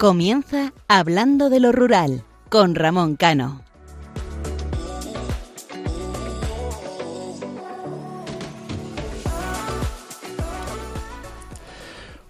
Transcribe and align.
Comienza 0.00 0.72
Hablando 0.88 1.50
de 1.50 1.60
lo 1.60 1.72
Rural 1.72 2.24
con 2.48 2.74
Ramón 2.74 3.16
Cano. 3.16 3.60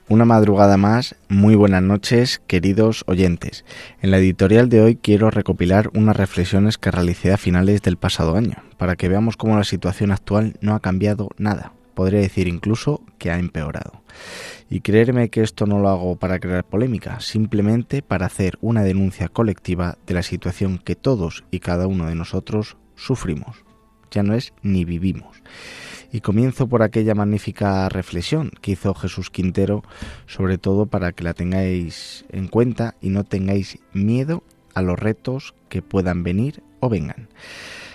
Una 0.08 0.24
madrugada 0.24 0.76
más, 0.78 1.14
muy 1.28 1.54
buenas 1.54 1.84
noches, 1.84 2.42
queridos 2.48 3.04
oyentes. 3.06 3.64
En 4.02 4.10
la 4.10 4.18
editorial 4.18 4.68
de 4.68 4.82
hoy 4.82 4.96
quiero 4.96 5.30
recopilar 5.30 5.90
unas 5.94 6.16
reflexiones 6.16 6.76
que 6.76 6.90
realicé 6.90 7.32
a 7.32 7.36
finales 7.36 7.82
del 7.82 7.96
pasado 7.96 8.34
año, 8.34 8.56
para 8.78 8.96
que 8.96 9.08
veamos 9.08 9.36
cómo 9.36 9.56
la 9.56 9.62
situación 9.62 10.10
actual 10.10 10.56
no 10.60 10.74
ha 10.74 10.80
cambiado 10.80 11.28
nada. 11.38 11.72
Podría 11.94 12.20
decir 12.20 12.48
incluso 12.48 13.02
que 13.18 13.30
ha 13.30 13.38
empeorado. 13.38 14.02
Y 14.68 14.80
creerme 14.80 15.28
que 15.28 15.42
esto 15.42 15.66
no 15.66 15.78
lo 15.78 15.88
hago 15.88 16.16
para 16.16 16.38
crear 16.38 16.64
polémica, 16.64 17.20
simplemente 17.20 18.02
para 18.02 18.26
hacer 18.26 18.58
una 18.60 18.82
denuncia 18.82 19.28
colectiva 19.28 19.98
de 20.06 20.14
la 20.14 20.22
situación 20.22 20.78
que 20.78 20.96
todos 20.96 21.44
y 21.50 21.60
cada 21.60 21.86
uno 21.86 22.06
de 22.06 22.14
nosotros 22.14 22.76
sufrimos. 22.94 23.64
Ya 24.10 24.22
no 24.22 24.34
es 24.34 24.52
ni 24.62 24.84
vivimos. 24.84 25.42
Y 26.12 26.20
comienzo 26.20 26.68
por 26.68 26.82
aquella 26.82 27.14
magnífica 27.14 27.88
reflexión 27.88 28.50
que 28.60 28.72
hizo 28.72 28.94
Jesús 28.94 29.30
Quintero, 29.30 29.82
sobre 30.26 30.58
todo 30.58 30.86
para 30.86 31.12
que 31.12 31.22
la 31.22 31.34
tengáis 31.34 32.24
en 32.30 32.48
cuenta 32.48 32.96
y 33.00 33.10
no 33.10 33.24
tengáis 33.24 33.78
miedo 33.92 34.42
a 34.74 34.82
los 34.82 34.98
retos 34.98 35.54
que 35.68 35.82
puedan 35.82 36.22
venir 36.22 36.62
o 36.80 36.88
vengan, 36.88 37.28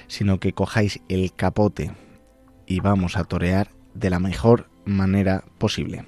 sino 0.08 0.40
que 0.40 0.54
cojáis 0.54 1.02
el 1.10 1.34
capote 1.34 1.92
y 2.66 2.80
vamos 2.80 3.18
a 3.18 3.26
torear 3.26 3.70
de 3.96 4.10
la 4.12 4.20
mejor 4.20 4.70
manera 4.86 5.44
posible. 5.58 6.06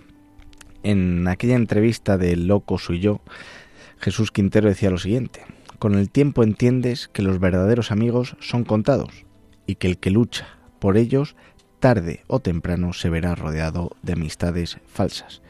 En 0.84 1.28
aquella 1.28 1.56
entrevista 1.56 2.18
de 2.18 2.36
Loco 2.36 2.78
soy 2.78 3.00
yo, 3.00 3.22
Jesús 4.00 4.32
Quintero 4.32 4.70
decía 4.70 4.92
lo 4.92 5.00
siguiente, 5.00 5.44
con 5.80 5.96
el 5.96 6.10
tiempo 6.10 6.44
entiendes 6.44 7.08
que 7.08 7.24
los 7.24 7.40
verdaderos 7.40 7.92
amigos 7.92 8.36
son 8.40 8.64
contados 8.64 9.26
y 9.66 9.76
que 9.76 9.88
el 9.88 9.98
que 9.98 10.12
lucha 10.12 10.48
por 10.80 10.98
ellos 10.98 11.36
tarde 11.80 12.24
o 12.28 12.40
temprano 12.40 12.94
se 12.94 13.10
verá 13.10 13.36
rodeado 13.36 13.92
de 14.02 14.14
amistades 14.14 14.80
falsas. 14.86 15.42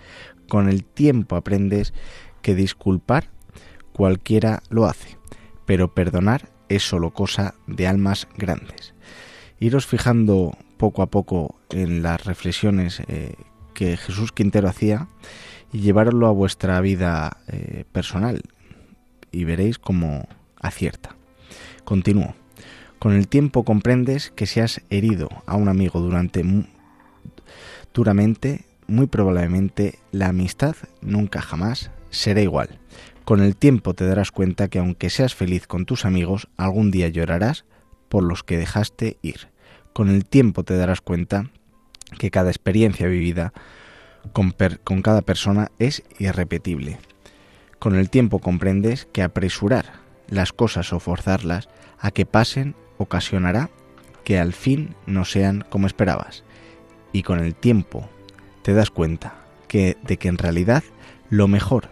Con 0.47 0.69
el 0.69 0.83
tiempo 0.83 1.35
aprendes 1.35 1.93
que 2.41 2.55
disculpar 2.55 3.30
cualquiera 3.93 4.63
lo 4.69 4.85
hace, 4.85 5.17
pero 5.65 5.93
perdonar 5.93 6.49
es 6.69 6.83
solo 6.83 7.11
cosa 7.11 7.55
de 7.65 7.88
almas 7.88 8.27
grandes. 8.38 8.93
Iros 9.59 9.85
fijando 9.85 10.58
poco 10.78 11.02
a 11.02 11.08
poco 11.08 11.59
en 11.70 12.03
las 12.03 12.25
reflexiones 12.25 13.02
eh, 13.08 13.36
que 13.73 13.97
Jesús 13.97 14.31
Quintero 14.31 14.70
hacía 14.70 15.08
y 15.72 15.80
llevarlo 15.80 16.28
a 16.28 16.31
vuestra 16.31 16.80
vida 16.81 17.38
eh, 17.47 17.83
personal 17.92 18.42
y 19.31 19.44
veréis 19.44 19.80
cómo 19.80 20.28
acierta. 20.59 21.16
Continúo. 21.83 22.36
Con 23.00 23.14
el 23.14 23.28
tiempo 23.28 23.64
comprendes 23.64 24.31
que 24.31 24.48
si 24.48 24.59
has 24.59 24.81
herido 24.89 25.30
a 25.45 25.55
un 25.55 25.70
amigo 25.70 26.00
durante 26.00 26.44
duramente, 27.94 28.66
muy 28.88 29.08
probablemente 29.08 29.99
la 30.11 30.30
amistad 30.30 30.76
nunca 31.02 31.42
jamás 31.42 31.92
será 32.10 32.42
igual. 32.42 32.80
Con 33.26 33.42
el 33.42 33.55
tiempo 33.55 33.93
te 33.93 34.05
darás 34.05 34.32
cuenta 34.32 34.70
que 34.70 34.80
aunque 34.80 35.10
seas 35.10 35.36
feliz 35.36 35.67
con 35.67 35.86
tus 35.86 36.05
amigos, 36.05 36.48
algún 36.58 36.92
día 36.92 37.10
llorarás 37.10 37.66
por 38.10 38.23
los 38.23 38.43
que 38.43 38.58
dejaste 38.58 39.17
ir. 39.21 39.49
Con 39.97 40.09
el 40.09 40.25
tiempo 40.25 40.63
te 40.63 40.77
darás 40.77 41.02
cuenta 41.02 41.49
que 42.19 42.30
cada 42.30 42.52
experiencia 42.52 43.08
vivida 43.08 43.52
con, 44.31 44.53
con, 44.83 45.02
cada 45.02 45.23
persona 45.23 45.71
es 45.80 46.03
irrepetible. 46.19 46.99
Con 47.80 47.95
el 47.95 48.11
tiempo 48.11 48.37
comprendes 48.37 49.07
que 49.11 49.23
apresurar 49.23 49.93
las 50.30 50.53
cosas 50.53 50.93
o 50.93 50.99
forzarlas 50.99 51.67
a 51.97 52.11
que 52.11 52.27
pasen 52.27 52.75
ocasionará 52.99 53.71
que 54.23 54.37
al 54.37 54.53
fin 54.53 54.93
no 55.07 55.25
sean 55.25 55.65
como 55.67 55.87
esperabas. 55.87 56.43
Y 57.11 57.23
con 57.23 57.39
el 57.39 57.55
tiempo 57.55 58.07
te 58.61 58.75
das 58.75 58.91
cuenta 58.91 59.33
que 59.67 59.97
de 60.03 60.17
que 60.17 60.27
en 60.27 60.37
realidad 60.37 60.83
lo 61.31 61.47
mejor 61.47 61.89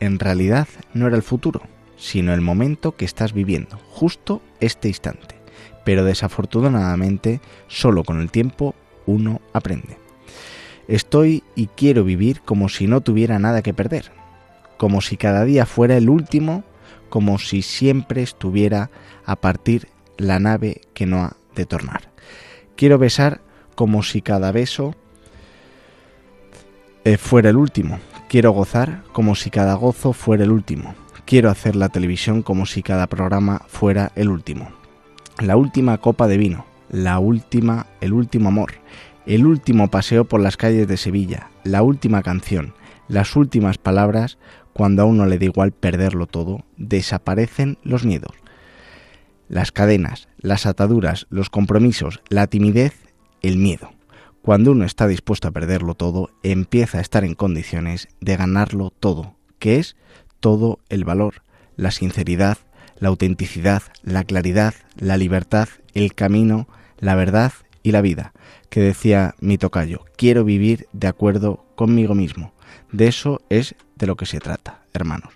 en 0.00 0.18
realidad 0.18 0.66
no 0.92 1.06
era 1.06 1.14
el 1.14 1.22
futuro, 1.22 1.60
sino 1.96 2.34
el 2.34 2.40
momento 2.40 2.96
que 2.96 3.04
estás 3.04 3.32
viviendo, 3.32 3.78
justo 3.90 4.42
este 4.58 4.88
instante. 4.88 5.43
Pero 5.84 6.04
desafortunadamente, 6.04 7.40
solo 7.68 8.04
con 8.04 8.20
el 8.20 8.30
tiempo 8.30 8.74
uno 9.06 9.40
aprende. 9.52 9.98
Estoy 10.88 11.42
y 11.54 11.68
quiero 11.68 12.04
vivir 12.04 12.40
como 12.42 12.68
si 12.68 12.86
no 12.86 13.00
tuviera 13.00 13.38
nada 13.38 13.62
que 13.62 13.74
perder, 13.74 14.12
como 14.76 15.00
si 15.00 15.16
cada 15.16 15.44
día 15.44 15.66
fuera 15.66 15.96
el 15.96 16.10
último, 16.10 16.64
como 17.08 17.38
si 17.38 17.62
siempre 17.62 18.22
estuviera 18.22 18.90
a 19.24 19.36
partir 19.36 19.88
la 20.18 20.38
nave 20.38 20.82
que 20.92 21.06
no 21.06 21.22
ha 21.22 21.36
de 21.54 21.64
tornar. 21.64 22.10
Quiero 22.76 22.98
besar 22.98 23.40
como 23.74 24.02
si 24.02 24.20
cada 24.20 24.52
beso 24.52 24.94
eh, 27.04 27.16
fuera 27.16 27.50
el 27.50 27.56
último. 27.56 27.98
Quiero 28.28 28.52
gozar 28.52 29.04
como 29.12 29.34
si 29.34 29.50
cada 29.50 29.74
gozo 29.74 30.12
fuera 30.12 30.44
el 30.44 30.50
último. 30.50 30.94
Quiero 31.24 31.50
hacer 31.50 31.76
la 31.76 31.88
televisión 31.88 32.42
como 32.42 32.66
si 32.66 32.82
cada 32.82 33.06
programa 33.06 33.62
fuera 33.68 34.12
el 34.16 34.28
último. 34.28 34.83
La 35.40 35.56
última 35.56 35.98
copa 35.98 36.28
de 36.28 36.38
vino, 36.38 36.64
la 36.90 37.18
última, 37.18 37.86
el 38.00 38.12
último 38.12 38.50
amor, 38.50 38.74
el 39.26 39.46
último 39.46 39.90
paseo 39.90 40.26
por 40.26 40.40
las 40.40 40.56
calles 40.56 40.86
de 40.86 40.96
Sevilla, 40.96 41.50
la 41.64 41.82
última 41.82 42.22
canción, 42.22 42.72
las 43.08 43.34
últimas 43.34 43.76
palabras, 43.76 44.38
cuando 44.72 45.02
a 45.02 45.06
uno 45.06 45.26
le 45.26 45.38
da 45.38 45.46
igual 45.46 45.72
perderlo 45.72 46.28
todo, 46.28 46.64
desaparecen 46.76 47.78
los 47.82 48.04
miedos. 48.04 48.32
Las 49.48 49.72
cadenas, 49.72 50.28
las 50.38 50.66
ataduras, 50.66 51.26
los 51.30 51.50
compromisos, 51.50 52.22
la 52.28 52.46
timidez, 52.46 52.94
el 53.42 53.58
miedo. 53.58 53.90
Cuando 54.40 54.70
uno 54.70 54.84
está 54.84 55.08
dispuesto 55.08 55.48
a 55.48 55.50
perderlo 55.50 55.96
todo, 55.96 56.30
empieza 56.44 56.98
a 56.98 57.00
estar 57.00 57.24
en 57.24 57.34
condiciones 57.34 58.06
de 58.20 58.36
ganarlo 58.36 58.92
todo, 59.00 59.34
que 59.58 59.78
es 59.80 59.96
todo 60.38 60.78
el 60.88 61.04
valor, 61.04 61.42
la 61.76 61.90
sinceridad, 61.90 62.58
la 62.98 63.08
autenticidad, 63.08 63.82
la 64.02 64.24
claridad, 64.24 64.74
la 64.96 65.16
libertad, 65.16 65.68
el 65.94 66.14
camino, 66.14 66.68
la 66.98 67.14
verdad 67.14 67.52
y 67.82 67.92
la 67.92 68.00
vida, 68.00 68.32
que 68.70 68.80
decía 68.80 69.34
mi 69.40 69.58
tocayo, 69.58 70.04
quiero 70.16 70.44
vivir 70.44 70.88
de 70.92 71.08
acuerdo 71.08 71.64
conmigo 71.74 72.14
mismo. 72.14 72.52
De 72.92 73.06
eso 73.06 73.40
es 73.50 73.74
de 73.96 74.06
lo 74.06 74.16
que 74.16 74.26
se 74.26 74.40
trata, 74.40 74.82
hermanos. 74.92 75.34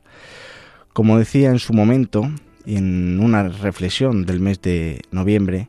Como 0.92 1.18
decía 1.18 1.50
en 1.50 1.58
su 1.58 1.72
momento, 1.72 2.30
en 2.66 3.20
una 3.20 3.48
reflexión 3.48 4.26
del 4.26 4.40
mes 4.40 4.60
de 4.62 5.02
noviembre, 5.10 5.68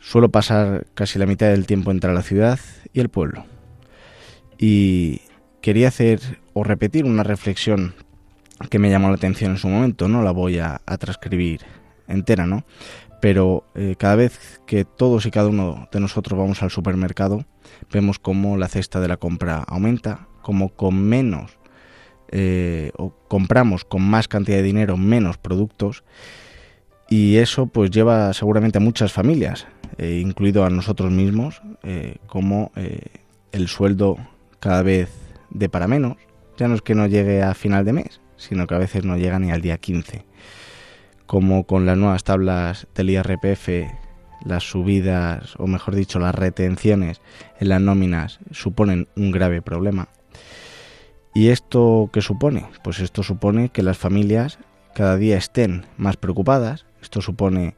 suelo 0.00 0.30
pasar 0.30 0.86
casi 0.94 1.18
la 1.18 1.26
mitad 1.26 1.48
del 1.48 1.66
tiempo 1.66 1.90
entre 1.90 2.12
la 2.12 2.22
ciudad 2.22 2.58
y 2.92 3.00
el 3.00 3.08
pueblo. 3.08 3.44
Y 4.58 5.20
quería 5.60 5.88
hacer 5.88 6.20
o 6.54 6.64
repetir 6.64 7.04
una 7.04 7.22
reflexión 7.22 7.94
que 8.70 8.78
me 8.78 8.90
llamó 8.90 9.08
la 9.08 9.16
atención 9.16 9.52
en 9.52 9.58
su 9.58 9.68
momento, 9.68 10.08
no 10.08 10.22
la 10.22 10.30
voy 10.30 10.58
a, 10.58 10.80
transcribir 10.98 11.60
entera, 12.08 12.46
¿no? 12.46 12.64
Pero 13.20 13.64
eh, 13.74 13.96
cada 13.98 14.16
vez 14.16 14.60
que 14.66 14.84
todos 14.84 15.26
y 15.26 15.30
cada 15.30 15.48
uno 15.48 15.88
de 15.90 16.00
nosotros 16.00 16.38
vamos 16.38 16.62
al 16.62 16.70
supermercado, 16.70 17.44
vemos 17.92 18.18
cómo 18.18 18.56
la 18.56 18.68
cesta 18.68 19.00
de 19.00 19.08
la 19.08 19.16
compra 19.16 19.58
aumenta, 19.66 20.28
como 20.42 20.70
con 20.70 21.02
menos 21.02 21.58
eh, 22.28 22.92
o 22.96 23.12
compramos 23.28 23.84
con 23.84 24.02
más 24.02 24.28
cantidad 24.28 24.58
de 24.58 24.62
dinero 24.62 24.96
menos 24.96 25.38
productos 25.38 26.04
y 27.08 27.36
eso 27.36 27.66
pues 27.66 27.90
lleva 27.90 28.32
seguramente 28.32 28.78
a 28.78 28.80
muchas 28.80 29.12
familias, 29.12 29.66
eh, 29.98 30.20
incluido 30.22 30.64
a 30.64 30.70
nosotros 30.70 31.10
mismos, 31.10 31.62
como 32.26 32.72
el 33.52 33.68
sueldo 33.68 34.16
cada 34.58 34.82
vez 34.82 35.08
de 35.50 35.68
para 35.68 35.86
menos, 35.86 36.16
ya 36.56 36.66
no 36.66 36.74
es 36.74 36.82
que 36.82 36.96
no 36.96 37.06
llegue 37.06 37.42
a 37.42 37.54
final 37.54 37.84
de 37.84 37.92
mes, 37.92 38.20
sino 38.36 38.66
que 38.66 38.74
a 38.74 38.78
veces 38.78 39.04
no 39.04 39.16
llega 39.16 39.38
ni 39.38 39.50
al 39.50 39.62
día 39.62 39.78
15. 39.78 40.24
Como 41.26 41.64
con 41.64 41.86
las 41.86 41.96
nuevas 41.98 42.24
tablas 42.24 42.86
del 42.94 43.10
IRPF, 43.10 43.68
las 44.44 44.62
subidas, 44.62 45.54
o 45.58 45.66
mejor 45.66 45.94
dicho, 45.94 46.18
las 46.18 46.34
retenciones 46.34 47.20
en 47.58 47.68
las 47.68 47.80
nóminas 47.80 48.38
suponen 48.52 49.08
un 49.16 49.30
grave 49.30 49.62
problema. 49.62 50.08
¿Y 51.34 51.48
esto 51.48 52.08
qué 52.12 52.22
supone? 52.22 52.66
Pues 52.82 53.00
esto 53.00 53.22
supone 53.22 53.68
que 53.70 53.82
las 53.82 53.98
familias 53.98 54.58
cada 54.94 55.16
día 55.16 55.36
estén 55.36 55.84
más 55.98 56.16
preocupadas, 56.16 56.86
esto 57.02 57.20
supone 57.20 57.74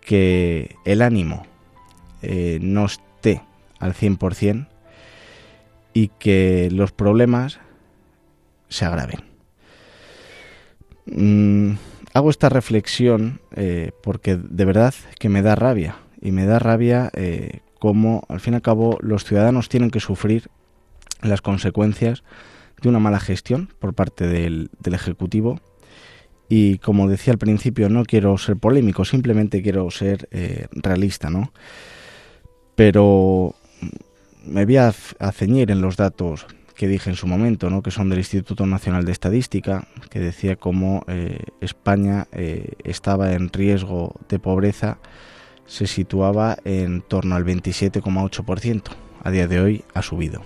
que 0.00 0.76
el 0.84 1.02
ánimo 1.02 1.46
eh, 2.22 2.58
no 2.62 2.84
esté 2.84 3.42
al 3.80 3.94
100% 3.94 4.68
y 5.92 6.08
que 6.08 6.68
los 6.70 6.92
problemas 6.92 7.58
se 8.68 8.84
agraven. 8.84 9.33
Mm, 11.06 11.72
hago 12.14 12.30
esta 12.30 12.48
reflexión 12.48 13.40
eh, 13.54 13.92
porque 14.02 14.36
de 14.36 14.64
verdad 14.64 14.94
que 15.18 15.28
me 15.28 15.42
da 15.42 15.54
rabia 15.54 15.96
y 16.20 16.32
me 16.32 16.46
da 16.46 16.58
rabia 16.58 17.10
eh, 17.14 17.60
cómo 17.78 18.24
al 18.28 18.40
fin 18.40 18.54
y 18.54 18.56
al 18.56 18.62
cabo 18.62 18.98
los 19.00 19.24
ciudadanos 19.24 19.68
tienen 19.68 19.90
que 19.90 20.00
sufrir 20.00 20.48
las 21.22 21.42
consecuencias 21.42 22.22
de 22.80 22.88
una 22.88 22.98
mala 22.98 23.20
gestión 23.20 23.70
por 23.78 23.94
parte 23.94 24.26
del, 24.26 24.70
Ejecutivo. 24.84 25.60
Y 26.48 26.78
como 26.78 27.08
decía 27.08 27.32
al 27.32 27.38
principio, 27.38 27.88
no 27.88 28.04
quiero 28.04 28.36
ser 28.36 28.56
polémico, 28.56 29.04
simplemente 29.04 29.62
quiero 29.62 29.90
ser 29.90 30.28
eh, 30.30 30.66
realista, 30.72 31.30
¿no? 31.30 31.52
Pero 32.74 33.54
me 34.44 34.66
voy 34.66 34.76
a, 34.76 34.92
ceñir 35.32 35.70
en 35.70 35.80
los 35.80 35.96
datos 35.96 36.46
que 36.74 36.88
dije 36.88 37.10
en 37.10 37.16
su 37.16 37.26
momento, 37.26 37.70
¿no? 37.70 37.82
que 37.82 37.90
son 37.90 38.08
del 38.08 38.18
Instituto 38.18 38.66
Nacional 38.66 39.04
de 39.04 39.12
Estadística, 39.12 39.86
que 40.10 40.20
decía 40.20 40.56
cómo 40.56 41.04
eh, 41.06 41.38
España 41.60 42.26
eh, 42.32 42.72
estaba 42.84 43.32
en 43.32 43.52
riesgo 43.52 44.14
de 44.28 44.38
pobreza, 44.38 44.98
se 45.66 45.86
situaba 45.86 46.56
en 46.64 47.02
torno 47.02 47.36
al 47.36 47.44
27,8%. 47.44 48.82
A 49.22 49.30
día 49.30 49.48
de 49.48 49.60
hoy 49.60 49.84
ha 49.94 50.02
subido. 50.02 50.42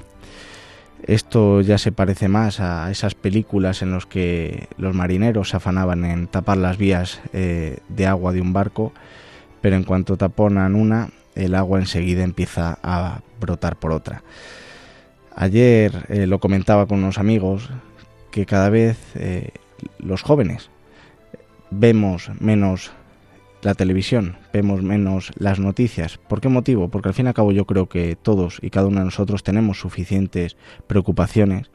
Esto 1.03 1.61
ya 1.61 1.79
se 1.79 1.93
parece 1.93 2.29
más 2.29 2.61
a 2.61 2.91
esas 2.91 3.15
películas 3.15 3.83
en 3.83 3.93
las 3.93 4.07
que 4.07 4.69
los 4.77 4.95
marineros 4.95 5.51
se 5.51 5.57
afanaban 5.57 6.05
en 6.05 6.27
tapar 6.27 6.59
las 6.59 6.77
vías 6.77 7.21
eh, 7.33 7.79
de 7.89 8.07
agua 8.07 8.33
de 8.33 8.41
un 8.41 8.53
barco, 8.53 8.93
pero 9.61 9.77
en 9.77 9.85
cuanto 9.85 10.17
taponan 10.17 10.75
una, 10.75 11.11
el 11.35 11.55
agua 11.55 11.79
enseguida 11.79 12.25
empieza 12.25 12.79
a 12.83 13.21
brotar 13.41 13.77
por 13.77 13.93
otra. 13.93 14.23
Ayer 15.41 16.05
eh, 16.09 16.27
lo 16.27 16.41
comentaba 16.41 16.87
con 16.87 16.99
unos 16.99 17.17
amigos 17.17 17.71
que 18.33 18.45
cada 18.45 18.71
vez 18.71 18.99
eh, 19.15 19.51
los 20.01 20.23
jóvenes 20.23 20.69
vemos 21.71 22.29
menos 22.41 22.91
la 23.63 23.75
televisión, 23.75 24.37
vemos 24.53 24.83
menos 24.83 25.31
las 25.39 25.61
noticias. 25.61 26.19
¿Por 26.19 26.41
qué 26.41 26.49
motivo? 26.49 26.89
Porque 26.89 27.11
al 27.11 27.15
fin 27.15 27.27
y 27.27 27.29
al 27.29 27.35
cabo 27.35 27.53
yo 27.53 27.67
creo 27.67 27.89
que 27.89 28.17
todos 28.21 28.59
y 28.63 28.71
cada 28.71 28.89
uno 28.89 28.99
de 28.99 29.05
nosotros 29.05 29.45
tenemos 29.45 29.79
suficientes 29.79 30.57
preocupaciones 30.89 31.71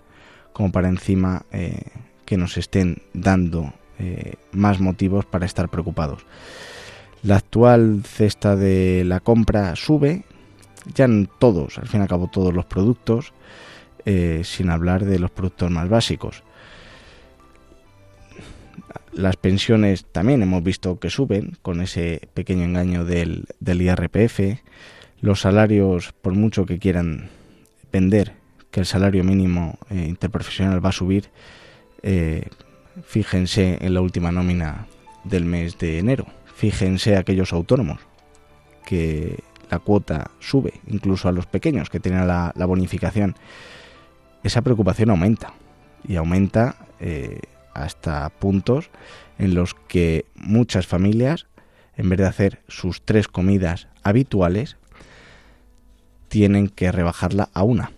como 0.52 0.74
para 0.74 0.90
encima 0.90 1.46
eh, 1.54 1.84
que 2.26 2.36
nos 2.36 2.58
estén 2.58 3.02
dando 3.14 3.74
más 4.52 4.82
motivos 4.82 5.24
para 5.24 5.46
estar 5.46 5.70
preocupados. 5.70 6.26
La 7.22 7.38
actual 7.38 8.02
cesta 8.04 8.58
de 8.58 9.04
la 9.06 9.22
compra 9.22 9.78
sube, 9.78 10.24
ya 10.94 11.06
en 11.06 11.30
todos, 11.40 11.78
al 11.78 11.88
fin 11.88 12.02
y 12.02 12.04
al 12.04 12.10
cabo 12.10 12.28
todos 12.28 12.54
los 12.54 12.66
productos, 12.66 13.34
eh, 14.06 14.42
sin 14.44 14.70
hablar 14.70 15.06
de 15.06 15.20
los 15.20 15.32
productos 15.32 15.72
más 15.72 15.90
básicos. 15.90 16.44
Las 19.14 19.38
pensiones 19.38 20.06
también 20.06 20.42
hemos 20.42 20.64
visto 20.64 21.00
que 21.00 21.10
suben 21.10 21.58
con 21.62 21.82
ese 21.82 22.28
pequeño 22.34 22.64
engaño 22.64 23.06
del, 23.06 23.46
IRPF. 23.62 24.60
Los 25.22 25.42
salarios, 25.42 26.14
por 26.22 26.34
mucho 26.34 26.66
que 26.66 26.80
quieran 26.80 27.30
vender 27.92 28.34
que 28.72 28.80
el 28.80 28.86
salario 28.88 29.24
mínimo 29.24 29.78
eh, 29.92 30.06
interprofesional 30.08 30.84
va 30.84 30.90
a 30.90 30.94
subir, 30.94 31.30
eh, 32.02 32.48
fíjense 33.06 33.78
en 33.82 33.94
la 33.94 34.02
última 34.02 34.32
nómina 34.32 34.88
del 35.24 35.46
mes 35.46 35.78
de 35.78 36.00
enero. 36.00 36.26
Fíjense 36.56 37.16
aquellos 37.16 37.54
autónomos 37.54 38.00
que 38.86 39.44
la 39.74 39.80
cuota 39.80 40.30
sube, 40.40 40.82
incluso 40.86 41.28
a 41.28 41.32
los 41.32 41.48
pequeños 41.48 41.90
que 41.90 42.00
tienen 42.00 42.28
la, 42.28 42.54
bonificación. 42.68 43.36
Esa 44.44 44.62
preocupación 44.62 45.10
aumenta 45.10 45.54
y 46.08 46.16
aumenta 46.16 46.76
eh, 47.00 47.40
hasta 47.74 48.30
puntos 48.30 48.92
en 49.40 49.56
los 49.56 49.74
que 49.74 50.26
muchas 50.36 50.86
familias, 50.86 51.48
en 51.98 52.08
vez 52.10 52.20
de 52.20 52.28
hacer 52.28 52.62
sus 52.68 53.02
tres 53.02 53.28
comidas 53.28 53.88
habituales, 54.04 54.78
tienen 56.28 56.70
que 56.70 56.92
rebajarla 56.92 57.50
a 57.54 57.64
una. 57.64 57.92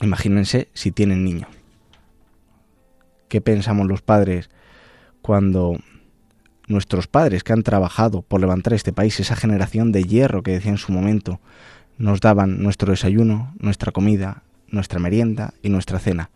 Imagínense 0.00 0.68
si 0.74 0.90
tienen 0.90 1.22
niños. 1.22 1.50
¿Qué 3.28 3.40
pensamos 3.40 3.86
los 3.86 4.02
padres 4.02 4.50
cuando 5.22 5.78
nuestros 6.66 7.06
padres 7.06 7.44
que 7.44 7.52
han 7.52 7.62
trabajado 7.62 8.22
por 8.22 8.40
levantar 8.40 8.72
este 8.72 8.92
país, 8.92 9.18
esa 9.20 9.36
generación 9.36 9.92
de 9.92 10.04
hierro 10.04 10.42
que 10.42 10.52
decía 10.52 10.70
en 10.70 10.78
su 10.78 10.92
momento, 10.92 11.40
nos 11.98 12.20
daban 12.20 12.62
nuestro 12.62 12.90
desayuno, 12.90 13.54
nuestra 13.58 13.92
comida, 13.92 14.42
nuestra 14.68 14.98
merienda 14.98 15.54
y 15.62 15.68
nuestra 15.68 15.98
cena? 15.98 16.30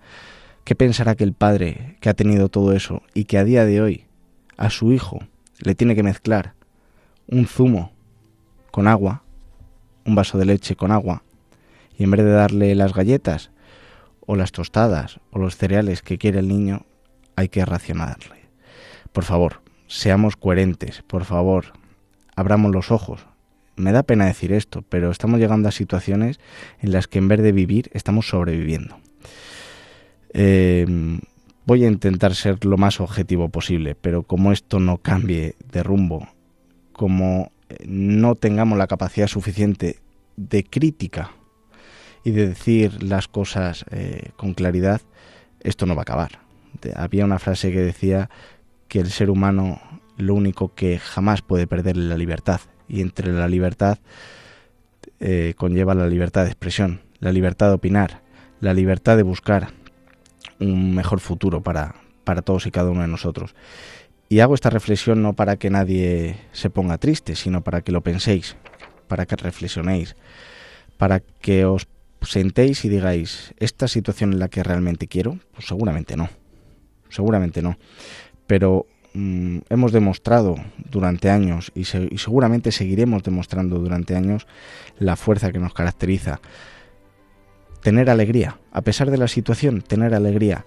¿Qué 0.64 0.74
pensará 0.74 1.14
que 1.14 1.24
el 1.24 1.32
padre 1.32 1.96
que 2.00 2.08
ha 2.08 2.14
tenido 2.14 2.48
todo 2.48 2.72
eso 2.72 3.02
y 3.14 3.24
que 3.24 3.38
a 3.38 3.44
día 3.44 3.64
de 3.64 3.80
hoy 3.80 4.04
a 4.56 4.70
su 4.70 4.92
hijo 4.92 5.20
le 5.58 5.74
tiene 5.74 5.94
que 5.94 6.02
mezclar 6.02 6.54
un 7.26 7.46
zumo 7.46 7.92
con 8.70 8.86
agua, 8.86 9.22
un 10.04 10.14
vaso 10.14 10.38
de 10.38 10.44
leche 10.44 10.76
con 10.76 10.92
agua, 10.92 11.22
y 11.96 12.04
en 12.04 12.10
vez 12.10 12.24
de 12.24 12.30
darle 12.30 12.74
las 12.74 12.94
galletas 12.94 13.50
o 14.26 14.36
las 14.36 14.52
tostadas 14.52 15.20
o 15.30 15.38
los 15.38 15.56
cereales 15.56 16.02
que 16.02 16.18
quiere 16.18 16.38
el 16.38 16.48
niño, 16.48 16.86
hay 17.36 17.48
que 17.48 17.64
racionarle. 17.64 18.36
Por 19.12 19.24
favor, 19.24 19.60
seamos 19.90 20.36
coherentes, 20.36 21.02
por 21.02 21.24
favor, 21.24 21.72
abramos 22.36 22.72
los 22.72 22.92
ojos. 22.92 23.26
Me 23.76 23.92
da 23.92 24.04
pena 24.04 24.26
decir 24.26 24.52
esto, 24.52 24.82
pero 24.88 25.10
estamos 25.10 25.40
llegando 25.40 25.68
a 25.68 25.72
situaciones 25.72 26.38
en 26.80 26.92
las 26.92 27.08
que 27.08 27.18
en 27.18 27.28
vez 27.28 27.42
de 27.42 27.52
vivir 27.52 27.90
estamos 27.92 28.28
sobreviviendo. 28.28 28.98
Em, 30.32 31.20
voy 31.66 31.84
a 31.84 31.88
intentar 31.88 32.36
ser 32.36 32.64
lo 32.64 32.76
más 32.76 33.00
objetivo 33.00 33.48
posible, 33.48 33.96
pero 33.96 34.22
como 34.22 34.52
esto 34.52 34.78
no 34.78 34.98
cambie 34.98 35.56
de 35.72 35.82
rumbo, 35.82 36.28
como 36.92 37.50
eh, 37.68 37.84
no 37.86 38.36
tengamos 38.36 38.78
la 38.78 38.86
capacidad 38.86 39.26
suficiente 39.26 39.98
de 40.36 40.62
crítica 40.62 41.32
y 42.22 42.30
de 42.30 42.48
decir 42.48 43.02
las 43.02 43.26
cosas 43.26 43.84
eh, 43.90 44.30
con 44.36 44.54
claridad, 44.54 45.00
esto 45.60 45.84
no 45.86 45.96
va 45.96 46.02
a 46.02 46.08
acabar. 46.08 46.38
Había 46.94 47.24
una 47.24 47.40
frase 47.40 47.72
que 47.72 47.80
decía 47.80 48.30
que 48.90 48.98
el 48.98 49.10
ser 49.10 49.30
humano 49.30 49.80
lo 50.18 50.34
único 50.34 50.74
que 50.74 50.98
jamás 50.98 51.40
puede 51.40 51.66
perder 51.66 51.96
es 51.96 52.04
la 52.04 52.18
libertad, 52.18 52.60
y 52.88 53.00
entre 53.00 53.32
la 53.32 53.48
libertad 53.48 53.98
eh, 55.20 55.54
conlleva 55.56 55.94
la 55.94 56.08
libertad 56.08 56.42
de 56.42 56.50
expresión, 56.50 57.00
la 57.20 57.30
libertad 57.30 57.68
de 57.68 57.74
opinar, 57.74 58.20
la 58.60 58.74
libertad 58.74 59.16
de 59.16 59.22
buscar, 59.22 59.68
un 60.58 60.94
mejor 60.94 61.20
futuro 61.20 61.62
para, 61.62 61.94
para 62.24 62.42
todos 62.42 62.66
y 62.66 62.72
cada 62.72 62.90
uno 62.90 63.02
de 63.02 63.06
nosotros. 63.06 63.54
Y 64.28 64.40
hago 64.40 64.54
esta 64.54 64.70
reflexión 64.70 65.22
no 65.22 65.34
para 65.34 65.56
que 65.56 65.70
nadie 65.70 66.36
se 66.52 66.68
ponga 66.68 66.98
triste, 66.98 67.36
sino 67.36 67.62
para 67.62 67.82
que 67.82 67.92
lo 67.92 68.02
penséis, 68.02 68.56
para 69.06 69.24
que 69.24 69.36
reflexionéis, 69.36 70.16
para 70.98 71.20
que 71.20 71.64
os 71.64 71.86
sentéis 72.22 72.84
y 72.84 72.88
digáis, 72.88 73.54
¿esta 73.58 73.86
situación 73.86 74.32
es 74.32 74.40
la 74.40 74.48
que 74.48 74.64
realmente 74.64 75.06
quiero? 75.06 75.38
Pues 75.54 75.66
seguramente 75.66 76.16
no, 76.16 76.28
seguramente 77.08 77.62
no. 77.62 77.78
Pero 78.50 78.84
mm, 79.14 79.58
hemos 79.68 79.92
demostrado 79.92 80.56
durante 80.90 81.30
años 81.30 81.70
y, 81.72 81.82
y 81.82 82.18
seguramente 82.18 82.72
seguiremos 82.72 83.22
demostrando 83.22 83.78
durante 83.78 84.16
años 84.16 84.48
la 84.98 85.14
fuerza 85.14 85.52
que 85.52 85.60
nos 85.60 85.72
caracteriza 85.72 86.40
tener 87.80 88.10
alegría, 88.10 88.58
a 88.72 88.80
pesar 88.80 89.08
de 89.12 89.18
la 89.18 89.28
situación, 89.28 89.82
tener 89.82 90.16
alegría. 90.16 90.64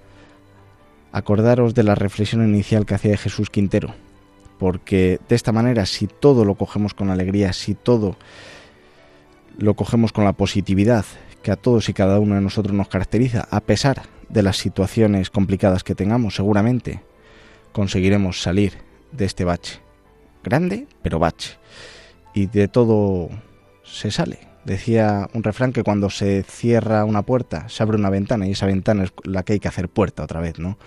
Acordaros 1.11 1.73
de 1.73 1.83
la 1.83 1.93
reflexión 1.93 2.47
inicial 2.47 2.85
que 2.85 2.95
hacía 2.95 3.17
Jesús 3.17 3.49
Quintero, 3.49 3.93
porque 4.59 5.19
de 5.27 5.35
esta 5.35 5.51
manera, 5.51 5.85
si 5.85 6.07
todo 6.07 6.45
lo 6.45 6.55
cogemos 6.55 6.93
con 6.93 7.09
alegría, 7.09 7.51
si 7.51 7.75
todo 7.75 8.15
lo 9.57 9.73
cogemos 9.73 10.13
con 10.13 10.23
la 10.23 10.31
positividad 10.31 11.03
que 11.41 11.51
a 11.51 11.57
todos 11.57 11.89
y 11.89 11.93
cada 11.93 12.21
uno 12.21 12.35
de 12.35 12.41
nosotros 12.41 12.73
nos 12.73 12.87
caracteriza, 12.87 13.45
a 13.51 13.59
pesar 13.59 14.03
de 14.29 14.41
las 14.41 14.55
situaciones 14.55 15.29
complicadas 15.29 15.83
que 15.83 15.95
tengamos, 15.95 16.35
seguramente 16.35 17.01
conseguiremos 17.73 18.41
salir 18.41 18.73
de 19.11 19.25
este 19.25 19.43
bache. 19.43 19.81
Grande, 20.43 20.87
pero 21.01 21.19
bache. 21.19 21.57
Y 22.33 22.47
de 22.47 22.67
todo 22.67 23.29
se 23.83 24.11
sale, 24.11 24.39
Decía 24.65 25.29
un 25.33 25.43
refrán 25.43 25.73
que 25.73 25.83
cuando 25.83 26.09
se 26.09 26.43
cierra 26.43 27.03
una 27.03 27.23
puerta 27.23 27.67
se 27.67 27.83
abre 27.83 27.97
una 27.97 28.09
ventana 28.09 28.47
y 28.47 28.51
esa 28.51 28.65
ventana 28.65 29.03
es 29.03 29.13
la 29.23 29.43
que 29.43 29.53
hay 29.53 29.59
que 29.59 29.67
hacer 29.67 29.89
puerta 29.89 30.23
otra 30.23 30.39
vez, 30.39 30.57
¿no? 30.57 30.77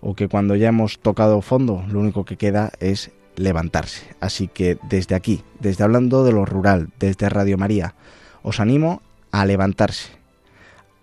O 0.00 0.14
que 0.14 0.28
cuando 0.28 0.56
ya 0.56 0.68
hemos 0.68 0.98
tocado 0.98 1.40
fondo 1.40 1.84
lo 1.88 2.00
único 2.00 2.24
que 2.24 2.36
queda 2.36 2.72
es 2.80 3.12
levantarse. 3.36 4.08
Así 4.18 4.48
que 4.48 4.76
desde 4.88 5.14
aquí, 5.14 5.44
desde 5.60 5.84
hablando 5.84 6.24
de 6.24 6.32
lo 6.32 6.44
rural, 6.44 6.88
desde 6.98 7.28
Radio 7.28 7.56
María, 7.58 7.94
os 8.42 8.58
animo 8.58 9.02
a 9.30 9.46
levantarse, 9.46 10.10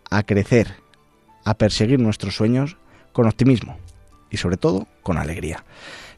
a 0.09 0.24
crecer, 0.24 0.75
a 1.45 1.53
perseguir 1.53 2.00
nuestros 2.00 2.36
sueños 2.36 2.75
con 3.13 3.27
optimismo 3.27 3.77
y 4.29 4.38
sobre 4.38 4.57
todo 4.57 4.88
con 5.03 5.17
alegría. 5.17 5.63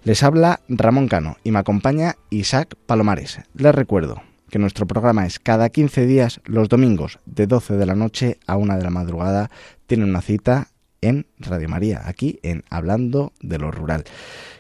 Les 0.03 0.23
habla 0.23 0.61
Ramón 0.67 1.07
Cano 1.07 1.37
y 1.43 1.51
me 1.51 1.59
acompaña 1.59 2.15
Isaac 2.29 2.75
Palomares. 2.85 3.39
Les 3.53 3.73
recuerdo, 3.73 4.21
que 4.51 4.59
nuestro 4.59 4.85
programa 4.85 5.25
es 5.25 5.39
cada 5.39 5.69
15 5.69 6.05
días 6.05 6.41
los 6.45 6.69
domingos 6.69 7.19
de 7.25 7.47
12 7.47 7.77
de 7.77 7.85
la 7.85 7.95
noche 7.95 8.37
a 8.45 8.57
1 8.57 8.77
de 8.77 8.83
la 8.83 8.89
madrugada. 8.89 9.49
Tiene 9.87 10.03
una 10.03 10.21
cita 10.21 10.67
en 10.99 11.25
Radio 11.39 11.69
María, 11.69 12.01
aquí 12.05 12.39
en 12.43 12.63
Hablando 12.69 13.31
de 13.39 13.57
lo 13.57 13.71
Rural. 13.71 14.03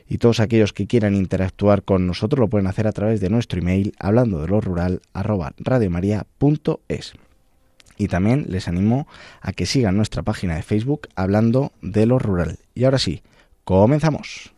Y 0.07 0.17
todos 0.17 0.39
aquellos 0.39 0.73
que 0.73 0.87
quieran 0.87 1.13
interactuar 1.13 1.83
con 1.83 2.07
nosotros 2.07 2.39
lo 2.39 2.49
pueden 2.49 2.67
hacer 2.67 2.87
a 2.87 2.93
través 2.93 3.19
de 3.19 3.29
nuestro 3.29 3.59
email 3.59 3.93
hablando 3.99 4.41
de 4.41 4.47
lo 4.47 4.59
rural 4.59 5.01
arroba 5.13 5.53
radiomaria.es. 5.57 7.13
Y 7.97 8.07
también 8.07 8.45
les 8.49 8.67
animo 8.67 9.07
a 9.41 9.51
que 9.51 9.65
sigan 9.65 9.95
nuestra 9.95 10.23
página 10.23 10.55
de 10.55 10.63
Facebook 10.63 11.07
hablando 11.15 11.71
de 11.81 12.05
lo 12.05 12.17
rural. 12.17 12.59
Y 12.73 12.85
ahora 12.85 12.97
sí, 12.97 13.21
comenzamos. 13.71 14.50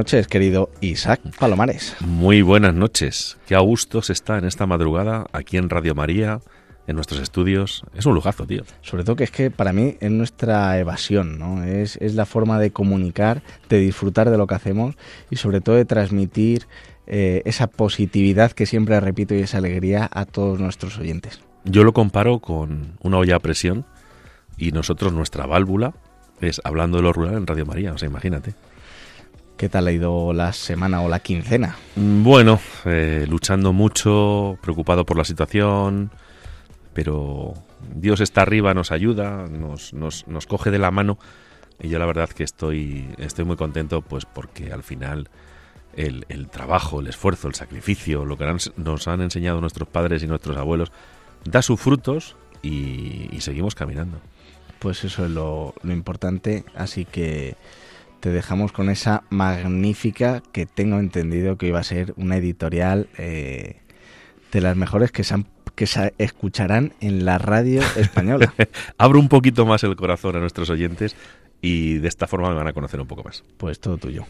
Noches, 0.00 0.28
querido 0.28 0.70
Isaac 0.80 1.20
Palomares. 1.38 1.94
Muy 2.00 2.40
buenas 2.40 2.72
noches. 2.72 3.36
Qué 3.46 3.54
a 3.54 3.58
gusto 3.58 4.00
se 4.00 4.14
está 4.14 4.38
en 4.38 4.46
esta 4.46 4.64
madrugada 4.64 5.26
aquí 5.32 5.58
en 5.58 5.68
Radio 5.68 5.94
María, 5.94 6.40
en 6.86 6.96
nuestros 6.96 7.20
estudios. 7.20 7.84
Es 7.94 8.06
un 8.06 8.14
lujazo, 8.14 8.46
tío. 8.46 8.62
Sobre 8.80 9.04
todo 9.04 9.16
que 9.16 9.24
es 9.24 9.30
que 9.30 9.50
para 9.50 9.74
mí 9.74 9.98
es 10.00 10.10
nuestra 10.10 10.78
evasión, 10.78 11.38
¿no? 11.38 11.62
Es, 11.64 11.98
es 11.98 12.14
la 12.14 12.24
forma 12.24 12.58
de 12.58 12.70
comunicar, 12.70 13.42
de 13.68 13.78
disfrutar 13.78 14.30
de 14.30 14.38
lo 14.38 14.46
que 14.46 14.54
hacemos 14.54 14.96
y 15.28 15.36
sobre 15.36 15.60
todo 15.60 15.76
de 15.76 15.84
transmitir 15.84 16.66
eh, 17.06 17.42
esa 17.44 17.66
positividad 17.66 18.52
que 18.52 18.64
siempre 18.64 18.98
repito 19.00 19.34
y 19.34 19.40
esa 19.40 19.58
alegría 19.58 20.08
a 20.10 20.24
todos 20.24 20.58
nuestros 20.58 20.96
oyentes. 20.96 21.42
Yo 21.64 21.84
lo 21.84 21.92
comparo 21.92 22.38
con 22.38 22.94
una 23.02 23.18
olla 23.18 23.36
a 23.36 23.40
presión 23.40 23.84
y 24.56 24.72
nosotros 24.72 25.12
nuestra 25.12 25.44
válvula 25.44 25.92
es 26.40 26.62
hablando 26.64 26.96
de 26.96 27.02
lo 27.02 27.12
rural 27.12 27.34
en 27.34 27.46
Radio 27.46 27.66
María, 27.66 27.92
o 27.92 27.98
sea, 27.98 28.08
imagínate. 28.08 28.54
¿Qué 29.60 29.68
tal 29.68 29.86
ha 29.88 29.92
ido 29.92 30.32
la 30.32 30.54
semana 30.54 31.02
o 31.02 31.08
la 31.10 31.18
quincena? 31.20 31.76
Mm, 31.94 32.22
Bueno, 32.22 32.58
eh, 32.86 33.26
luchando 33.28 33.74
mucho, 33.74 34.56
preocupado 34.62 35.04
por 35.04 35.18
la 35.18 35.24
situación, 35.24 36.10
pero 36.94 37.52
Dios 37.94 38.20
está 38.22 38.40
arriba, 38.40 38.72
nos 38.72 38.90
ayuda, 38.90 39.46
nos, 39.48 39.92
nos, 39.92 40.26
nos 40.26 40.46
coge 40.46 40.70
de 40.70 40.78
la 40.78 40.90
mano 40.90 41.18
y 41.78 41.90
yo 41.90 41.98
la 41.98 42.06
verdad 42.06 42.30
que 42.30 42.42
estoy, 42.42 43.06
estoy 43.18 43.44
muy 43.44 43.56
contento 43.56 44.00
pues 44.00 44.24
porque 44.24 44.72
al 44.72 44.82
final 44.82 45.28
el, 45.94 46.24
el 46.30 46.48
trabajo, 46.48 47.00
el 47.00 47.08
esfuerzo, 47.08 47.46
el 47.46 47.54
sacrificio, 47.54 48.24
lo 48.24 48.38
que 48.38 48.44
han- 48.44 48.56
nos 48.78 49.08
han 49.08 49.20
enseñado 49.20 49.60
nuestros 49.60 49.88
padres 49.90 50.22
y 50.22 50.26
nuestros 50.26 50.56
abuelos, 50.56 50.90
da 51.44 51.60
sus 51.60 51.78
frutos 51.78 52.34
y, 52.62 53.28
y 53.30 53.42
seguimos 53.42 53.74
caminando. 53.74 54.20
Pues 54.78 55.04
eso 55.04 55.26
es 55.26 55.30
lo, 55.30 55.74
lo 55.82 55.92
importante, 55.92 56.64
así 56.74 57.04
que 57.04 57.56
te 58.20 58.30
dejamos 58.30 58.72
con 58.72 58.90
esa 58.90 59.22
magnífica 59.30 60.42
que 60.52 60.66
tengo 60.66 60.98
entendido 60.98 61.56
que 61.56 61.66
iba 61.68 61.80
a 61.80 61.84
ser 61.84 62.12
una 62.16 62.36
editorial 62.36 63.08
eh, 63.18 63.76
de 64.52 64.60
las 64.60 64.76
mejores 64.76 65.10
que 65.10 65.24
se, 65.24 65.34
han- 65.34 65.46
que 65.74 65.86
se 65.86 66.12
escucharán 66.18 66.92
en 67.00 67.24
la 67.24 67.38
radio 67.38 67.80
española. 67.96 68.52
Abro 68.98 69.18
un 69.18 69.28
poquito 69.28 69.64
más 69.66 69.82
el 69.84 69.96
corazón 69.96 70.36
a 70.36 70.40
nuestros 70.40 70.68
oyentes 70.70 71.16
y 71.62 71.94
de 71.98 72.08
esta 72.08 72.26
forma 72.26 72.50
me 72.50 72.56
van 72.56 72.66
a 72.68 72.72
conocer 72.72 73.00
un 73.00 73.06
poco 73.06 73.22
más. 73.24 73.42
Pues 73.56 73.80
todo 73.80 73.96
tuyo. 73.96 74.26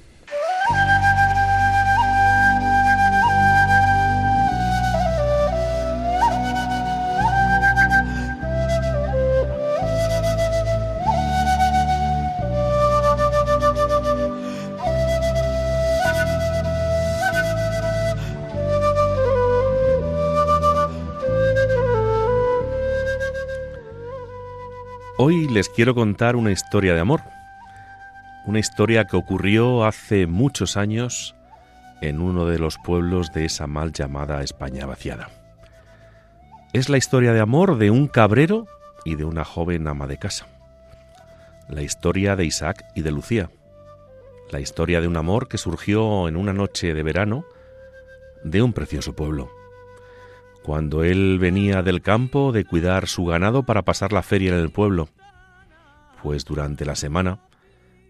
Les 25.61 25.69
quiero 25.69 25.95
contar 25.95 26.37
una 26.37 26.53
historia 26.53 26.95
de 26.95 27.01
amor. 27.01 27.21
Una 28.47 28.61
historia 28.61 29.05
que 29.05 29.19
ocurrió 29.19 29.85
hace 29.85 30.27
muchos 30.27 30.79
años 30.79 31.37
en 32.01 32.23
uno 32.23 32.47
de 32.47 32.59
los 32.59 32.79
pueblos 32.79 33.31
de 33.35 33.45
esa 33.45 33.67
mal 33.67 33.93
llamada 33.93 34.43
España 34.43 34.87
vaciada. 34.87 35.29
Es 36.73 36.89
la 36.89 36.97
historia 36.97 37.35
de 37.35 37.41
amor 37.41 37.77
de 37.77 37.91
un 37.91 38.09
cabrero 38.09 38.69
y 39.05 39.17
de 39.17 39.27
una 39.27 39.45
joven 39.45 39.87
ama 39.87 40.07
de 40.07 40.17
casa. 40.17 40.47
La 41.69 41.83
historia 41.83 42.37
de 42.37 42.47
Isaac 42.47 42.87
y 42.95 43.03
de 43.03 43.11
Lucía. 43.11 43.51
La 44.51 44.61
historia 44.61 45.03
de 45.03 45.09
un 45.09 45.19
amor 45.19 45.47
que 45.47 45.59
surgió 45.59 46.27
en 46.27 46.37
una 46.37 46.55
noche 46.55 46.95
de 46.95 47.03
verano 47.03 47.45
de 48.45 48.63
un 48.63 48.73
precioso 48.73 49.15
pueblo 49.15 49.51
cuando 50.63 51.05
él 51.05 51.39
venía 51.39 51.83
del 51.83 52.03
campo 52.03 52.53
de 52.53 52.65
cuidar 52.65 53.09
su 53.09 53.25
ganado 53.25 53.63
para 53.63 53.83
pasar 53.83 54.13
la 54.13 54.23
feria 54.23 54.53
en 54.53 54.61
el 54.61 54.71
pueblo, 54.71 55.09
pues 56.23 56.45
durante 56.45 56.85
la 56.85 56.97
semana 56.97 57.41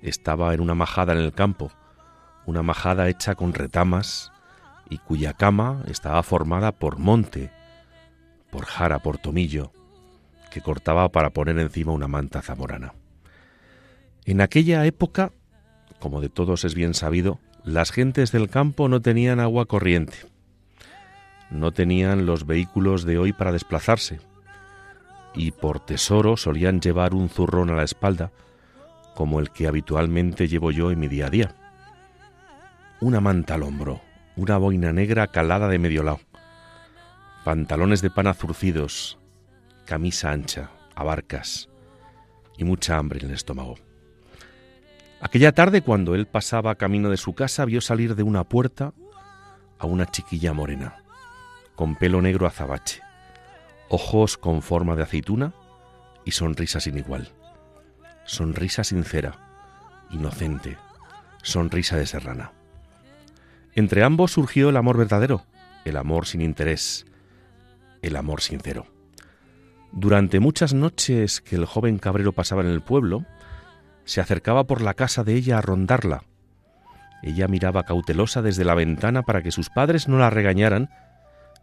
estaba 0.03 0.55
en 0.55 0.61
una 0.61 0.75
majada 0.75 1.13
en 1.13 1.19
el 1.19 1.33
campo, 1.33 1.71
una 2.47 2.63
majada 2.63 3.09
hecha 3.09 3.35
con 3.35 3.55
retamas 3.55 4.33
y 4.89 4.99
cuya 4.99 5.35
cama 5.35 5.83
estaba 5.87 6.23
formada 6.23 6.73
por 6.73 6.99
monte, 6.99 7.51
por 8.51 8.65
jara, 8.65 8.99
por 8.99 9.19
tomillo, 9.19 9.73
que 10.51 10.61
cortaba 10.61 11.11
para 11.11 11.31
poner 11.31 11.59
encima 11.59 11.93
una 11.93 12.09
manta 12.09 12.43
zamorana. 12.43 12.95
En 14.25 14.41
aquella 14.41 14.85
época, 14.87 15.33
como 15.99 16.21
de 16.21 16.29
todos 16.29 16.65
es 16.65 16.75
bien 16.75 16.95
sabido, 16.95 17.39
las 17.65 17.93
gentes 17.93 18.33
del 18.33 18.49
campo 18.49 18.89
no 18.89 19.01
tenían 19.01 19.39
agua 19.39 19.67
corriente 19.67 20.31
no 21.51 21.73
tenían 21.73 22.27
los 22.27 22.47
vehículos 22.47 23.05
de 23.05 23.19
hoy 23.19 23.33
para 23.33 23.53
desplazarse, 23.53 24.21
y 25.35 25.53
por 25.53 25.81
tesoro 25.81 26.37
solían 26.37 26.81
llevar 26.81 27.15
un 27.15 27.29
zurrón 27.29 27.71
a 27.71 27.75
la 27.75 27.85
espalda, 27.85 28.33
como 29.15 29.41
el 29.41 29.51
que 29.51 29.67
habitualmente 29.67 30.49
llevo 30.49 30.71
yo 30.71 30.91
en 30.91 30.99
mi 30.99 31.09
día 31.09 31.27
a 31.27 31.31
día. 31.31 31.55
Una 33.01 33.21
manta 33.21 33.55
al 33.55 33.63
hombro, 33.63 34.01
una 34.37 34.57
boina 34.59 34.93
negra 34.93 35.27
calada 35.27 35.69
de 35.69 35.79
medio 35.79 36.03
lado, 36.03 36.21
pantalones 37.45 38.03
de 38.03 38.11
pana 38.11 38.35
zurcidos, 38.35 39.19
camisa 39.87 40.31
ancha, 40.31 40.71
abarcas 40.95 41.69
y 42.57 42.65
mucha 42.65 42.97
hambre 42.97 43.21
en 43.21 43.27
el 43.27 43.35
estómago. 43.35 43.77
Aquella 45.21 45.53
tarde, 45.53 45.83
cuando 45.83 46.15
él 46.15 46.27
pasaba 46.27 46.75
camino 46.77 47.11
de 47.11 47.17
su 47.17 47.35
casa, 47.35 47.65
vio 47.65 47.81
salir 47.81 48.15
de 48.15 48.23
una 48.23 48.45
puerta 48.45 48.95
a 49.79 49.87
una 49.87 50.07
chiquilla 50.07 50.53
morena 50.53 51.01
con 51.81 51.97
pelo 51.97 52.21
negro 52.21 52.47
azabache, 52.47 53.01
ojos 53.91 54.39
con 54.39 54.63
forma 54.63 54.95
de 54.95 55.03
aceituna 55.03 55.53
y 56.25 56.31
sonrisa 56.31 56.81
sin 56.81 56.97
igual. 56.97 57.29
Sonrisa 58.25 58.85
sincera, 58.85 60.07
inocente, 60.11 60.79
sonrisa 61.43 61.97
de 61.97 62.07
serrana. 62.07 62.53
Entre 63.75 64.05
ambos 64.05 64.33
surgió 64.33 64.69
el 64.69 64.77
amor 64.77 64.97
verdadero, 64.97 65.45
el 65.85 65.97
amor 65.97 66.27
sin 66.27 66.41
interés, 66.41 67.05
el 68.01 68.15
amor 68.15 68.43
sincero. 68.43 68.87
Durante 69.93 70.39
muchas 70.39 70.73
noches 70.73 71.41
que 71.41 71.57
el 71.57 71.67
joven 71.67 71.99
cabrero 71.99 72.33
pasaba 72.33 72.63
en 72.63 72.69
el 72.69 72.83
pueblo, 72.83 73.27
se 74.05 74.21
acercaba 74.21 74.69
por 74.69 74.83
la 74.83 74.95
casa 74.95 75.25
de 75.25 75.35
ella 75.35 75.59
a 75.59 75.63
rondarla. 75.63 76.23
Ella 77.25 77.49
miraba 77.49 77.83
cautelosa 77.83 78.41
desde 78.41 78.65
la 78.65 78.75
ventana 78.75 79.23
para 79.23 79.43
que 79.43 79.51
sus 79.51 79.69
padres 79.69 80.07
no 80.07 80.19
la 80.19 80.31
regañaran 80.31 80.91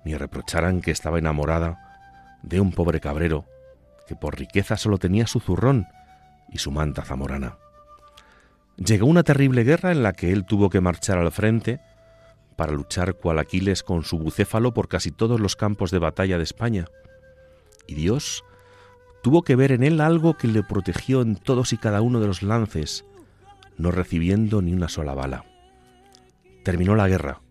ni 0.03 0.13
reprocharan 0.15 0.81
que 0.81 0.91
estaba 0.91 1.19
enamorada 1.19 1.86
de 2.43 2.59
un 2.59 2.71
pobre 2.71 2.99
cabrero 2.99 3.45
que 4.07 4.15
por 4.15 4.37
riqueza 4.37 4.77
solo 4.77 4.97
tenía 4.97 5.27
su 5.27 5.39
zurrón 5.39 5.87
y 6.49 6.59
su 6.59 6.71
manta 6.71 7.03
zamorana. 7.03 7.57
Llegó 8.77 9.07
una 9.07 9.23
terrible 9.23 9.63
guerra 9.63 9.91
en 9.91 10.03
la 10.03 10.13
que 10.13 10.31
él 10.31 10.45
tuvo 10.45 10.69
que 10.69 10.81
marchar 10.81 11.17
al 11.17 11.31
frente 11.31 11.81
para 12.55 12.71
luchar 12.71 13.15
cual 13.15 13.39
Aquiles 13.39 13.83
con 13.83 14.03
su 14.03 14.17
bucéfalo 14.17 14.73
por 14.73 14.87
casi 14.87 15.11
todos 15.11 15.39
los 15.39 15.55
campos 15.55 15.91
de 15.91 15.99
batalla 15.99 16.37
de 16.37 16.43
España. 16.43 16.85
Y 17.87 17.95
Dios 17.95 18.43
tuvo 19.21 19.43
que 19.43 19.55
ver 19.55 19.71
en 19.71 19.83
él 19.83 20.01
algo 20.01 20.35
que 20.37 20.47
le 20.47 20.63
protegió 20.63 21.21
en 21.21 21.35
todos 21.35 21.73
y 21.73 21.77
cada 21.77 22.01
uno 22.01 22.19
de 22.19 22.27
los 22.27 22.43
lances, 22.43 23.05
no 23.77 23.91
recibiendo 23.91 24.61
ni 24.61 24.73
una 24.73 24.89
sola 24.89 25.13
bala. 25.13 25.45
Terminó 26.63 26.95
la 26.95 27.07
guerra, 27.07 27.41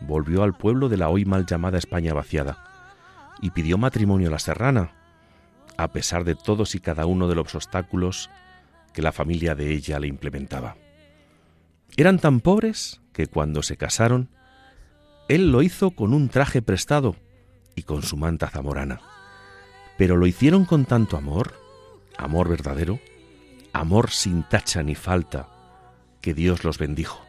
volvió 0.00 0.42
al 0.42 0.54
pueblo 0.54 0.88
de 0.88 0.96
la 0.96 1.08
hoy 1.08 1.24
mal 1.24 1.46
llamada 1.46 1.78
España 1.78 2.14
vaciada, 2.14 2.71
y 3.42 3.50
pidió 3.50 3.76
matrimonio 3.76 4.28
a 4.28 4.30
la 4.30 4.38
serrana, 4.38 4.92
a 5.76 5.92
pesar 5.92 6.24
de 6.24 6.34
todos 6.34 6.74
y 6.74 6.80
cada 6.80 7.04
uno 7.04 7.28
de 7.28 7.34
los 7.34 7.54
obstáculos 7.54 8.30
que 8.94 9.02
la 9.02 9.12
familia 9.12 9.54
de 9.54 9.72
ella 9.72 9.98
le 9.98 10.06
implementaba. 10.06 10.76
Eran 11.96 12.18
tan 12.18 12.40
pobres 12.40 13.02
que 13.12 13.26
cuando 13.26 13.62
se 13.62 13.76
casaron, 13.76 14.30
él 15.28 15.52
lo 15.52 15.62
hizo 15.62 15.90
con 15.90 16.14
un 16.14 16.30
traje 16.30 16.62
prestado 16.62 17.16
y 17.74 17.82
con 17.82 18.02
su 18.02 18.16
manta 18.16 18.48
zamorana. 18.48 19.00
Pero 19.98 20.16
lo 20.16 20.26
hicieron 20.26 20.64
con 20.64 20.86
tanto 20.86 21.18
amor, 21.18 21.52
amor 22.16 22.48
verdadero, 22.48 22.98
amor 23.74 24.10
sin 24.10 24.42
tacha 24.42 24.82
ni 24.82 24.94
falta, 24.94 25.48
que 26.22 26.32
Dios 26.32 26.64
los 26.64 26.78
bendijo 26.78 27.22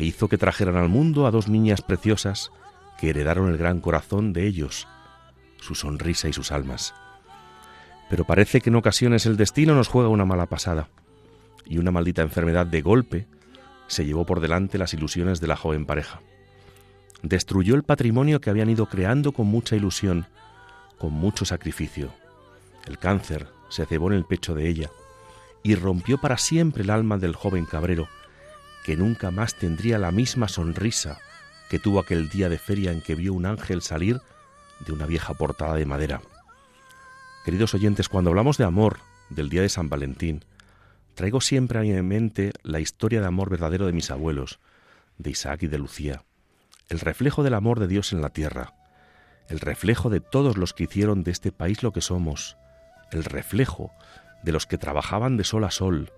e 0.00 0.04
hizo 0.04 0.28
que 0.28 0.38
trajeran 0.38 0.76
al 0.76 0.88
mundo 0.88 1.26
a 1.26 1.30
dos 1.30 1.48
niñas 1.48 1.82
preciosas 1.82 2.50
que 2.98 3.10
heredaron 3.10 3.50
el 3.50 3.58
gran 3.58 3.80
corazón 3.80 4.32
de 4.32 4.46
ellos, 4.46 4.88
su 5.60 5.74
sonrisa 5.74 6.28
y 6.28 6.32
sus 6.32 6.52
almas. 6.52 6.94
Pero 8.08 8.24
parece 8.24 8.60
que 8.60 8.70
en 8.70 8.76
ocasiones 8.76 9.26
el 9.26 9.36
destino 9.36 9.74
nos 9.74 9.88
juega 9.88 10.08
una 10.08 10.24
mala 10.24 10.46
pasada, 10.46 10.88
y 11.64 11.78
una 11.78 11.90
maldita 11.92 12.22
enfermedad 12.22 12.66
de 12.66 12.82
golpe 12.82 13.26
se 13.86 14.04
llevó 14.04 14.26
por 14.26 14.40
delante 14.40 14.78
las 14.78 14.94
ilusiones 14.94 15.40
de 15.40 15.46
la 15.46 15.56
joven 15.56 15.86
pareja. 15.86 16.20
Destruyó 17.22 17.74
el 17.74 17.82
patrimonio 17.82 18.40
que 18.40 18.50
habían 18.50 18.70
ido 18.70 18.86
creando 18.86 19.32
con 19.32 19.46
mucha 19.46 19.76
ilusión, 19.76 20.26
con 20.98 21.12
mucho 21.12 21.44
sacrificio. 21.44 22.12
El 22.86 22.98
cáncer 22.98 23.48
se 23.68 23.86
cebó 23.86 24.10
en 24.10 24.16
el 24.16 24.24
pecho 24.24 24.54
de 24.54 24.68
ella 24.68 24.90
y 25.62 25.74
rompió 25.74 26.18
para 26.18 26.38
siempre 26.38 26.82
el 26.82 26.90
alma 26.90 27.18
del 27.18 27.36
joven 27.36 27.66
cabrero, 27.66 28.08
que 28.84 28.96
nunca 28.96 29.30
más 29.30 29.54
tendría 29.54 29.98
la 29.98 30.10
misma 30.10 30.48
sonrisa 30.48 31.18
que 31.68 31.78
tuvo 31.78 32.00
aquel 32.00 32.28
día 32.28 32.48
de 32.48 32.58
feria 32.58 32.90
en 32.90 33.00
que 33.00 33.14
vio 33.14 33.32
un 33.32 33.46
ángel 33.46 33.82
salir 33.82 34.20
de 34.86 34.92
una 34.92 35.06
vieja 35.06 35.34
portada 35.34 35.74
de 35.74 35.86
madera. 35.86 36.20
Queridos 37.44 37.74
oyentes, 37.74 38.08
cuando 38.08 38.30
hablamos 38.30 38.58
de 38.58 38.64
amor 38.64 38.98
del 39.28 39.48
día 39.48 39.62
de 39.62 39.68
San 39.68 39.88
Valentín, 39.88 40.44
traigo 41.14 41.40
siempre 41.40 41.78
a 41.78 41.82
mi 41.82 41.92
mente 42.02 42.52
la 42.62 42.80
historia 42.80 43.20
de 43.20 43.26
amor 43.26 43.50
verdadero 43.50 43.86
de 43.86 43.92
mis 43.92 44.10
abuelos, 44.10 44.60
de 45.18 45.30
Isaac 45.30 45.62
y 45.62 45.66
de 45.66 45.78
Lucía, 45.78 46.24
el 46.88 47.00
reflejo 47.00 47.42
del 47.42 47.54
amor 47.54 47.78
de 47.78 47.86
Dios 47.86 48.12
en 48.12 48.22
la 48.22 48.30
tierra, 48.30 48.74
el 49.48 49.60
reflejo 49.60 50.10
de 50.10 50.20
todos 50.20 50.56
los 50.56 50.72
que 50.72 50.84
hicieron 50.84 51.24
de 51.24 51.30
este 51.30 51.52
país 51.52 51.82
lo 51.82 51.92
que 51.92 52.00
somos, 52.00 52.56
el 53.12 53.24
reflejo 53.24 53.90
de 54.42 54.52
los 54.52 54.66
que 54.66 54.78
trabajaban 54.78 55.36
de 55.36 55.44
sol 55.44 55.64
a 55.64 55.70
sol, 55.70 56.12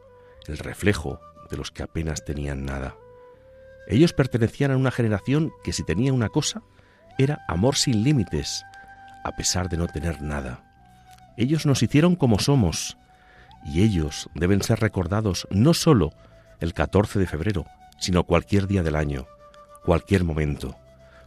el 0.47 0.59
reflejo 0.59 1.21
de 1.51 1.57
los 1.57 1.71
que 1.71 1.83
apenas 1.83 2.25
tenían 2.25 2.65
nada. 2.65 2.95
Ellos 3.89 4.13
pertenecían 4.13 4.71
a 4.71 4.77
una 4.77 4.91
generación 4.91 5.53
que 5.65 5.73
si 5.73 5.83
tenía 5.83 6.13
una 6.13 6.29
cosa, 6.29 6.63
era 7.19 7.45
amor 7.49 7.77
sin 7.77 8.03
límites, 8.03 8.65
a 9.25 9.33
pesar 9.33 9.69
de 9.69 9.77
no 9.77 9.87
tener 9.87 10.23
nada. 10.23 10.61
Ellos 11.37 11.67
nos 11.67 11.83
hicieron 11.83 12.17
como 12.17 12.39
somos, 12.39 12.97
y 13.65 13.83
ellos 13.83 14.29
deben 14.35 14.63
ser 14.63 14.81
recordados 14.81 15.47
no 15.51 15.75
solo 15.75 16.13
el 16.61 16.75
14 16.75 17.19
de 17.19 17.27
febrero, 17.27 17.67
sino 17.99 18.25
cualquier 18.25 18.67
día 18.67 18.83
del 18.83 18.97
año, 18.97 19.27
cualquier 19.85 20.25
momento, 20.25 20.77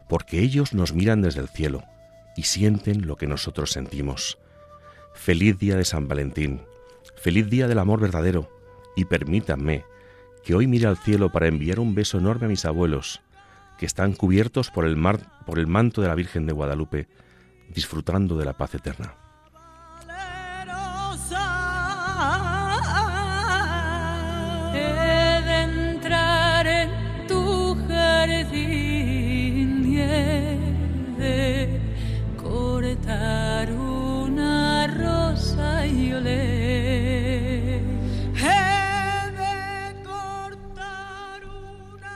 porque 0.07 0.39
ellos 0.39 0.73
nos 0.73 0.93
miran 0.93 1.21
desde 1.21 1.41
el 1.41 1.49
cielo 1.49 1.83
y 2.35 2.43
sienten 2.43 3.07
lo 3.07 3.15
que 3.15 3.27
nosotros 3.27 3.71
sentimos. 3.71 4.37
Feliz 5.13 5.57
día 5.57 5.77
de 5.77 5.85
San 5.85 6.07
Valentín, 6.07 6.61
feliz 7.15 7.49
día 7.49 7.67
del 7.67 7.79
amor 7.79 8.01
verdadero, 8.01 8.49
y 8.95 9.05
permítanme 9.05 9.83
que 10.43 10.55
hoy 10.55 10.67
mire 10.67 10.87
al 10.87 10.97
cielo 10.97 11.31
para 11.31 11.47
enviar 11.47 11.79
un 11.79 11.95
beso 11.95 12.17
enorme 12.17 12.45
a 12.45 12.49
mis 12.49 12.65
abuelos, 12.65 13.21
que 13.77 13.85
están 13.85 14.13
cubiertos 14.13 14.71
por 14.71 14.85
el, 14.85 14.95
mar, 14.95 15.19
por 15.45 15.59
el 15.59 15.67
manto 15.67 16.01
de 16.01 16.07
la 16.07 16.15
Virgen 16.15 16.45
de 16.45 16.53
Guadalupe, 16.53 17.07
disfrutando 17.69 18.37
de 18.37 18.45
la 18.45 18.53
paz 18.53 18.75
eterna. 18.75 19.13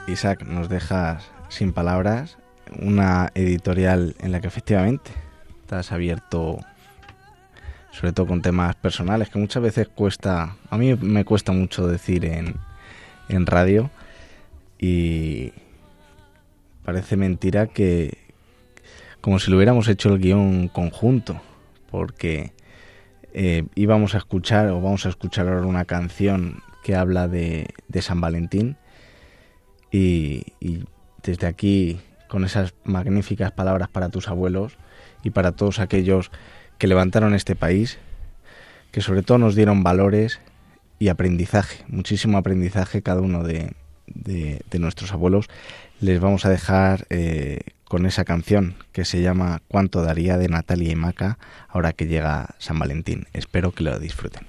Isaac, 0.10 0.44
nos 0.44 0.68
dejas 0.70 1.32
sin 1.50 1.74
palabras 1.74 2.38
una 2.80 3.32
editorial 3.34 4.16
en 4.20 4.32
la 4.32 4.40
que 4.40 4.48
efectivamente 4.48 5.12
estás 5.62 5.92
abierto, 5.92 6.60
sobre 7.92 8.14
todo 8.14 8.28
con 8.28 8.42
temas 8.42 8.76
personales, 8.76 9.30
que 9.30 9.40
muchas 9.40 9.62
veces 9.62 9.88
cuesta, 9.88 10.56
a 10.70 10.78
mí 10.78 10.96
me 10.96 11.26
cuesta 11.26 11.52
mucho 11.52 11.88
decir 11.88 12.26
en, 12.26 12.56
en 13.28 13.46
radio 13.46 13.90
y 14.78 15.52
parece 16.86 17.18
mentira 17.18 17.68
que 17.68 18.18
como 19.22 19.40
si 19.40 19.52
lo 19.52 19.58
hubiéramos 19.58 19.88
hecho 19.88 20.10
el 20.14 20.20
guion 20.20 20.70
conjunto, 20.70 21.42
porque 21.92 22.54
eh, 23.34 23.66
íbamos 23.76 24.16
a 24.16 24.20
escuchar 24.20 24.70
o 24.70 24.82
vamos 24.82 25.06
a 25.06 25.10
escuchar 25.10 25.48
ahora 25.48 25.66
una 25.66 25.86
canción 25.86 26.64
que 26.84 26.96
habla 26.96 27.28
de, 27.28 27.68
de 27.88 28.02
San 28.02 28.22
Valentín 28.22 28.78
y, 29.92 30.46
desde 31.30 31.48
aquí, 31.48 32.00
con 32.28 32.44
esas 32.44 32.74
magníficas 32.84 33.52
palabras 33.52 33.88
para 33.88 34.10
tus 34.10 34.28
abuelos 34.28 34.78
y 35.24 35.30
para 35.30 35.52
todos 35.52 35.80
aquellos 35.80 36.32
que 36.78 36.88
levantaron 36.88 37.36
este 37.36 37.56
país, 37.56 38.00
que 38.92 39.02
sobre 39.02 39.22
todo 39.22 39.38
nos 39.38 39.56
dieron 39.56 39.84
valores 39.84 40.40
y 40.98 41.10
aprendizaje, 41.10 41.86
muchísimo 41.88 42.38
aprendizaje 42.38 43.02
cada 43.02 43.22
uno 43.22 43.44
de, 43.44 43.76
nuestros 44.80 45.12
abuelos, 45.12 45.48
les 46.02 46.20
vamos 46.20 46.46
a 46.46 46.50
dejar 46.50 47.06
eh, 47.10 47.60
con 47.84 48.06
esa 48.06 48.26
canción 48.26 48.76
que 48.92 49.06
se 49.06 49.22
llama 49.22 49.62
Cuánto 49.68 50.02
daría 50.02 50.38
de 50.38 50.48
Natalia 50.48 50.92
y 50.92 50.96
Maca 50.96 51.38
ahora 51.68 51.94
que 51.94 52.08
llega 52.08 52.56
San 52.58 52.80
Valentín. 52.80 53.28
Espero 53.34 53.72
que 53.72 53.84
lo 53.84 54.00
disfruten. 54.00 54.49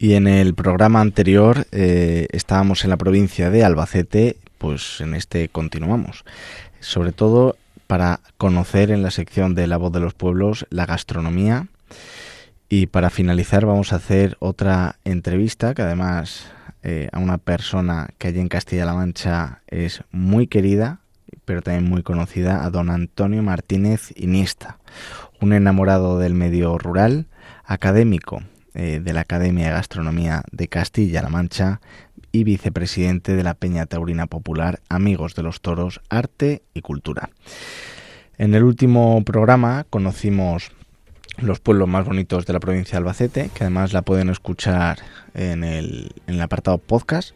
Y 0.00 0.14
en 0.14 0.28
el 0.28 0.54
programa 0.54 1.00
anterior 1.00 1.66
eh, 1.72 2.28
estábamos 2.30 2.84
en 2.84 2.90
la 2.90 2.96
provincia 2.96 3.50
de 3.50 3.64
Albacete, 3.64 4.36
pues 4.58 5.00
en 5.00 5.12
este 5.12 5.48
continuamos. 5.48 6.24
Sobre 6.78 7.10
todo 7.10 7.56
para 7.88 8.20
conocer 8.36 8.92
en 8.92 9.02
la 9.02 9.10
sección 9.10 9.56
de 9.56 9.66
La 9.66 9.76
voz 9.76 9.90
de 9.90 9.98
los 9.98 10.14
pueblos 10.14 10.66
la 10.70 10.86
gastronomía. 10.86 11.66
Y 12.68 12.86
para 12.86 13.10
finalizar 13.10 13.66
vamos 13.66 13.92
a 13.92 13.96
hacer 13.96 14.36
otra 14.38 15.00
entrevista 15.04 15.74
que 15.74 15.82
además 15.82 16.46
eh, 16.84 17.08
a 17.10 17.18
una 17.18 17.38
persona 17.38 18.10
que 18.18 18.28
allí 18.28 18.38
en 18.38 18.48
Castilla-La 18.48 18.94
Mancha 18.94 19.62
es 19.66 20.04
muy 20.12 20.46
querida, 20.46 21.00
pero 21.44 21.60
también 21.60 21.90
muy 21.90 22.04
conocida, 22.04 22.64
a 22.64 22.70
don 22.70 22.88
Antonio 22.90 23.42
Martínez 23.42 24.12
Iniesta, 24.14 24.78
un 25.40 25.54
enamorado 25.54 26.20
del 26.20 26.34
medio 26.34 26.78
rural, 26.78 27.26
académico 27.64 28.44
eh, 28.74 29.00
de 29.02 29.12
la 29.12 29.20
Academia 29.20 29.66
de 29.66 29.72
Gastronomía 29.72 30.42
de 30.52 30.68
Castilla-La 30.68 31.28
Mancha 31.28 31.80
y 32.32 32.44
vicepresidente 32.44 33.34
de 33.34 33.42
la 33.42 33.54
Peña 33.54 33.86
Taurina 33.86 34.26
Popular 34.26 34.80
Amigos 34.88 35.34
de 35.34 35.42
los 35.42 35.60
Toros, 35.60 36.00
Arte 36.08 36.62
y 36.74 36.82
Cultura. 36.82 37.30
En 38.36 38.54
el 38.54 38.62
último 38.62 39.24
programa 39.24 39.84
conocimos 39.90 40.70
los 41.38 41.60
pueblos 41.60 41.88
más 41.88 42.04
bonitos 42.04 42.46
de 42.46 42.52
la 42.52 42.60
provincia 42.60 42.92
de 42.92 42.98
Albacete, 42.98 43.50
que 43.54 43.64
además 43.64 43.92
la 43.92 44.02
pueden 44.02 44.28
escuchar 44.28 44.98
en 45.34 45.64
el, 45.64 46.12
en 46.26 46.34
el 46.34 46.42
apartado 46.42 46.78
podcast. 46.78 47.34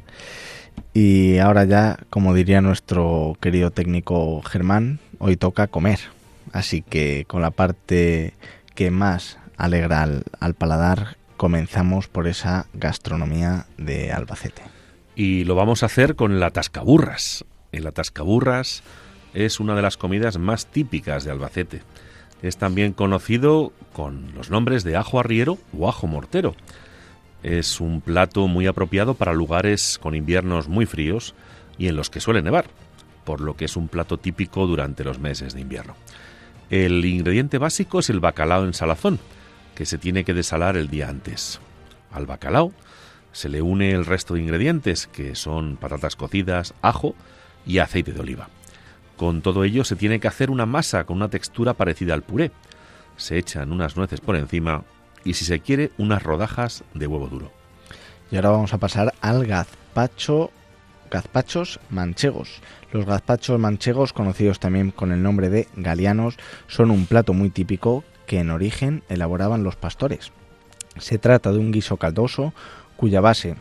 Y 0.94 1.38
ahora 1.38 1.64
ya, 1.64 1.98
como 2.10 2.34
diría 2.34 2.60
nuestro 2.60 3.36
querido 3.40 3.70
técnico 3.70 4.42
Germán, 4.42 4.98
hoy 5.18 5.36
toca 5.36 5.66
comer. 5.66 6.00
Así 6.52 6.82
que 6.82 7.24
con 7.26 7.42
la 7.42 7.50
parte 7.50 8.34
que 8.74 8.90
más 8.90 9.38
alegra 9.56 10.02
al, 10.02 10.24
al 10.40 10.54
paladar, 10.54 11.16
comenzamos 11.42 12.06
por 12.06 12.28
esa 12.28 12.68
gastronomía 12.72 13.66
de 13.76 14.12
Albacete. 14.12 14.62
Y 15.16 15.42
lo 15.42 15.56
vamos 15.56 15.82
a 15.82 15.86
hacer 15.86 16.14
con 16.14 16.38
la 16.38 16.52
tascaburras. 16.52 17.44
El 17.72 17.88
atascaburras 17.88 18.84
es 19.34 19.58
una 19.58 19.74
de 19.74 19.82
las 19.82 19.96
comidas 19.96 20.38
más 20.38 20.66
típicas 20.66 21.24
de 21.24 21.32
Albacete. 21.32 21.82
Es 22.42 22.58
también 22.58 22.92
conocido 22.92 23.72
con 23.92 24.32
los 24.36 24.50
nombres 24.50 24.84
de 24.84 24.94
ajo 24.94 25.18
arriero 25.18 25.58
o 25.76 25.88
ajo 25.88 26.06
mortero. 26.06 26.54
Es 27.42 27.80
un 27.80 28.02
plato 28.02 28.46
muy 28.46 28.68
apropiado 28.68 29.14
para 29.14 29.32
lugares 29.32 29.98
con 30.00 30.14
inviernos 30.14 30.68
muy 30.68 30.86
fríos 30.86 31.34
y 31.76 31.88
en 31.88 31.96
los 31.96 32.08
que 32.08 32.20
suele 32.20 32.42
nevar, 32.42 32.66
por 33.24 33.40
lo 33.40 33.56
que 33.56 33.64
es 33.64 33.76
un 33.76 33.88
plato 33.88 34.16
típico 34.16 34.68
durante 34.68 35.02
los 35.02 35.18
meses 35.18 35.54
de 35.54 35.60
invierno. 35.62 35.96
El 36.70 37.04
ingrediente 37.04 37.58
básico 37.58 37.98
es 37.98 38.10
el 38.10 38.20
bacalao 38.20 38.64
en 38.64 38.74
salazón, 38.74 39.18
que 39.74 39.86
se 39.86 39.98
tiene 39.98 40.24
que 40.24 40.34
desalar 40.34 40.76
el 40.76 40.88
día 40.88 41.08
antes. 41.08 41.60
Al 42.12 42.26
bacalao 42.26 42.72
se 43.32 43.48
le 43.48 43.62
une 43.62 43.92
el 43.92 44.04
resto 44.04 44.34
de 44.34 44.40
ingredientes, 44.40 45.06
que 45.06 45.34
son 45.34 45.76
patatas 45.76 46.16
cocidas, 46.16 46.74
ajo 46.82 47.14
y 47.66 47.78
aceite 47.78 48.12
de 48.12 48.20
oliva. 48.20 48.48
Con 49.16 49.40
todo 49.40 49.64
ello 49.64 49.84
se 49.84 49.96
tiene 49.96 50.20
que 50.20 50.28
hacer 50.28 50.50
una 50.50 50.66
masa 50.66 51.04
con 51.04 51.16
una 51.16 51.28
textura 51.28 51.74
parecida 51.74 52.14
al 52.14 52.22
puré. 52.22 52.50
Se 53.16 53.38
echan 53.38 53.72
unas 53.72 53.96
nueces 53.96 54.20
por 54.20 54.36
encima 54.36 54.84
y 55.24 55.34
si 55.34 55.44
se 55.44 55.60
quiere 55.60 55.92
unas 55.98 56.22
rodajas 56.22 56.84
de 56.94 57.06
huevo 57.06 57.28
duro. 57.28 57.52
Y 58.30 58.36
ahora 58.36 58.50
vamos 58.50 58.72
a 58.74 58.78
pasar 58.78 59.14
al 59.20 59.46
gazpacho, 59.46 60.50
gazpachos 61.10 61.80
manchegos. 61.90 62.60
Los 62.92 63.06
gazpachos 63.06 63.58
manchegos, 63.58 64.12
conocidos 64.12 64.58
también 64.58 64.90
con 64.90 65.12
el 65.12 65.22
nombre 65.22 65.50
de 65.50 65.68
galianos, 65.76 66.36
son 66.66 66.90
un 66.90 67.06
plato 67.06 67.32
muy 67.32 67.50
típico 67.50 68.04
que 68.32 68.38
en 68.38 68.48
origen 68.48 69.02
elaboraban 69.10 69.62
los 69.62 69.76
pastores. 69.76 70.32
Se 70.96 71.18
trata 71.18 71.52
de 71.52 71.58
un 71.58 71.70
guiso 71.70 71.98
caldoso 71.98 72.54
cuya 72.96 73.20
base 73.20 73.56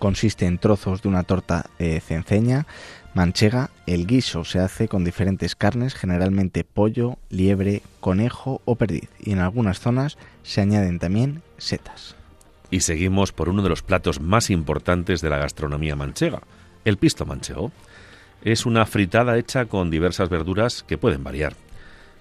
consiste 0.00 0.46
en 0.46 0.58
trozos 0.58 1.00
de 1.00 1.08
una 1.08 1.22
torta 1.22 1.66
eh, 1.78 2.00
cenceña 2.00 2.66
manchega. 3.14 3.70
El 3.86 4.08
guiso 4.08 4.42
se 4.42 4.58
hace 4.58 4.88
con 4.88 5.04
diferentes 5.04 5.54
carnes, 5.54 5.94
generalmente 5.94 6.64
pollo, 6.64 7.18
liebre, 7.30 7.82
conejo 8.00 8.60
o 8.64 8.74
perdiz, 8.74 9.08
y 9.20 9.30
en 9.30 9.38
algunas 9.38 9.78
zonas 9.78 10.18
se 10.42 10.60
añaden 10.60 10.98
también 10.98 11.42
setas. 11.56 12.16
Y 12.72 12.80
seguimos 12.80 13.30
por 13.30 13.48
uno 13.48 13.62
de 13.62 13.68
los 13.68 13.82
platos 13.82 14.20
más 14.20 14.50
importantes 14.50 15.20
de 15.20 15.30
la 15.30 15.38
gastronomía 15.38 15.94
manchega, 15.94 16.42
el 16.84 16.96
pisto 16.96 17.26
manchego. 17.26 17.70
Es 18.42 18.66
una 18.66 18.86
fritada 18.86 19.38
hecha 19.38 19.66
con 19.66 19.88
diversas 19.88 20.30
verduras 20.30 20.82
que 20.82 20.98
pueden 20.98 21.22
variar. 21.22 21.54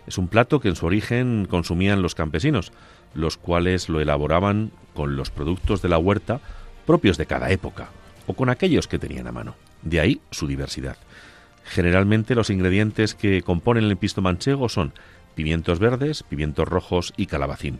Es 0.07 0.17
un 0.17 0.27
plato 0.27 0.59
que 0.59 0.69
en 0.69 0.75
su 0.75 0.85
origen 0.85 1.47
consumían 1.49 2.01
los 2.01 2.15
campesinos, 2.15 2.71
los 3.13 3.37
cuales 3.37 3.89
lo 3.89 4.01
elaboraban 4.01 4.71
con 4.93 5.15
los 5.15 5.29
productos 5.29 5.81
de 5.81 5.89
la 5.89 5.97
huerta 5.97 6.41
propios 6.85 7.17
de 7.17 7.25
cada 7.25 7.51
época, 7.51 7.89
o 8.27 8.33
con 8.33 8.49
aquellos 8.49 8.87
que 8.87 8.99
tenían 8.99 9.27
a 9.27 9.31
mano. 9.31 9.55
De 9.81 9.99
ahí 9.99 10.21
su 10.31 10.47
diversidad. 10.47 10.97
Generalmente 11.63 12.35
los 12.35 12.49
ingredientes 12.49 13.15
que 13.15 13.41
componen 13.41 13.85
el 13.85 13.97
pisto 13.97 14.21
manchego 14.21 14.67
son 14.69 14.93
pimientos 15.35 15.79
verdes, 15.79 16.23
pimientos 16.23 16.67
rojos 16.67 17.13
y 17.17 17.27
calabacín. 17.27 17.79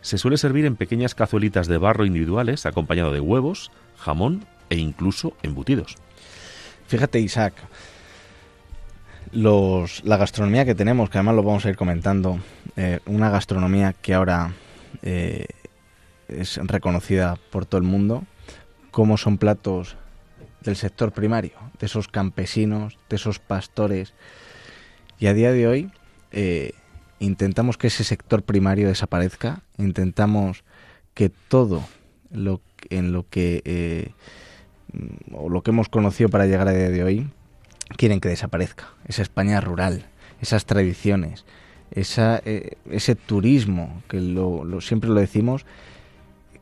Se 0.00 0.18
suele 0.18 0.36
servir 0.36 0.66
en 0.66 0.76
pequeñas 0.76 1.14
cazuelitas 1.14 1.68
de 1.68 1.78
barro 1.78 2.04
individuales 2.04 2.66
acompañado 2.66 3.12
de 3.12 3.20
huevos, 3.20 3.70
jamón 3.96 4.44
e 4.68 4.76
incluso 4.76 5.36
embutidos. 5.42 5.96
Fíjate 6.88 7.20
Isaac, 7.20 7.54
los, 9.32 10.04
la 10.04 10.18
gastronomía 10.18 10.64
que 10.64 10.74
tenemos, 10.74 11.10
que 11.10 11.18
además 11.18 11.36
lo 11.36 11.42
vamos 11.42 11.64
a 11.64 11.70
ir 11.70 11.76
comentando, 11.76 12.38
eh, 12.76 13.00
una 13.06 13.30
gastronomía 13.30 13.94
que 13.94 14.14
ahora 14.14 14.52
eh, 15.02 15.46
es 16.28 16.58
reconocida 16.58 17.38
por 17.50 17.66
todo 17.66 17.78
el 17.78 17.86
mundo, 17.86 18.24
como 18.90 19.16
son 19.16 19.38
platos 19.38 19.96
del 20.60 20.76
sector 20.76 21.12
primario, 21.12 21.52
de 21.80 21.86
esos 21.86 22.08
campesinos, 22.08 22.98
de 23.08 23.16
esos 23.16 23.38
pastores. 23.38 24.12
Y 25.18 25.26
a 25.26 25.34
día 25.34 25.50
de 25.52 25.66
hoy 25.66 25.90
eh, 26.30 26.72
intentamos 27.18 27.78
que 27.78 27.86
ese 27.86 28.04
sector 28.04 28.42
primario 28.42 28.88
desaparezca, 28.88 29.62
intentamos 29.78 30.62
que 31.14 31.30
todo 31.30 31.82
lo 32.30 32.60
en 32.90 33.12
lo 33.12 33.28
que 33.28 34.12
o 35.32 35.48
lo 35.48 35.62
que 35.62 35.70
hemos 35.70 35.88
conocido 35.88 36.28
para 36.28 36.46
llegar 36.46 36.68
a 36.68 36.72
día 36.72 36.90
de 36.90 37.04
hoy 37.04 37.30
quieren 37.96 38.20
que 38.20 38.28
desaparezca. 38.28 38.88
Esa 39.06 39.22
España 39.22 39.60
rural, 39.60 40.06
esas 40.40 40.64
tradiciones, 40.66 41.44
esa, 41.90 42.40
eh, 42.44 42.76
ese 42.90 43.14
turismo, 43.14 44.02
que 44.08 44.20
lo, 44.20 44.80
siempre 44.80 45.10
lo 45.10 45.20
decimos, 45.20 45.66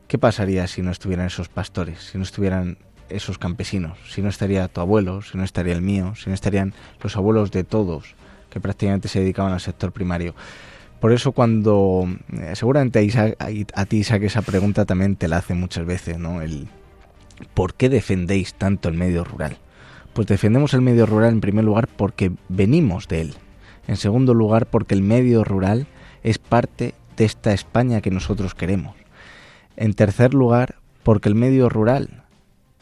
¿qué 0.07 0.17
pasaría 0.17 0.67
si 0.67 0.81
no 0.81 0.91
estuvieran 0.91 1.27
esos 1.27 1.49
pastores, 1.49 1.99
si 2.11 2.17
no 2.17 2.23
estuvieran 2.23 2.77
esos 3.09 3.37
campesinos, 3.37 3.97
si 4.09 4.21
no 4.21 4.29
estaría 4.29 4.67
tu 4.67 4.81
abuelo, 4.81 5.21
si 5.21 5.37
no 5.37 5.43
estaría 5.43 5.73
el 5.73 5.81
mío, 5.81 6.13
si 6.15 6.29
no 6.29 6.33
estarían 6.33 6.73
los 7.01 7.15
abuelos 7.17 7.51
de 7.51 7.63
todos 7.63 8.15
que 8.49 8.59
prácticamente 8.59 9.07
se 9.07 9.19
dedicaban 9.19 9.53
al 9.53 9.61
sector 9.61 9.91
primario. 9.91 10.35
Por 10.99 11.11
eso 11.13 11.31
cuando 11.31 12.07
eh, 12.33 12.51
seguramente 12.55 12.99
a, 13.39 13.85
ti 13.85 13.97
Isaac 13.97 14.23
esa 14.23 14.43
pregunta 14.43 14.85
también 14.85 15.15
te 15.15 15.27
la 15.27 15.37
hace 15.37 15.55
muchas 15.55 15.85
veces, 15.85 16.19
¿no? 16.19 16.41
El 16.41 16.67
¿por 17.53 17.73
qué 17.73 17.89
defendéis 17.89 18.53
tanto 18.53 18.87
el 18.89 18.95
medio 18.95 19.23
rural? 19.23 19.57
Pues 20.13 20.27
defendemos 20.27 20.73
el 20.73 20.81
medio 20.81 21.05
rural 21.05 21.31
en 21.31 21.41
primer 21.41 21.63
lugar 21.63 21.87
porque 21.87 22.31
venimos 22.49 23.07
de 23.07 23.21
él. 23.21 23.33
En 23.87 23.97
segundo 23.97 24.33
lugar 24.33 24.65
porque 24.65 24.93
el 24.93 25.01
medio 25.01 25.43
rural 25.43 25.87
es 26.23 26.37
parte 26.37 26.93
de 27.17 27.25
esta 27.25 27.53
España 27.53 28.01
que 28.01 28.11
nosotros 28.11 28.53
queremos. 28.53 28.95
En 29.77 29.93
tercer 29.93 30.33
lugar 30.33 30.75
porque 31.03 31.29
el 31.29 31.35
medio 31.35 31.69
rural 31.69 32.23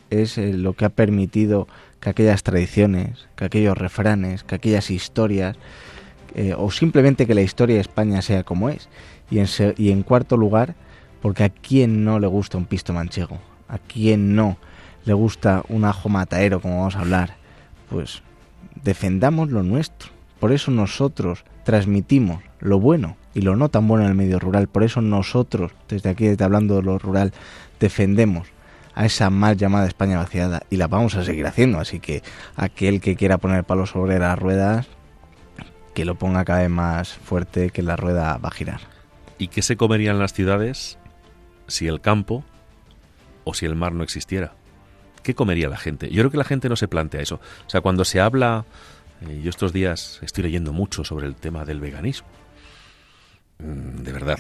es 0.10 0.38
eh, 0.38 0.54
lo 0.54 0.74
que 0.74 0.86
ha 0.86 0.90
permitido 0.90 1.68
que 2.00 2.10
aquellas 2.10 2.44
tradiciones, 2.44 3.28
que 3.36 3.46
aquellos 3.46 3.78
refranes, 3.78 4.44
que 4.44 4.56
aquellas 4.56 4.90
historias, 4.90 5.56
eh, 6.36 6.54
o 6.58 6.72
simplemente 6.72 7.28
que 7.28 7.36
la 7.36 7.42
historia 7.42 7.76
de 7.76 7.82
España 7.82 8.22
sea 8.22 8.44
como 8.44 8.70
es. 8.70 8.90
Y 9.30 9.40
en, 9.40 9.48
y 9.78 9.92
en 9.92 10.02
cuarto 10.02 10.36
lugar, 10.36 10.76
porque 11.22 11.44
a 11.44 11.50
quién 11.50 12.04
no 12.04 12.20
le 12.20 12.28
gusta 12.28 12.58
un 12.58 12.66
pisto 12.66 12.94
manchego, 12.94 13.38
a 13.68 13.78
quién 13.78 14.36
no 14.36 14.58
le 15.06 15.14
gusta 15.14 15.64
un 15.70 15.86
ajo 15.86 16.10
mataero, 16.10 16.62
como 16.62 16.80
vamos 16.80 16.96
a 16.96 17.02
hablar, 17.02 17.36
pues 17.90 18.22
defendamos 18.84 19.50
lo 19.50 19.64
nuestro. 19.64 20.10
Por 20.40 20.52
eso 20.52 20.72
nosotros 20.72 21.44
transmitimos 21.64 22.44
lo 22.60 22.80
bueno 22.80 23.18
y 23.34 23.42
lo 23.42 23.56
no 23.56 23.70
tan 23.70 23.88
bueno 23.88 24.06
en 24.06 24.10
el 24.10 24.16
medio 24.16 24.40
rural. 24.40 24.68
Por 24.68 24.84
eso 24.84 25.02
nosotros, 25.02 25.72
desde 25.88 26.10
aquí, 26.10 26.28
desde 26.28 26.44
hablando 26.44 26.78
de 26.78 26.84
lo 26.84 26.98
rural, 26.98 27.34
defendemos 27.80 28.48
a 28.96 29.06
esa 29.06 29.30
mal 29.30 29.58
llamada 29.58 29.88
España 29.88 30.18
vaciada 30.18 30.64
y 30.70 30.78
la 30.78 30.88
vamos 30.88 31.16
a 31.16 31.24
seguir 31.24 31.46
haciendo. 31.46 31.80
Así 31.80 32.00
que 32.00 32.24
aquel 32.56 33.02
que 33.02 33.16
quiera 33.16 33.38
poner 33.38 33.64
palos 33.64 33.92
sobre 33.92 34.20
las 34.20 34.38
ruedas, 34.38 34.88
que 35.94 36.06
lo 36.06 36.16
ponga 36.16 36.46
cada 36.46 36.62
vez 36.62 36.70
más 36.70 37.14
fuerte, 37.14 37.70
que 37.70 37.82
la 37.82 37.96
rueda 37.96 38.38
va 38.38 38.50
a 38.50 38.54
girar. 38.54 38.82
¿Y 39.38 39.48
qué 39.48 39.62
se 39.62 39.78
comerían 39.78 40.20
las 40.20 40.34
ciudades 40.34 40.98
si 41.68 41.88
el 41.88 42.02
campo 42.02 42.44
o 43.44 43.54
si 43.54 43.66
el 43.66 43.76
mar 43.76 43.94
no 43.94 44.04
existiera? 44.04 44.54
¿Qué 45.24 45.36
comería 45.36 45.70
la 45.70 45.78
gente? 45.78 46.10
Yo 46.10 46.22
creo 46.22 46.32
que 46.32 46.38
la 46.38 46.44
gente 46.44 46.70
no 46.70 46.76
se 46.76 46.88
plantea 46.88 47.22
eso. 47.22 47.36
O 47.66 47.70
sea, 47.70 47.82
cuando 47.82 48.06
se 48.06 48.20
habla, 48.20 48.66
eh, 49.28 49.42
yo 49.44 49.50
estos 49.50 49.74
días 49.74 50.20
estoy 50.22 50.44
leyendo 50.44 50.74
mucho 50.74 51.04
sobre 51.04 51.28
el 51.28 51.36
tema 51.36 51.66
del 51.66 51.80
veganismo. 51.80 52.28
Mm, 53.60 54.04
de 54.04 54.12
verdad, 54.12 54.40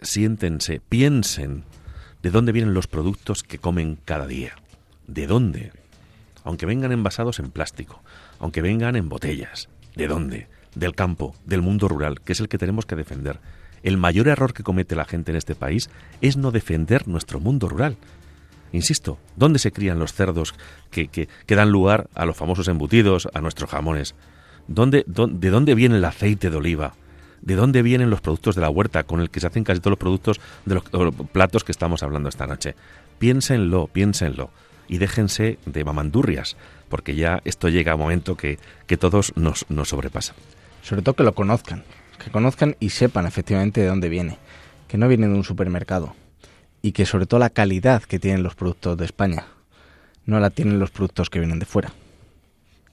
siéntense, 0.00 0.80
piensen 0.88 1.64
de 2.22 2.30
dónde 2.30 2.52
vienen 2.52 2.74
los 2.74 2.86
productos 2.86 3.42
que 3.42 3.58
comen 3.58 3.98
cada 4.04 4.26
día. 4.26 4.56
¿De 5.06 5.26
dónde? 5.26 5.72
Aunque 6.44 6.66
vengan 6.66 6.92
envasados 6.92 7.38
en 7.38 7.50
plástico, 7.50 8.02
aunque 8.38 8.62
vengan 8.62 8.96
en 8.96 9.08
botellas. 9.08 9.68
¿De 9.94 10.08
dónde? 10.08 10.48
Del 10.74 10.94
campo, 10.94 11.34
del 11.44 11.62
mundo 11.62 11.88
rural, 11.88 12.20
que 12.20 12.32
es 12.32 12.40
el 12.40 12.48
que 12.48 12.58
tenemos 12.58 12.86
que 12.86 12.96
defender. 12.96 13.40
El 13.82 13.96
mayor 13.96 14.28
error 14.28 14.52
que 14.52 14.62
comete 14.62 14.96
la 14.96 15.04
gente 15.04 15.30
en 15.30 15.36
este 15.36 15.54
país 15.54 15.88
es 16.20 16.36
no 16.36 16.50
defender 16.50 17.06
nuestro 17.06 17.40
mundo 17.40 17.68
rural. 17.68 17.96
Insisto, 18.72 19.18
¿dónde 19.36 19.58
se 19.58 19.72
crían 19.72 19.98
los 19.98 20.12
cerdos 20.12 20.54
que, 20.90 21.08
que, 21.08 21.28
dan 21.54 21.70
lugar 21.70 22.08
a 22.14 22.26
los 22.26 22.36
famosos 22.36 22.68
embutidos, 22.68 23.28
a 23.32 23.40
nuestros 23.40 23.70
jamones? 23.70 24.14
¿Dónde, 24.66 25.04
¿De 25.06 25.50
dónde 25.50 25.74
viene 25.74 25.96
el 25.96 26.04
aceite 26.04 26.50
de 26.50 26.56
oliva? 26.56 26.94
de 27.40 27.54
dónde 27.54 27.82
vienen 27.82 28.10
los 28.10 28.20
productos 28.20 28.56
de 28.56 28.62
la 28.62 28.68
huerta 28.68 29.04
con 29.04 29.20
el 29.20 29.30
que 29.30 29.38
se 29.38 29.46
hacen 29.46 29.62
casi 29.62 29.80
todos 29.80 29.92
los 29.92 29.98
productos 29.98 30.40
de 30.64 30.74
los, 30.74 31.14
platos 31.32 31.62
que 31.62 31.70
estamos 31.70 32.02
hablando 32.02 32.28
esta 32.28 32.48
noche. 32.48 32.74
Piénsenlo, 33.20 33.86
piénsenlo 33.86 34.50
y 34.88 34.98
déjense 34.98 35.58
de 35.64 35.84
mamandurrias, 35.84 36.56
porque 36.88 37.14
ya 37.14 37.40
esto 37.44 37.68
llega 37.68 37.92
a 37.92 37.94
un 37.94 38.00
momento 38.00 38.36
que, 38.36 38.58
que 38.88 38.96
todos 38.96 39.32
nos, 39.36 39.66
nos 39.68 39.90
sobrepasa. 39.90 40.34
Sobre 40.82 41.02
todo 41.02 41.14
que 41.14 41.22
lo 41.22 41.34
conozcan, 41.34 41.84
que 42.22 42.30
conozcan 42.32 42.76
y 42.80 42.90
sepan 42.90 43.24
efectivamente 43.24 43.82
de 43.82 43.86
dónde 43.86 44.08
viene, 44.08 44.38
que 44.88 44.98
no 44.98 45.06
viene 45.06 45.28
de 45.28 45.34
un 45.34 45.44
supermercado 45.44 46.16
y 46.82 46.92
que 46.92 47.06
sobre 47.06 47.26
todo 47.26 47.40
la 47.40 47.50
calidad 47.50 48.02
que 48.02 48.18
tienen 48.18 48.42
los 48.42 48.54
productos 48.54 48.96
de 48.96 49.04
España 49.04 49.46
no 50.26 50.40
la 50.40 50.50
tienen 50.50 50.78
los 50.78 50.90
productos 50.90 51.30
que 51.30 51.38
vienen 51.38 51.58
de 51.58 51.66
fuera. 51.66 51.92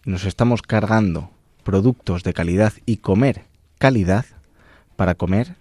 Nos 0.05 0.25
estamos 0.25 0.61
cargando 0.61 1.31
productos 1.63 2.23
de 2.23 2.33
calidad 2.33 2.73
y 2.85 2.97
comer 2.97 3.41
calidad 3.77 4.25
para 4.95 5.15
comer 5.15 5.55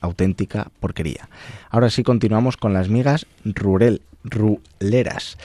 auténtica 0.00 0.68
porquería. 0.80 1.28
Ahora 1.70 1.90
sí 1.90 2.02
continuamos 2.02 2.56
con 2.56 2.72
las 2.72 2.88
migas 2.88 3.26
rurel, 3.44 4.02
ruleras. 4.22 5.38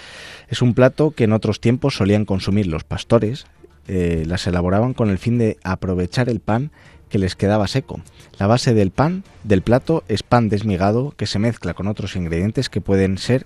Es 0.50 0.62
un 0.62 0.74
plato 0.74 1.12
que 1.12 1.24
en 1.24 1.34
otros 1.34 1.62
tiempos 1.62 1.96
solían 1.96 2.26
consumir 2.26 2.67
los 2.67 2.84
pastores. 2.84 3.48
Eh, 3.88 4.24
las 4.28 4.46
elaboraban 4.48 4.94
con 4.94 5.10
el 5.10 5.17
fin 5.17 5.38
de 5.38 5.58
aprovechar 5.63 6.30
el 6.30 6.39
pan 6.39 6.72
que 7.12 7.19
les 7.19 7.36
quedaba 7.36 7.67
seco. 7.67 8.02
La 8.39 8.47
base 8.47 8.74
del 8.74 8.89
pan 8.91 9.24
del 9.43 9.62
plato 9.62 10.04
es 10.08 10.24
pan 10.24 10.50
desmigado 10.50 11.13
que 11.17 11.28
se 11.28 11.38
mezcla 11.38 11.74
con 11.74 11.88
otros 11.88 12.15
ingredientes 12.15 12.69
que 12.69 12.82
pueden 12.82 13.17
ser 13.17 13.45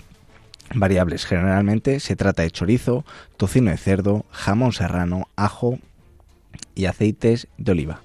variables. 0.73 1.25
Generalmente 1.25 1.99
se 1.99 2.15
trata 2.15 2.43
de 2.43 2.51
chorizo, 2.51 3.03
tocino 3.37 3.71
de 3.71 3.77
cerdo, 3.77 4.25
jamón 4.31 4.71
serrano, 4.71 5.27
ajo 5.35 5.79
y 6.75 6.85
aceites 6.85 7.47
de 7.57 7.71
oliva. 7.71 8.01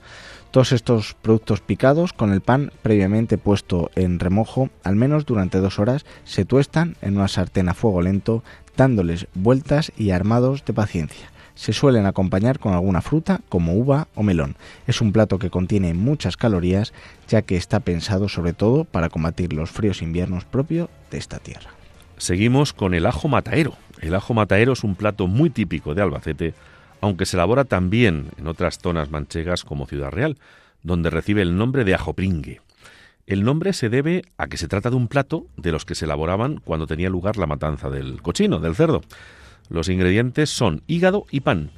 Todos 0.50 0.72
estos 0.72 1.14
productos 1.14 1.60
picados 1.60 2.12
con 2.12 2.32
el 2.32 2.40
pan 2.40 2.72
previamente 2.82 3.38
puesto 3.38 3.90
en 3.94 4.18
remojo, 4.18 4.70
al 4.82 4.96
menos 4.96 5.24
durante 5.24 5.58
dos 5.58 5.78
horas, 5.78 6.04
se 6.24 6.44
tuestan 6.44 6.96
en 7.02 7.16
una 7.16 7.28
sartén 7.28 7.68
a 7.68 7.74
fuego 7.74 8.02
lento, 8.02 8.42
dándoles 8.76 9.28
vueltas 9.34 9.92
y 9.96 10.10
armados 10.10 10.64
de 10.64 10.72
paciencia. 10.72 11.30
Se 11.54 11.72
suelen 11.72 12.06
acompañar 12.06 12.58
con 12.58 12.72
alguna 12.72 13.02
fruta 13.02 13.40
como 13.48 13.74
uva 13.74 14.08
o 14.14 14.22
melón. 14.22 14.56
Es 14.86 15.00
un 15.00 15.12
plato 15.12 15.38
que 15.38 15.50
contiene 15.50 15.94
muchas 15.94 16.36
calorías 16.36 16.92
ya 17.28 17.42
que 17.42 17.56
está 17.56 17.80
pensado 17.80 18.28
sobre 18.28 18.52
todo 18.52 18.84
para 18.84 19.08
combatir 19.08 19.52
los 19.52 19.70
fríos 19.70 20.02
inviernos 20.02 20.44
propios 20.44 20.88
de 21.10 21.18
esta 21.18 21.38
tierra. 21.38 21.70
Seguimos 22.16 22.72
con 22.72 22.94
el 22.94 23.06
ajo 23.06 23.28
mataero. 23.28 23.74
El 24.00 24.14
ajo 24.14 24.34
mataero 24.34 24.72
es 24.72 24.84
un 24.84 24.94
plato 24.94 25.26
muy 25.26 25.50
típico 25.50 25.94
de 25.94 26.02
Albacete 26.02 26.54
aunque 27.00 27.26
se 27.26 27.36
elabora 27.36 27.64
también 27.64 28.30
en 28.36 28.46
otras 28.46 28.78
zonas 28.78 29.10
manchegas 29.10 29.64
como 29.64 29.86
Ciudad 29.86 30.10
Real, 30.10 30.38
donde 30.82 31.10
recibe 31.10 31.42
el 31.42 31.56
nombre 31.56 31.84
de 31.84 31.94
ajo 31.94 32.14
pringue. 32.14 32.60
El 33.26 33.44
nombre 33.44 33.72
se 33.72 33.88
debe 33.88 34.22
a 34.38 34.48
que 34.48 34.56
se 34.56 34.68
trata 34.68 34.90
de 34.90 34.96
un 34.96 35.08
plato 35.08 35.46
de 35.56 35.72
los 35.72 35.84
que 35.84 35.94
se 35.94 36.04
elaboraban 36.04 36.60
cuando 36.64 36.86
tenía 36.86 37.08
lugar 37.08 37.36
la 37.36 37.46
matanza 37.46 37.88
del 37.88 38.22
cochino, 38.22 38.58
del 38.58 38.74
cerdo. 38.74 39.02
Los 39.70 39.88
ingredientes 39.88 40.50
son 40.50 40.82
hígado 40.86 41.24
y 41.30 41.40
pan. 41.40 41.70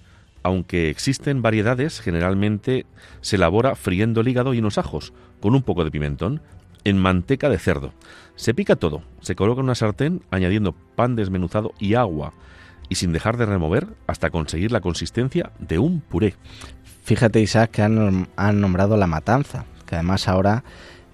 Aunque 0.42 0.90
existen 0.90 1.42
variedades, 1.42 2.00
generalmente 2.00 2.86
se 3.20 3.36
elabora 3.36 3.76
friendo 3.76 4.22
el 4.22 4.28
hígado 4.28 4.54
y 4.54 4.58
unos 4.58 4.78
ajos, 4.78 5.12
con 5.40 5.54
un 5.54 5.62
poco 5.62 5.84
de 5.84 5.90
pimentón, 5.90 6.40
en 6.84 6.98
manteca 6.98 7.48
de 7.48 7.58
cerdo. 7.58 7.92
Se 8.34 8.54
pica 8.54 8.76
todo, 8.76 9.02
se 9.20 9.36
coloca 9.36 9.60
en 9.60 9.66
una 9.66 9.74
sartén 9.74 10.22
añadiendo 10.30 10.72
pan 10.72 11.14
desmenuzado 11.14 11.72
y 11.78 11.94
agua 11.94 12.32
y 12.88 12.96
sin 12.96 13.12
dejar 13.12 13.36
de 13.36 13.46
remover 13.46 13.88
hasta 14.06 14.30
conseguir 14.30 14.72
la 14.72 14.80
consistencia 14.80 15.52
de 15.58 15.78
un 15.78 16.00
puré. 16.00 16.34
Fíjate, 17.04 17.40
Isaac, 17.40 17.70
que 17.70 17.82
han, 17.82 18.26
nombrado 18.60 18.96
la 18.96 19.06
matanza, 19.06 19.64
que 19.86 19.96
además 19.96 20.28
ahora 20.28 20.64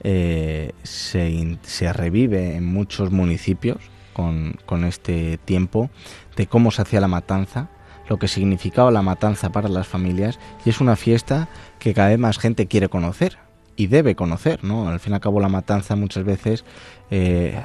eh, 0.03 0.73
se, 0.85 1.93
revive 1.93 2.57
en 2.57 2.67
muchos 2.67 3.11
municipios 3.11 3.79
con, 4.13 4.57
con 4.65 4.85
este 4.85 5.39
tiempo 5.45 5.91
de 6.39 6.47
cómo 6.47 6.71
se 6.71 6.81
hacía 6.81 7.01
la 7.01 7.09
matanza, 7.09 7.69
lo 8.09 8.19
que 8.19 8.29
significaba 8.29 8.91
la 8.91 9.03
matanza 9.03 9.51
para 9.51 9.69
las 9.69 9.87
familias, 9.87 10.39
y 10.65 10.71
es 10.71 10.81
una 10.81 10.97
fiesta 10.97 11.49
que 11.81 11.93
cada 11.93 12.09
vez 12.09 12.19
más 12.19 12.39
gente 12.39 12.67
quiere 12.67 12.89
conocer 12.89 13.37
y 13.77 13.89
debe 13.89 14.15
conocer, 14.15 14.65
¿no? 14.65 14.89
Al 14.89 15.01
fin 15.01 15.13
y 15.13 15.15
al 15.17 15.21
cabo 15.21 15.41
la 15.41 15.49
matanza 15.49 15.97
muchas 15.97 16.25
veces, 16.25 16.65
eh, 17.11 17.61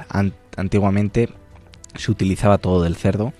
antiguamente 0.56 1.30
se 1.94 2.10
utilizaba 2.10 2.58
todo 2.58 2.82
del 2.82 2.96
cerdo 2.96 3.32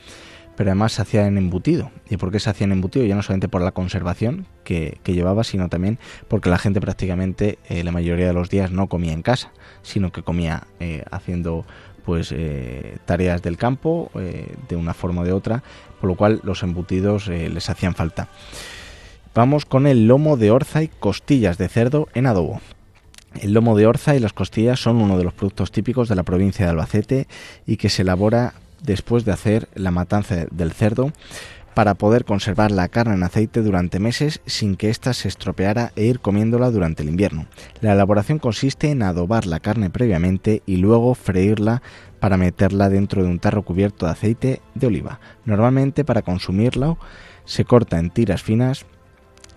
pero 0.56 0.70
además 0.70 0.92
se 0.92 1.02
hacía 1.02 1.26
en 1.26 1.38
embutido. 1.38 1.90
¿Y 2.08 2.16
por 2.16 2.30
qué 2.30 2.40
se 2.40 2.50
hacía 2.50 2.64
en 2.64 2.72
embutido? 2.72 3.04
Ya 3.04 3.14
no 3.14 3.22
solamente 3.22 3.48
por 3.48 3.62
la 3.62 3.72
conservación 3.72 4.46
que, 4.62 4.98
llevaba, 5.04 5.44
sino 5.44 5.68
también 5.68 5.98
porque 6.28 6.50
la 6.50 6.58
gente 6.58 6.80
prácticamente 6.80 7.58
eh, 7.68 7.84
la 7.84 7.92
mayoría 7.92 8.26
de 8.26 8.32
los 8.32 8.50
días 8.50 8.70
no 8.70 8.88
comía 8.88 9.12
en 9.12 9.22
casa, 9.22 9.52
sino 9.82 10.12
que 10.12 10.22
comía 10.22 10.66
eh, 10.80 11.04
haciendo 11.10 11.64
pues 12.04 12.32
eh, 12.32 12.98
tareas 13.04 13.42
del 13.42 13.56
campo 13.56 14.10
de 14.14 14.76
una 14.76 14.94
forma 14.94 15.22
o 15.22 15.24
de 15.24 15.32
otra, 15.32 15.62
por 16.00 16.08
lo 16.08 16.16
cual 16.16 16.40
los 16.44 16.62
embutidos 16.62 17.28
les 17.28 17.70
hacían 17.70 17.94
falta. 17.94 18.28
Vamos 19.34 19.64
con 19.64 19.88
el 19.88 20.06
lomo 20.06 20.36
de 20.36 20.52
orza 20.52 20.82
y 20.82 20.88
costillas 20.88 21.58
de 21.58 21.68
cerdo 21.68 22.08
en 22.14 22.26
adobo. 22.26 22.60
El 23.40 23.52
lomo 23.52 23.76
de 23.76 23.86
orza 23.86 24.14
y 24.14 24.20
las 24.20 24.32
costillas 24.32 24.78
son 24.78 24.98
uno 24.98 25.18
de 25.18 25.24
los 25.24 25.32
productos 25.32 25.72
típicos 25.72 26.08
de 26.08 26.14
la 26.14 26.22
provincia 26.22 26.64
de 26.64 26.70
Albacete 26.70 27.26
y 27.66 27.76
que 27.76 27.88
se 27.88 28.02
elabora 28.02 28.54
después 28.80 29.24
de 29.24 29.32
hacer 29.32 29.68
la 29.74 29.90
matanza 29.90 30.46
del 30.50 30.72
cerdo 30.72 31.12
para 31.74 31.94
poder 31.94 32.24
conservar 32.24 32.70
la 32.70 32.88
carne 32.88 33.14
en 33.14 33.22
aceite 33.22 33.62
durante 33.62 33.98
meses 33.98 34.40
sin 34.46 34.76
que 34.76 34.90
ésta 34.90 35.12
se 35.12 35.28
estropeara 35.28 35.92
e 35.96 36.04
ir 36.04 36.20
comiéndola 36.20 36.70
durante 36.70 37.02
el 37.02 37.08
invierno. 37.08 37.46
La 37.80 37.92
elaboración 37.92 38.38
consiste 38.38 38.90
en 38.90 39.02
adobar 39.02 39.46
la 39.46 39.60
carne 39.60 39.90
previamente 39.90 40.62
y 40.66 40.76
luego 40.76 41.14
freírla 41.14 41.82
para 42.20 42.36
meterla 42.36 42.88
dentro 42.88 43.22
de 43.22 43.28
un 43.28 43.38
tarro 43.38 43.62
cubierto 43.62 44.06
de 44.06 44.12
aceite 44.12 44.62
de 44.74 44.86
oliva. 44.86 45.20
Normalmente 45.44 46.04
para 46.04 46.22
consumirla 46.22 46.96
se 47.44 47.64
corta 47.64 47.98
en 47.98 48.10
tiras 48.10 48.42
finas 48.42 48.86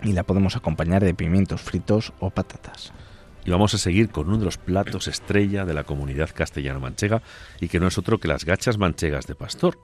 y 0.02 0.12
la 0.12 0.24
podemos 0.24 0.56
acompañar 0.56 1.02
de 1.02 1.14
pimientos 1.14 1.60
fritos 1.60 2.12
o 2.20 2.30
patatas. 2.30 2.92
Y 3.44 3.50
vamos 3.50 3.72
a 3.72 3.78
seguir 3.78 4.10
con 4.10 4.28
uno 4.28 4.38
de 4.38 4.44
los 4.44 4.58
platos 4.58 5.08
estrella 5.08 5.64
de 5.64 5.72
la 5.72 5.84
comunidad 5.84 6.30
castellano-manchega 6.34 7.22
y 7.60 7.68
que 7.68 7.80
no 7.80 7.86
es 7.86 7.96
otro 7.96 8.18
que 8.18 8.28
las 8.28 8.44
gachas 8.44 8.76
manchegas 8.76 9.26
de 9.26 9.34
pastor. 9.34 9.78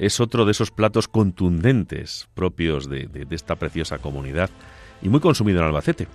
Es 0.00 0.18
otro 0.18 0.46
de 0.46 0.52
esos 0.52 0.70
platos 0.70 1.08
contundentes 1.08 2.26
propios 2.32 2.88
de, 2.88 3.26
esta 3.28 3.56
preciosa 3.56 3.98
comunidad 3.98 4.48
y 5.02 5.10
muy 5.10 5.20
consumido 5.20 5.60
en 5.60 5.66
Albacete. 5.66 6.08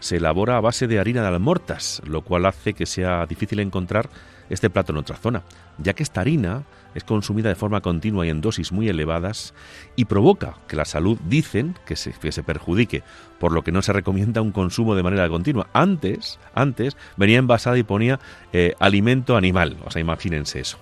Se 0.00 0.16
elabora 0.16 0.56
a 0.56 0.60
base 0.62 0.86
de 0.86 0.98
harina 0.98 1.20
de 1.20 1.28
almortas, 1.28 2.00
lo 2.06 2.22
cual 2.22 2.46
hace 2.46 2.72
que 2.72 2.86
sea 2.86 3.26
difícil 3.26 3.60
encontrar 3.60 4.08
este 4.48 4.70
plato 4.70 4.92
en 4.92 4.98
otra 4.98 5.16
zona, 5.16 5.42
ya 5.76 5.92
que 5.92 6.02
esta 6.02 6.22
harina 6.22 6.64
es 6.94 7.04
consumida 7.04 7.50
de 7.50 7.56
forma 7.56 7.82
continua 7.82 8.24
y 8.24 8.30
en 8.30 8.40
dosis 8.40 8.72
muy 8.72 8.88
elevadas 8.88 9.52
y 9.96 10.06
provoca 10.06 10.54
que 10.66 10.76
la 10.76 10.86
salud 10.86 11.18
dicen 11.28 11.74
que 11.84 11.94
se, 11.94 12.14
se 12.32 12.42
perjudique, 12.42 13.02
por 13.38 13.52
lo 13.52 13.62
que 13.62 13.72
no 13.72 13.82
se 13.82 13.92
recomienda 13.92 14.40
un 14.40 14.52
consumo 14.52 14.94
de 14.94 15.02
manera 15.02 15.28
continua. 15.28 15.68
Antes, 15.74 16.38
antes 16.54 16.96
venía 17.18 17.36
envasada 17.36 17.76
y 17.76 17.82
ponía 17.82 18.18
eh, 18.54 18.72
alimento 18.78 19.36
animal, 19.36 19.76
o 19.84 19.90
sea, 19.90 20.00
imagínense 20.00 20.60
eso. 20.60 20.78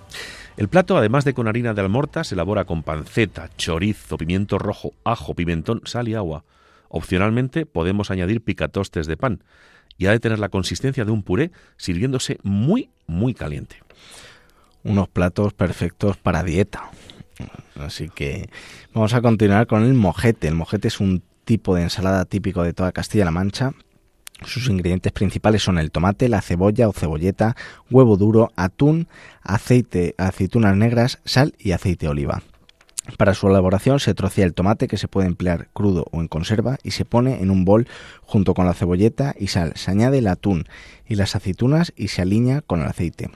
El 0.57 0.69
plato, 0.69 0.97
además 0.97 1.25
de 1.25 1.33
con 1.33 1.47
harina 1.47 1.73
de 1.73 1.81
almorta, 1.81 2.23
se 2.23 2.35
elabora 2.35 2.65
con 2.65 2.83
panceta, 2.83 3.49
chorizo, 3.57 4.17
pimiento 4.17 4.57
rojo, 4.57 4.93
ajo, 5.03 5.33
pimentón, 5.33 5.81
sal 5.85 6.07
y 6.07 6.15
agua. 6.15 6.45
Opcionalmente 6.87 7.65
podemos 7.65 8.09
añadir 8.11 8.41
picatostes 8.41 9.07
de 9.07 9.17
pan 9.17 9.43
y 9.97 10.05
ha 10.05 10.11
de 10.11 10.19
tener 10.19 10.39
la 10.39 10.49
consistencia 10.49 11.03
de 11.05 11.11
un 11.11 11.23
puré 11.23 11.51
sirviéndose 11.77 12.39
muy, 12.43 12.89
muy 13.07 13.33
caliente 13.33 13.85
unos 14.85 15.09
platos 15.09 15.53
perfectos 15.53 16.15
para 16.15 16.43
dieta. 16.43 16.91
Así 17.77 18.07
que 18.07 18.49
vamos 18.93 19.13
a 19.13 19.21
continuar 19.21 19.67
con 19.67 19.83
el 19.83 19.93
mojete. 19.93 20.47
El 20.47 20.55
mojete 20.55 20.87
es 20.87 21.01
un 21.01 21.21
tipo 21.43 21.75
de 21.75 21.83
ensalada 21.83 22.23
típico 22.23 22.63
de 22.63 22.73
toda 22.73 22.93
Castilla-La 22.93 23.31
Mancha. 23.31 23.73
Sus 24.43 24.67
ingredientes 24.67 25.11
principales 25.11 25.63
son 25.63 25.77
el 25.77 25.91
tomate, 25.91 26.27
la 26.27 26.41
cebolla 26.41 26.89
o 26.89 26.93
cebolleta, 26.93 27.55
huevo 27.89 28.17
duro, 28.17 28.51
atún, 28.55 29.07
aceite, 29.41 30.13
aceitunas 30.17 30.75
negras, 30.75 31.19
sal 31.23 31.53
y 31.57 31.71
aceite 31.71 32.05
de 32.05 32.11
oliva. 32.11 32.43
Para 33.17 33.33
su 33.33 33.47
elaboración 33.47 33.99
se 33.99 34.13
trocea 34.13 34.45
el 34.45 34.53
tomate 34.53 34.87
que 34.87 34.97
se 34.97 35.07
puede 35.07 35.27
emplear 35.27 35.69
crudo 35.73 36.05
o 36.11 36.21
en 36.21 36.27
conserva 36.27 36.77
y 36.83 36.91
se 36.91 37.05
pone 37.05 37.41
en 37.41 37.51
un 37.51 37.63
bol 37.63 37.87
junto 38.23 38.53
con 38.53 38.65
la 38.65 38.73
cebolleta 38.73 39.35
y 39.39 39.47
sal. 39.47 39.73
Se 39.75 39.91
añade 39.91 40.17
el 40.17 40.27
atún 40.27 40.65
y 41.07 41.15
las 41.15 41.35
aceitunas 41.35 41.93
y 41.95 42.09
se 42.09 42.23
alinea 42.23 42.61
con 42.61 42.81
el 42.81 42.87
aceite. 42.87 43.29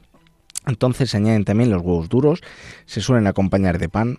Entonces 0.65 1.11
se 1.11 1.17
añaden 1.17 1.45
también 1.45 1.69
los 1.69 1.81
huevos 1.81 2.09
duros, 2.09 2.41
se 2.85 3.01
suelen 3.01 3.27
acompañar 3.27 3.77
de 3.77 3.89
pan 3.89 4.17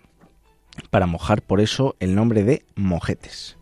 para 0.89 1.05
mojar 1.05 1.41
por 1.41 1.59
eso 1.59 1.95
el 1.99 2.15
nombre 2.15 2.43
de 2.43 2.65
mojetes. 2.75 3.57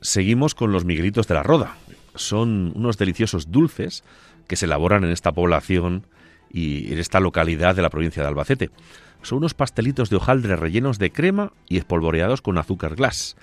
Seguimos 0.00 0.54
con 0.54 0.72
los 0.72 0.84
miguelitos 0.84 1.26
de 1.26 1.34
la 1.34 1.42
roda. 1.42 1.76
Son 2.14 2.72
unos 2.74 2.98
deliciosos 2.98 3.50
dulces 3.50 4.04
que 4.46 4.56
se 4.56 4.66
elaboran 4.66 5.04
en 5.04 5.10
esta 5.10 5.32
población 5.32 6.06
y 6.50 6.92
en 6.92 6.98
esta 6.98 7.20
localidad 7.20 7.74
de 7.74 7.82
la 7.82 7.90
provincia 7.90 8.22
de 8.22 8.28
Albacete. 8.28 8.70
Son 9.22 9.38
unos 9.38 9.54
pastelitos 9.54 10.10
de 10.10 10.16
hojaldre 10.16 10.56
rellenos 10.56 10.98
de 10.98 11.10
crema 11.10 11.52
y 11.68 11.78
espolvoreados 11.78 12.42
con 12.42 12.58
azúcar 12.58 12.94
glass 12.94 13.36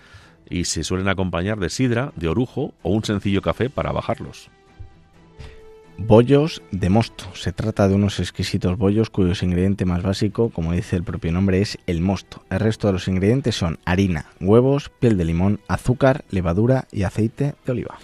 y 0.49 0.65
se 0.65 0.83
suelen 0.83 1.09
acompañar 1.09 1.59
de 1.59 1.69
sidra, 1.69 2.13
de 2.15 2.27
orujo 2.27 2.73
o 2.81 2.91
un 2.91 3.03
sencillo 3.03 3.41
café 3.41 3.69
para 3.69 3.91
bajarlos. 3.91 4.49
Bollos 5.97 6.61
de 6.71 6.89
mosto. 6.89 7.23
Se 7.35 7.53
trata 7.53 7.87
de 7.87 7.95
unos 7.95 8.19
exquisitos 8.19 8.77
bollos 8.77 9.09
cuyos 9.09 9.41
ingrediente 9.43 9.85
más 9.85 10.03
básico, 10.03 10.49
como 10.49 10.73
dice 10.73 10.97
el 10.97 11.03
propio 11.03 11.31
nombre, 11.31 11.61
es 11.61 11.77
el 11.87 12.01
mosto. 12.01 12.43
El 12.49 12.59
resto 12.59 12.87
de 12.87 12.93
los 12.93 13.07
ingredientes 13.07 13.55
son 13.55 13.79
harina, 13.85 14.25
huevos, 14.41 14.89
piel 14.99 15.17
de 15.17 15.23
limón, 15.23 15.61
azúcar, 15.67 16.25
levadura 16.29 16.87
y 16.91 17.03
aceite 17.03 17.55
de 17.65 17.71
oliva. 17.71 17.97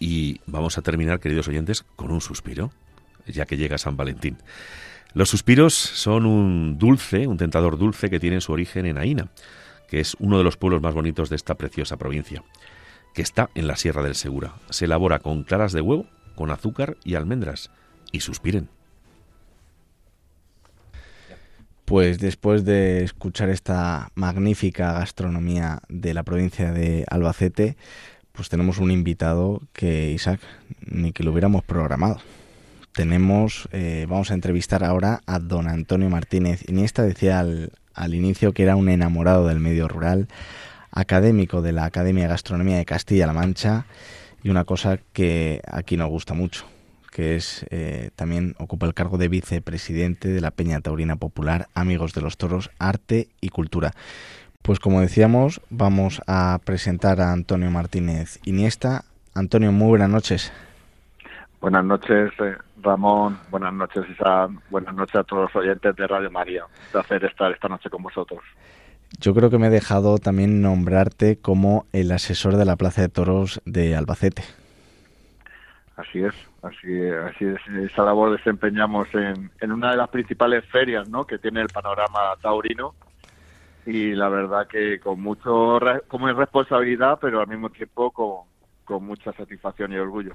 Y 0.00 0.40
vamos 0.46 0.78
a 0.78 0.82
terminar, 0.82 1.20
queridos 1.20 1.48
oyentes, 1.48 1.84
con 1.96 2.10
un 2.10 2.22
suspiro, 2.22 2.72
ya 3.26 3.44
que 3.44 3.58
llega 3.58 3.76
San 3.76 3.96
Valentín. 3.96 4.38
Los 5.12 5.28
suspiros 5.28 5.74
son 5.74 6.24
un 6.24 6.78
dulce, 6.78 7.26
un 7.26 7.36
tentador 7.36 7.78
dulce 7.78 8.08
que 8.08 8.20
tiene 8.20 8.40
su 8.40 8.52
origen 8.52 8.86
en 8.86 8.96
Aina, 8.96 9.28
que 9.88 10.00
es 10.00 10.16
uno 10.18 10.38
de 10.38 10.44
los 10.44 10.56
pueblos 10.56 10.80
más 10.80 10.94
bonitos 10.94 11.28
de 11.28 11.36
esta 11.36 11.56
preciosa 11.56 11.98
provincia, 11.98 12.42
que 13.14 13.22
está 13.22 13.50
en 13.54 13.66
la 13.66 13.76
Sierra 13.76 14.02
del 14.02 14.14
Segura. 14.14 14.54
Se 14.70 14.86
elabora 14.86 15.18
con 15.18 15.44
claras 15.44 15.72
de 15.72 15.82
huevo 15.82 16.06
con 16.38 16.52
azúcar 16.52 16.96
y 17.02 17.16
almendras 17.16 17.68
y 18.12 18.20
suspiren. 18.20 18.68
Pues 21.84 22.20
después 22.20 22.64
de 22.64 23.02
escuchar 23.02 23.48
esta 23.48 24.12
magnífica 24.14 24.92
gastronomía 24.92 25.80
de 25.88 26.14
la 26.14 26.22
provincia 26.22 26.70
de 26.70 27.04
Albacete, 27.10 27.76
pues 28.30 28.48
tenemos 28.48 28.78
un 28.78 28.92
invitado 28.92 29.62
que 29.72 30.12
Isaac 30.12 30.38
ni 30.86 31.10
que 31.10 31.24
lo 31.24 31.32
hubiéramos 31.32 31.64
programado. 31.64 32.20
Tenemos, 32.94 33.68
eh, 33.72 34.06
vamos 34.08 34.30
a 34.30 34.34
entrevistar 34.34 34.84
ahora 34.84 35.22
a 35.26 35.40
don 35.40 35.66
Antonio 35.66 36.08
Martínez 36.08 36.62
Iniesta. 36.68 37.02
Decía 37.02 37.40
al, 37.40 37.72
al 37.94 38.14
inicio 38.14 38.52
que 38.52 38.62
era 38.62 38.76
un 38.76 38.88
enamorado 38.88 39.48
del 39.48 39.58
medio 39.58 39.88
rural, 39.88 40.28
académico 40.92 41.62
de 41.62 41.72
la 41.72 41.84
Academia 41.84 42.22
de 42.22 42.28
Gastronomía 42.28 42.76
de 42.76 42.84
Castilla-La 42.84 43.32
Mancha 43.32 43.86
y 44.48 44.50
una 44.50 44.64
cosa 44.64 44.96
que 45.12 45.60
aquí 45.70 45.98
nos 45.98 46.08
gusta 46.08 46.32
mucho, 46.32 46.64
que 47.12 47.36
es 47.36 47.66
eh, 47.68 48.08
también 48.16 48.54
ocupa 48.58 48.86
el 48.86 48.94
cargo 48.94 49.18
de 49.18 49.28
vicepresidente 49.28 50.28
de 50.28 50.40
la 50.40 50.52
Peña 50.52 50.80
Taurina 50.80 51.16
Popular, 51.16 51.66
Amigos 51.74 52.14
de 52.14 52.22
los 52.22 52.38
Toros, 52.38 52.70
Arte 52.78 53.28
y 53.42 53.50
Cultura. 53.50 53.90
Pues 54.62 54.80
como 54.80 55.02
decíamos, 55.02 55.60
vamos 55.68 56.22
a 56.26 56.58
presentar 56.64 57.20
a 57.20 57.32
Antonio 57.32 57.70
Martínez 57.70 58.40
Iniesta. 58.46 59.04
Antonio, 59.34 59.70
muy 59.70 59.88
buenas 59.88 60.08
noches. 60.08 60.50
Buenas 61.60 61.84
noches, 61.84 62.32
eh, 62.38 62.56
Ramón. 62.80 63.38
Buenas 63.50 63.74
noches, 63.74 64.06
Isa. 64.08 64.48
Buenas 64.70 64.94
noches 64.94 65.16
a 65.16 65.24
todos 65.24 65.52
los 65.52 65.56
oyentes 65.62 65.94
de 65.94 66.06
Radio 66.06 66.30
María. 66.30 66.64
Un 66.64 66.92
placer 66.92 67.22
estar 67.22 67.52
esta 67.52 67.68
noche 67.68 67.90
con 67.90 68.02
vosotros. 68.02 68.40
Yo 69.20 69.34
creo 69.34 69.50
que 69.50 69.58
me 69.58 69.68
he 69.68 69.70
dejado 69.70 70.18
también 70.18 70.60
nombrarte 70.60 71.38
como 71.38 71.86
el 71.92 72.12
asesor 72.12 72.56
de 72.56 72.64
la 72.64 72.76
Plaza 72.76 73.02
de 73.02 73.08
Toros 73.08 73.60
de 73.64 73.96
Albacete. 73.96 74.42
Así 75.96 76.20
es, 76.20 76.34
así, 76.62 77.00
así 77.08 77.44
es. 77.44 77.90
Esa 77.90 78.04
labor 78.04 78.36
desempeñamos 78.36 79.08
en, 79.14 79.50
en 79.60 79.72
una 79.72 79.90
de 79.90 79.96
las 79.96 80.08
principales 80.10 80.64
ferias 80.66 81.08
¿no? 81.08 81.24
que 81.24 81.38
tiene 81.38 81.60
el 81.60 81.68
panorama 81.68 82.36
taurino 82.40 82.94
y 83.88 84.14
la 84.14 84.28
verdad 84.28 84.66
que 84.68 85.00
con 85.00 85.20
mucho 85.20 85.78
como 86.06 86.30
responsabilidad, 86.32 87.18
pero 87.20 87.40
al 87.40 87.48
mismo 87.48 87.70
tiempo 87.70 88.10
con, 88.10 88.46
con 88.84 89.04
mucha 89.04 89.32
satisfacción 89.32 89.92
y 89.92 89.96
orgullo. 89.96 90.34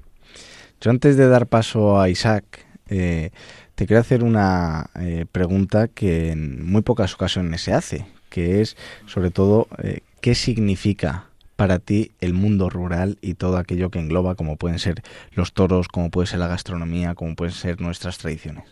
Yo 0.81 0.91
antes 0.91 1.17
de 1.17 1.27
dar 1.27 1.47
paso 1.47 2.01
a 2.01 2.09
Isaac, 2.09 2.65
eh, 2.89 3.29
te 3.75 3.85
quiero 3.85 4.01
hacer 4.01 4.23
una 4.23 4.87
eh, 4.99 5.25
pregunta 5.31 5.87
que 5.87 6.31
en 6.31 6.65
muy 6.65 6.81
pocas 6.81 7.13
ocasiones 7.13 7.61
se 7.61 7.73
hace, 7.73 8.05
que 8.33 8.61
es 8.61 8.75
sobre 9.05 9.29
todo 9.29 9.67
eh, 9.83 9.99
qué 10.19 10.33
significa 10.33 11.25
para 11.55 11.77
ti 11.77 12.11
el 12.19 12.33
mundo 12.33 12.67
rural 12.67 13.17
y 13.21 13.35
todo 13.35 13.57
aquello 13.57 13.91
que 13.91 13.99
engloba, 13.99 14.33
como 14.33 14.57
pueden 14.57 14.79
ser 14.79 14.95
los 15.35 15.53
toros, 15.53 15.87
como 15.87 16.09
puede 16.09 16.25
ser 16.25 16.39
la 16.39 16.47
gastronomía, 16.47 17.13
como 17.13 17.35
pueden 17.35 17.53
ser 17.53 17.79
nuestras 17.79 18.17
tradiciones. 18.17 18.65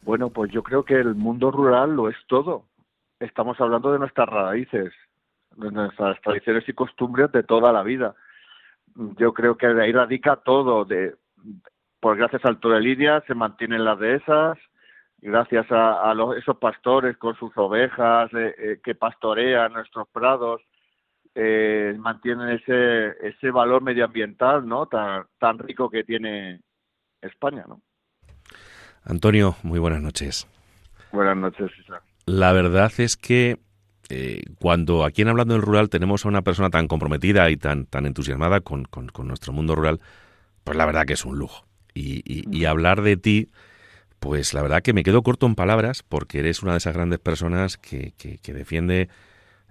Bueno, 0.00 0.30
pues 0.30 0.50
yo 0.50 0.62
creo 0.62 0.84
que 0.84 0.94
el 0.94 1.14
mundo 1.14 1.50
rural 1.50 1.94
lo 1.94 2.08
es 2.08 2.16
todo. 2.26 2.64
Estamos 3.20 3.60
hablando 3.60 3.92
de 3.92 3.98
nuestras 3.98 4.28
raíces, 4.28 4.92
de 5.56 5.70
nuestras 5.70 6.20
tradiciones 6.22 6.66
y 6.66 6.72
costumbres 6.72 7.30
de 7.32 7.42
toda 7.42 7.70
la 7.70 7.82
vida. 7.82 8.14
Yo 9.18 9.34
creo 9.34 9.56
que 9.56 9.66
de 9.66 9.82
ahí 9.82 9.92
radica 9.92 10.36
todo. 10.36 10.84
De, 10.86 11.14
pues 12.00 12.16
gracias 12.16 12.44
al 12.44 12.60
Toro 12.60 12.76
de 12.76 12.80
Lidia 12.80 13.22
se 13.26 13.34
mantienen 13.34 13.84
las 13.84 13.98
dehesas, 13.98 14.58
gracias 15.24 15.66
a, 15.70 16.12
los, 16.14 16.36
esos 16.36 16.58
pastores 16.58 17.16
con 17.16 17.34
sus 17.36 17.50
ovejas 17.56 18.30
eh, 18.34 18.54
eh, 18.58 18.80
que 18.84 18.94
pastorean 18.94 19.72
nuestros 19.72 20.06
prados, 20.12 20.60
eh, 21.34 21.94
mantienen 21.98 22.50
ese, 22.50 23.16
ese 23.26 23.50
valor 23.50 23.82
medioambiental 23.82 24.68
no 24.68 24.86
tan, 24.86 25.24
tan 25.38 25.58
rico 25.58 25.88
que 25.88 26.04
tiene 26.04 26.60
España. 27.22 27.64
¿no? 27.66 27.80
Antonio, 29.04 29.56
muy 29.62 29.78
buenas 29.78 30.02
noches. 30.02 30.46
Buenas 31.10 31.38
noches, 31.38 31.70
Isaac. 31.80 32.02
La 32.26 32.52
verdad 32.52 32.92
es 32.98 33.16
que 33.16 33.58
cuando 34.60 35.04
aquí 35.04 35.22
en 35.22 35.28
Hablando 35.28 35.54
del 35.54 35.62
Rural 35.62 35.88
tenemos 35.88 36.24
a 36.24 36.28
una 36.28 36.42
persona 36.42 36.68
tan 36.68 36.86
comprometida 36.86 37.48
y 37.50 37.56
tan, 37.56 37.86
tan 37.86 38.04
entusiasmada 38.04 38.60
con, 38.60 38.84
con, 38.84 39.10
nuestro 39.26 39.52
mundo 39.54 39.74
rural, 39.74 40.00
pues 40.62 40.76
la 40.76 40.84
verdad 40.84 41.06
que 41.06 41.14
es 41.14 41.24
un 41.24 41.38
lujo. 41.38 41.64
Y, 41.94 42.20
y, 42.24 42.44
y 42.54 42.66
hablar 42.66 43.00
de 43.00 43.16
ti 43.16 43.48
pues 44.24 44.54
la 44.54 44.62
verdad 44.62 44.82
que 44.82 44.94
me 44.94 45.02
quedo 45.02 45.22
corto 45.22 45.44
en 45.44 45.54
palabras 45.54 46.02
porque 46.02 46.38
eres 46.38 46.62
una 46.62 46.72
de 46.72 46.78
esas 46.78 46.94
grandes 46.94 47.18
personas 47.18 47.76
que, 47.76 48.14
que, 48.16 48.52
defiende 48.54 49.10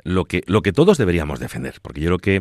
lo 0.04 0.26
que, 0.26 0.44
lo 0.46 0.62
que 0.62 0.72
todos 0.72 1.00
deberíamos 1.00 1.40
defender. 1.40 1.80
Porque 1.82 2.02
yo 2.02 2.10
creo 2.10 2.20
que 2.20 2.36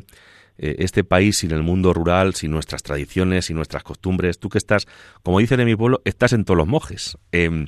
eh, 0.59 0.77
este 0.81 1.05
país 1.05 1.39
sin 1.39 1.53
el 1.53 1.63
mundo 1.63 1.95
rural, 1.95 2.35
sin 2.35 2.51
nuestras 2.51 2.83
tradiciones, 2.83 3.47
sin 3.47 3.57
nuestras 3.57 3.83
costumbres, 3.83 4.39
tú 4.39 4.51
que 4.51 4.59
estás, 4.59 4.87
como 5.23 5.39
dicen 5.39 5.61
en 5.61 5.67
mi 5.69 5.75
pueblo, 5.75 6.03
estás 6.05 6.35
en 6.35 6.45
todos 6.45 6.59
los 6.59 6.67
mojes. 6.67 7.17
Em, 7.33 7.67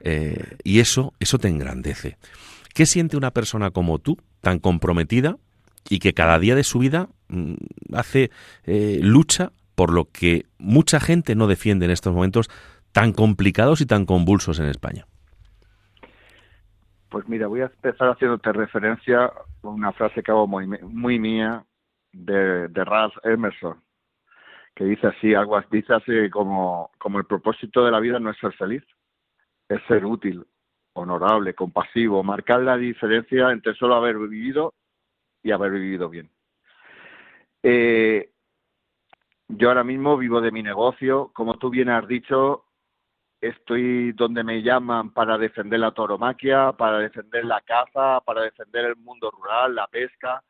eh, 0.00 0.56
y 0.64 0.80
eso, 0.80 1.14
eso 1.20 1.38
te 1.38 1.46
engrandece. 1.46 2.18
¿Qué 2.74 2.86
siente 2.86 3.16
una 3.16 3.30
persona 3.30 3.70
como 3.70 4.00
tú, 4.00 4.18
tan 4.40 4.58
comprometida 4.58 5.36
y 5.88 6.00
que 6.00 6.12
cada 6.12 6.40
día 6.40 6.56
de 6.56 6.64
su 6.64 6.80
vida 6.80 7.08
mm, 7.28 7.54
hace 7.92 8.32
eh, 8.64 8.98
lucha 9.00 9.52
por 9.76 9.92
lo 9.92 10.10
que 10.10 10.46
mucha 10.58 10.98
gente 10.98 11.36
no 11.36 11.46
defiende 11.46 11.84
en 11.84 11.92
estos 11.92 12.12
momentos 12.12 12.50
tan 12.96 13.12
complicados 13.12 13.82
y 13.82 13.86
tan 13.86 14.06
convulsos 14.06 14.58
en 14.58 14.68
España. 14.68 15.04
Pues 17.10 17.28
mira, 17.28 17.46
voy 17.46 17.60
a 17.60 17.66
empezar 17.66 18.08
haciéndote 18.08 18.50
referencia 18.54 19.26
a 19.26 19.68
una 19.68 19.92
frase 19.92 20.22
que 20.22 20.30
hago 20.30 20.46
muy, 20.46 20.66
muy 20.66 21.18
mía 21.18 21.62
de, 22.10 22.68
de 22.68 22.84
Ralph 22.86 23.12
Emerson, 23.22 23.82
que 24.74 24.84
dice 24.84 25.08
así, 25.08 25.34
algo 25.34 25.58
así 25.58 25.82
como, 26.32 26.90
como 26.96 27.18
el 27.18 27.26
propósito 27.26 27.84
de 27.84 27.90
la 27.90 28.00
vida 28.00 28.18
no 28.18 28.30
es 28.30 28.38
ser 28.38 28.54
feliz, 28.54 28.82
es 29.68 29.82
ser 29.88 30.06
útil, 30.06 30.46
honorable, 30.94 31.52
compasivo, 31.52 32.24
marcar 32.24 32.62
la 32.62 32.78
diferencia 32.78 33.50
entre 33.50 33.74
solo 33.74 33.94
haber 33.96 34.16
vivido 34.16 34.72
y 35.42 35.50
haber 35.50 35.72
vivido 35.72 36.08
bien. 36.08 36.30
Eh, 37.62 38.30
yo 39.48 39.68
ahora 39.68 39.84
mismo 39.84 40.16
vivo 40.16 40.40
de 40.40 40.50
mi 40.50 40.62
negocio, 40.62 41.30
como 41.34 41.58
tú 41.58 41.68
bien 41.68 41.90
has 41.90 42.08
dicho, 42.08 42.65
estoy 43.48 44.12
donde 44.12 44.44
me 44.44 44.62
llaman 44.62 45.10
para 45.10 45.38
defender 45.38 45.80
la 45.80 45.92
tauromaquia, 45.92 46.72
para 46.72 46.98
defender 46.98 47.44
la 47.44 47.60
caza, 47.60 48.20
para 48.20 48.42
defender 48.42 48.84
el 48.86 48.96
mundo 48.96 49.30
rural, 49.30 49.74
la 49.74 49.86
pesca, 49.86 50.42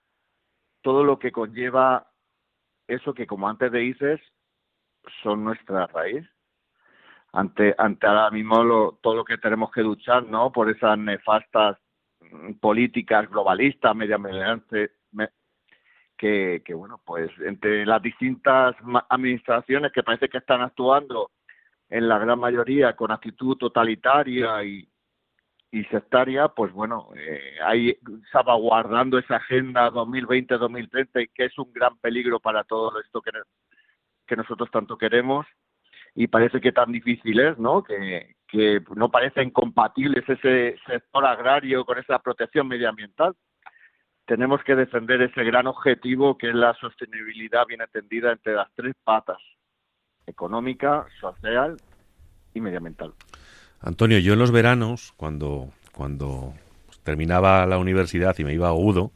todo 0.83 1.05
lo 1.05 1.19
que 1.19 1.33
conlleva 1.33 2.07
eso 2.87 3.15
que 3.15 3.27
como 3.27 3.49
antes 3.49 3.73
dices 3.73 4.21
son 5.23 5.45
nuestra 5.45 5.87
raíz. 5.87 6.25
Ante, 7.33 7.75
ante 7.77 8.07
ahora 8.07 8.31
mismo 8.31 8.63
lo, 8.65 8.99
todo 9.03 9.17
lo 9.17 9.25
que 9.25 9.37
tenemos 9.37 9.71
que 9.71 9.83
luchar, 9.83 10.25
¿no? 10.25 10.51
Por 10.53 10.71
esas 10.71 10.97
nefastas 10.99 11.77
mm, 12.21 12.55
políticas 12.55 13.29
globalistas, 13.29 13.95
medioambientales, 13.95 14.93
que, 16.17 16.63
que, 16.65 16.73
bueno, 16.73 16.99
pues 17.05 17.31
entre 17.41 17.85
las 17.85 18.01
distintas 18.01 18.75
administraciones 19.11 19.93
que 19.93 20.03
parece 20.03 20.31
que 20.31 20.39
están 20.39 20.63
actuando 20.63 21.31
en 21.89 22.09
la 22.09 22.19
gran 22.19 22.39
mayoría 22.39 22.95
con 22.95 23.13
actitud 23.13 23.57
totalitaria 23.57 24.65
y, 24.65 24.89
sectaria, 25.91 26.49
pues 26.49 26.73
bueno, 26.73 27.11
eh, 27.15 27.59
hay 27.63 27.99
salvaguardando 28.33 29.19
esa 29.19 29.37
agenda 29.37 29.91
2020-2030 29.91 31.23
y 31.23 31.29
que 31.29 31.45
es 31.45 31.59
un 31.59 31.71
gran 31.71 31.99
peligro 31.99 32.41
para 32.41 32.65
todo 32.65 32.99
esto 32.99 33.21
que, 33.21 33.31
nosotros 34.35 34.71
tanto 34.71 34.97
queremos 34.97 35.45
y 36.15 36.29
parece 36.29 36.63
que 36.63 36.73
tan 36.73 36.93
difícil 36.93 37.39
es, 37.41 37.59
¿no? 37.59 37.83
Que 37.83 38.37
no 38.95 39.11
parecen 39.11 39.51
compatibles 39.51 40.27
ese 40.27 40.79
sector 40.87 41.27
agrario 41.27 41.85
con 41.85 41.99
esa 41.99 42.21
protección 42.21 42.67
medioambiental. 42.69 43.35
Tenemos 44.25 44.65
que 44.65 44.77
defender 44.77 45.21
ese 45.21 45.45
gran 45.45 45.67
objetivo 45.67 46.39
que 46.39 46.49
es 46.49 46.55
la 46.55 46.73
sostenibilidad 46.75 47.67
bien 47.67 47.83
atendida 47.83 48.33
entre 48.33 48.55
las 48.55 48.73
tres 48.75 48.95
patas 49.05 49.39
económica, 50.27 51.07
social 51.21 51.77
y 52.55 52.61
medioambiental. 52.61 53.15
Antonio, 53.81 54.19
yo 54.19 54.33
en 54.33 54.39
los 54.39 54.51
veranos, 54.51 55.13
cuando, 55.17 55.71
cuando 55.93 56.55
terminaba 57.03 57.67
la 57.67 57.79
universidad 57.79 58.37
y 58.39 58.45
me 58.45 58.55
iba 58.55 58.69
a 58.69 58.73
Udo, 58.73 59.13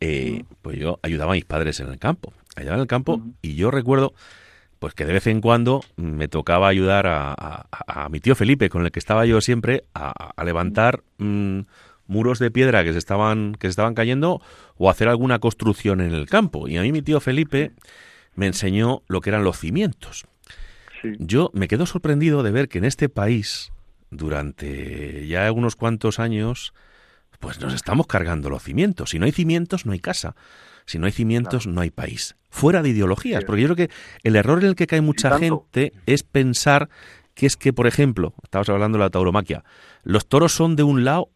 eh, 0.00 0.44
pues 0.62 0.78
yo 0.78 0.98
ayudaba 1.02 1.32
a 1.32 1.34
mis 1.34 1.44
padres 1.44 1.80
en 1.80 1.88
el 1.88 1.98
campo. 1.98 2.32
Ayudaba 2.56 2.76
en 2.76 2.82
el 2.82 2.88
campo 2.88 3.20
y 3.42 3.54
yo 3.54 3.70
recuerdo 3.70 4.14
pues 4.78 4.94
que 4.94 5.06
de 5.06 5.14
vez 5.14 5.26
en 5.26 5.40
cuando 5.40 5.82
me 5.96 6.28
tocaba 6.28 6.68
ayudar 6.68 7.06
a, 7.08 8.08
mi 8.10 8.20
tío 8.20 8.34
Felipe, 8.34 8.68
con 8.68 8.84
el 8.84 8.92
que 8.92 8.98
estaba 8.98 9.24
yo 9.24 9.40
siempre, 9.40 9.84
a, 9.94 10.12
levantar 10.44 11.02
mm, 11.16 11.60
muros 12.06 12.38
de 12.38 12.50
piedra 12.50 12.84
que 12.84 12.92
se 12.92 12.98
estaban 12.98 13.54
que 13.54 13.68
se 13.68 13.70
estaban 13.70 13.94
cayendo 13.94 14.42
o 14.76 14.90
hacer 14.90 15.08
alguna 15.08 15.38
construcción 15.38 16.00
en 16.00 16.12
el 16.12 16.26
campo. 16.26 16.68
Y 16.68 16.76
a 16.76 16.82
mí 16.82 16.92
mi 16.92 17.02
tío 17.02 17.20
Felipe 17.20 17.72
me 18.36 18.46
enseñó 18.46 19.02
lo 19.08 19.20
que 19.20 19.30
eran 19.30 19.44
los 19.44 19.58
cimientos. 19.58 20.26
Yo 21.18 21.50
me 21.52 21.68
quedo 21.68 21.86
sorprendido 21.86 22.42
de 22.42 22.50
ver 22.50 22.68
que 22.68 22.78
en 22.78 22.84
este 22.84 23.08
país, 23.08 23.72
durante 24.10 25.26
ya 25.26 25.50
unos 25.52 25.76
cuantos 25.76 26.18
años, 26.18 26.72
pues 27.38 27.60
nos 27.60 27.74
estamos 27.74 28.06
cargando 28.06 28.50
los 28.50 28.62
cimientos. 28.62 29.10
Si 29.10 29.18
no 29.18 29.26
hay 29.26 29.32
cimientos, 29.32 29.86
no 29.86 29.92
hay 29.92 30.00
casa. 30.00 30.34
Si 30.86 30.98
no 30.98 31.06
hay 31.06 31.12
cimientos, 31.12 31.66
no 31.66 31.80
hay 31.80 31.90
país. 31.90 32.36
Fuera 32.48 32.82
de 32.82 32.90
ideologías, 32.90 33.44
porque 33.44 33.62
yo 33.62 33.74
creo 33.74 33.88
que 33.88 33.94
el 34.22 34.36
error 34.36 34.60
en 34.60 34.68
el 34.68 34.74
que 34.76 34.86
cae 34.86 35.00
mucha 35.00 35.36
gente 35.38 35.92
es 36.06 36.22
pensar 36.22 36.88
que 37.34 37.46
es 37.46 37.56
que, 37.56 37.72
por 37.72 37.86
ejemplo, 37.86 38.34
estabas 38.42 38.68
hablando 38.68 38.98
de 38.98 39.04
la 39.04 39.10
tauromaquia, 39.10 39.64
los 40.04 40.26
toros 40.26 40.52
son 40.52 40.76
de 40.76 40.84
un 40.84 41.04
lado 41.04 41.30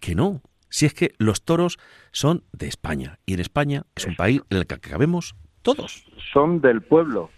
que 0.00 0.14
no. 0.14 0.42
Si 0.70 0.84
es 0.84 0.94
que 0.94 1.14
los 1.18 1.42
toros 1.42 1.78
son 2.12 2.44
de 2.52 2.66
España 2.66 3.20
y 3.24 3.34
en 3.34 3.40
España 3.40 3.84
es 3.94 4.04
un 4.06 4.16
país 4.16 4.40
en 4.50 4.58
el 4.58 4.66
que 4.66 4.78
cabemos 4.80 5.34
todos. 5.62 6.04
Son 6.32 6.60
del 6.60 6.82
pueblo. 6.82 7.30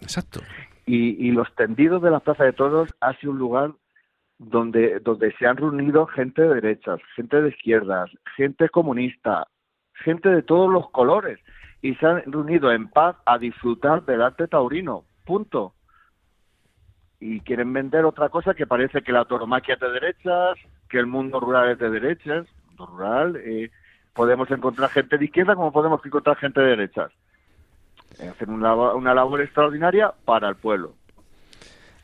Exacto. 0.00 0.40
Y, 0.86 1.26
y 1.26 1.30
los 1.30 1.54
tendidos 1.54 2.02
de 2.02 2.10
la 2.10 2.20
Plaza 2.20 2.44
de 2.44 2.52
Toros 2.52 2.90
ha 3.00 3.14
sido 3.14 3.32
un 3.32 3.38
lugar 3.38 3.72
donde, 4.38 5.00
donde 5.00 5.32
se 5.36 5.46
han 5.46 5.56
reunido 5.56 6.06
gente 6.06 6.42
de 6.42 6.54
derechas, 6.54 7.00
gente 7.14 7.40
de 7.42 7.50
izquierdas, 7.50 8.10
gente 8.36 8.68
comunista, 8.70 9.46
gente 9.92 10.30
de 10.30 10.42
todos 10.42 10.72
los 10.72 10.90
colores 10.90 11.38
y 11.82 11.94
se 11.96 12.06
han 12.06 12.22
reunido 12.26 12.72
en 12.72 12.88
paz 12.88 13.16
a 13.26 13.38
disfrutar 13.38 14.04
del 14.04 14.22
arte 14.22 14.48
taurino. 14.48 15.04
Punto. 15.24 15.74
Y 17.18 17.40
quieren 17.40 17.72
vender 17.72 18.04
otra 18.04 18.28
cosa 18.28 18.54
que 18.54 18.66
parece 18.66 19.02
que 19.02 19.12
la 19.12 19.24
toromaquia 19.26 19.74
es 19.74 19.80
de 19.80 19.90
derechas, 19.90 20.58
que 20.88 20.98
el 20.98 21.06
mundo 21.06 21.38
rural 21.38 21.70
es 21.70 21.78
de 21.78 21.90
derechas. 21.90 22.46
Mundo 22.68 22.86
rural, 22.86 23.36
eh, 23.36 23.70
podemos 24.14 24.50
encontrar 24.50 24.90
gente 24.90 25.18
de 25.18 25.26
izquierda 25.26 25.54
como 25.54 25.72
podemos 25.72 26.04
encontrar 26.04 26.36
gente 26.36 26.60
de 26.60 26.68
derechas. 26.68 27.12
Hacer 28.18 28.48
una, 28.48 28.74
una 28.74 29.14
labor 29.14 29.40
extraordinaria 29.40 30.12
para 30.24 30.48
el 30.48 30.56
pueblo. 30.56 30.94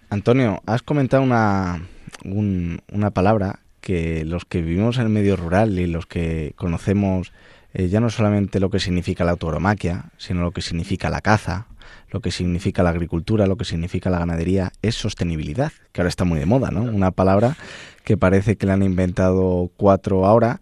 Antonio, 0.08 0.60
has 0.66 0.82
comentado 0.82 1.22
una, 1.22 1.80
una 2.24 3.10
palabra 3.10 3.60
que 3.80 4.24
los 4.24 4.44
que 4.44 4.62
vivimos 4.62 4.98
en 4.98 5.04
el 5.04 5.08
medio 5.10 5.36
rural 5.36 5.78
y 5.78 5.86
los 5.86 6.06
que 6.06 6.54
conocemos 6.56 7.32
eh, 7.78 7.88
ya 7.88 8.00
no 8.00 8.08
solamente 8.08 8.58
lo 8.58 8.70
que 8.70 8.80
significa 8.80 9.24
la 9.24 9.32
autoromaquia, 9.32 10.06
sino 10.16 10.40
lo 10.40 10.50
que 10.50 10.62
significa 10.62 11.10
la 11.10 11.20
caza, 11.20 11.66
lo 12.10 12.20
que 12.20 12.30
significa 12.30 12.82
la 12.82 12.90
agricultura, 12.90 13.46
lo 13.46 13.56
que 13.56 13.64
significa 13.66 14.08
la 14.08 14.18
ganadería, 14.18 14.72
es 14.80 14.94
sostenibilidad, 14.94 15.72
que 15.92 16.00
ahora 16.00 16.08
está 16.08 16.24
muy 16.24 16.38
de 16.38 16.46
moda, 16.46 16.70
¿no? 16.70 16.82
Una 16.82 17.10
palabra 17.10 17.56
que 18.02 18.16
parece 18.16 18.56
que 18.56 18.64
la 18.64 18.72
han 18.72 18.82
inventado 18.82 19.70
cuatro 19.76 20.24
ahora, 20.24 20.60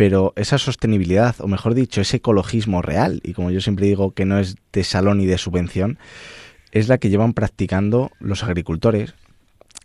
pero 0.00 0.32
esa 0.36 0.56
sostenibilidad, 0.56 1.36
o 1.40 1.46
mejor 1.46 1.74
dicho, 1.74 2.00
ese 2.00 2.16
ecologismo 2.16 2.80
real, 2.80 3.20
y 3.22 3.34
como 3.34 3.50
yo 3.50 3.60
siempre 3.60 3.84
digo 3.84 4.12
que 4.14 4.24
no 4.24 4.38
es 4.38 4.56
de 4.72 4.82
salón 4.82 5.20
y 5.20 5.26
de 5.26 5.36
subvención, 5.36 5.98
es 6.72 6.88
la 6.88 6.96
que 6.96 7.10
llevan 7.10 7.34
practicando 7.34 8.10
los 8.18 8.42
agricultores, 8.42 9.12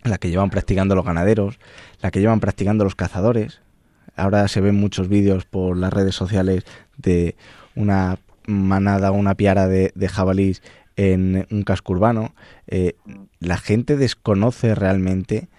la 0.06 0.18
que 0.18 0.30
llevan 0.30 0.52
practicando 0.52 0.96
los 0.96 1.04
ganaderos, 1.04 1.60
la 2.02 2.12
que 2.12 2.22
llevan 2.22 2.40
practicando 2.40 2.86
los 2.86 2.96
cazadores. 2.96 3.60
Ahora 4.16 4.48
se 4.48 4.62
ven 4.62 4.76
muchos 4.76 5.10
vídeos 5.10 5.44
por 5.44 5.76
las 5.76 5.92
redes 5.92 6.16
sociales 6.16 6.64
de 6.96 7.36
una 7.76 8.18
manada 8.48 9.12
una 9.12 9.36
piara 9.36 9.68
de, 9.68 9.92
jabalís 10.08 10.62
en 10.96 11.46
un 11.52 11.64
casco 11.64 11.92
urbano. 11.92 12.34
Eh, 12.68 12.96
la 13.42 13.58
gente 13.58 13.98
desconoce 13.98 14.76
realmente 14.76 15.50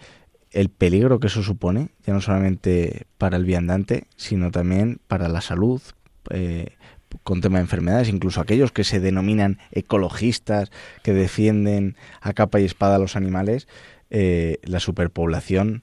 el 0.56 0.70
peligro 0.70 1.20
que 1.20 1.26
eso 1.26 1.42
supone, 1.42 1.90
ya 2.06 2.14
no 2.14 2.22
solamente 2.22 3.06
para 3.18 3.36
el 3.36 3.44
viandante, 3.44 4.06
sino 4.16 4.50
también 4.50 5.00
para 5.06 5.28
la 5.28 5.42
salud, 5.42 5.82
eh, 6.30 6.76
con 7.22 7.42
tema 7.42 7.58
de 7.58 7.64
enfermedades, 7.64 8.08
incluso 8.08 8.40
aquellos 8.40 8.72
que 8.72 8.82
se 8.82 8.98
denominan 8.98 9.58
ecologistas, 9.70 10.70
que 11.02 11.12
defienden 11.12 11.96
a 12.22 12.32
capa 12.32 12.58
y 12.58 12.64
espada 12.64 12.96
a 12.96 12.98
los 12.98 13.16
animales, 13.16 13.68
eh, 14.08 14.56
la 14.62 14.80
superpoblación 14.80 15.82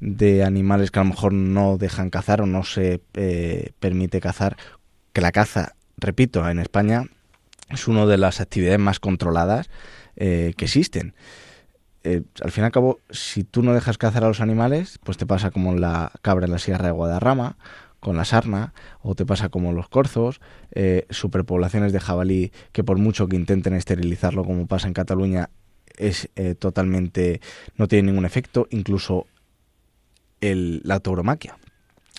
de 0.00 0.42
animales 0.42 0.90
que 0.90 1.00
a 1.00 1.04
lo 1.04 1.10
mejor 1.10 1.34
no 1.34 1.76
dejan 1.76 2.08
cazar 2.08 2.40
o 2.40 2.46
no 2.46 2.64
se 2.64 3.02
eh, 3.12 3.72
permite 3.78 4.20
cazar, 4.20 4.56
que 5.12 5.20
la 5.20 5.32
caza, 5.32 5.76
repito, 5.98 6.48
en 6.48 6.60
España 6.60 7.04
es 7.68 7.88
una 7.88 8.06
de 8.06 8.16
las 8.16 8.40
actividades 8.40 8.80
más 8.80 9.00
controladas 9.00 9.68
que 10.16 10.54
existen. 10.58 11.12
Eh, 12.04 12.22
al 12.42 12.50
fin 12.50 12.62
y 12.62 12.66
al 12.66 12.72
cabo, 12.72 13.00
si 13.10 13.44
tú 13.44 13.62
no 13.62 13.72
dejas 13.72 13.96
cazar 13.96 14.24
a 14.24 14.28
los 14.28 14.40
animales, 14.40 14.98
pues 15.02 15.16
te 15.16 15.26
pasa 15.26 15.50
como 15.50 15.74
la 15.74 16.12
cabra 16.20 16.44
en 16.44 16.52
la 16.52 16.58
Sierra 16.58 16.86
de 16.86 16.92
Guadarrama, 16.92 17.56
con 17.98 18.16
la 18.16 18.26
sarna, 18.26 18.74
o 19.00 19.14
te 19.14 19.24
pasa 19.24 19.48
como 19.48 19.72
los 19.72 19.88
corzos, 19.88 20.42
eh, 20.72 21.06
superpoblaciones 21.08 21.92
de 21.94 22.00
jabalí 22.00 22.52
que 22.72 22.84
por 22.84 22.98
mucho 22.98 23.26
que 23.26 23.36
intenten 23.36 23.72
esterilizarlo 23.72 24.44
como 24.44 24.66
pasa 24.66 24.86
en 24.86 24.92
Cataluña, 24.92 25.48
es 25.96 26.28
eh, 26.36 26.54
totalmente, 26.54 27.40
no 27.76 27.88
tiene 27.88 28.10
ningún 28.10 28.26
efecto, 28.26 28.66
incluso 28.70 29.26
el, 30.42 30.82
la 30.84 31.00
tauromaquia 31.00 31.56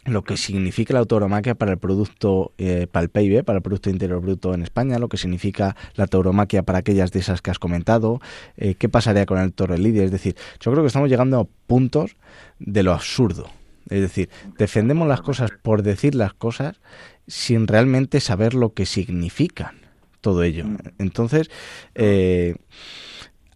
lo 0.05 0.23
que 0.23 0.37
significa 0.37 0.93
la 0.93 1.03
tauromaquia 1.05 1.55
para 1.55 1.71
el 1.71 1.77
producto, 1.77 2.53
eh, 2.57 2.87
para 2.91 3.03
el 3.03 3.09
PIB, 3.09 3.43
para 3.43 3.57
el 3.57 3.63
Producto 3.63 3.89
Interior 3.89 4.21
Bruto 4.21 4.53
en 4.53 4.61
España, 4.61 4.99
lo 4.99 5.09
que 5.09 5.17
significa 5.17 5.75
la 5.95 6.07
tauromaquia 6.07 6.63
para 6.63 6.79
aquellas 6.79 7.11
de 7.11 7.19
esas 7.19 7.41
que 7.41 7.51
has 7.51 7.59
comentado, 7.59 8.21
eh, 8.57 8.75
qué 8.75 8.87
pasaría 8.87 9.25
con 9.25 9.39
el 9.39 9.51
toro 9.51 9.75
lidia. 9.75 10.03
Es 10.03 10.11
decir, 10.11 10.35
yo 10.59 10.71
creo 10.71 10.83
que 10.83 10.87
estamos 10.87 11.09
llegando 11.09 11.39
a 11.39 11.47
puntos 11.67 12.15
de 12.59 12.83
lo 12.83 12.93
absurdo, 12.93 13.49
Es 13.89 14.01
decir, 14.01 14.29
defendemos 14.57 15.07
las 15.07 15.21
cosas 15.21 15.51
por 15.61 15.83
decir 15.83 16.15
las 16.15 16.33
cosas 16.33 16.79
sin 17.27 17.67
realmente 17.67 18.19
saber 18.19 18.53
lo 18.53 18.73
que 18.73 18.85
significan 18.85 19.75
todo 20.21 20.43
ello. 20.43 20.65
Mm. 20.65 20.77
Entonces, 20.99 21.49
eh, 21.93 22.55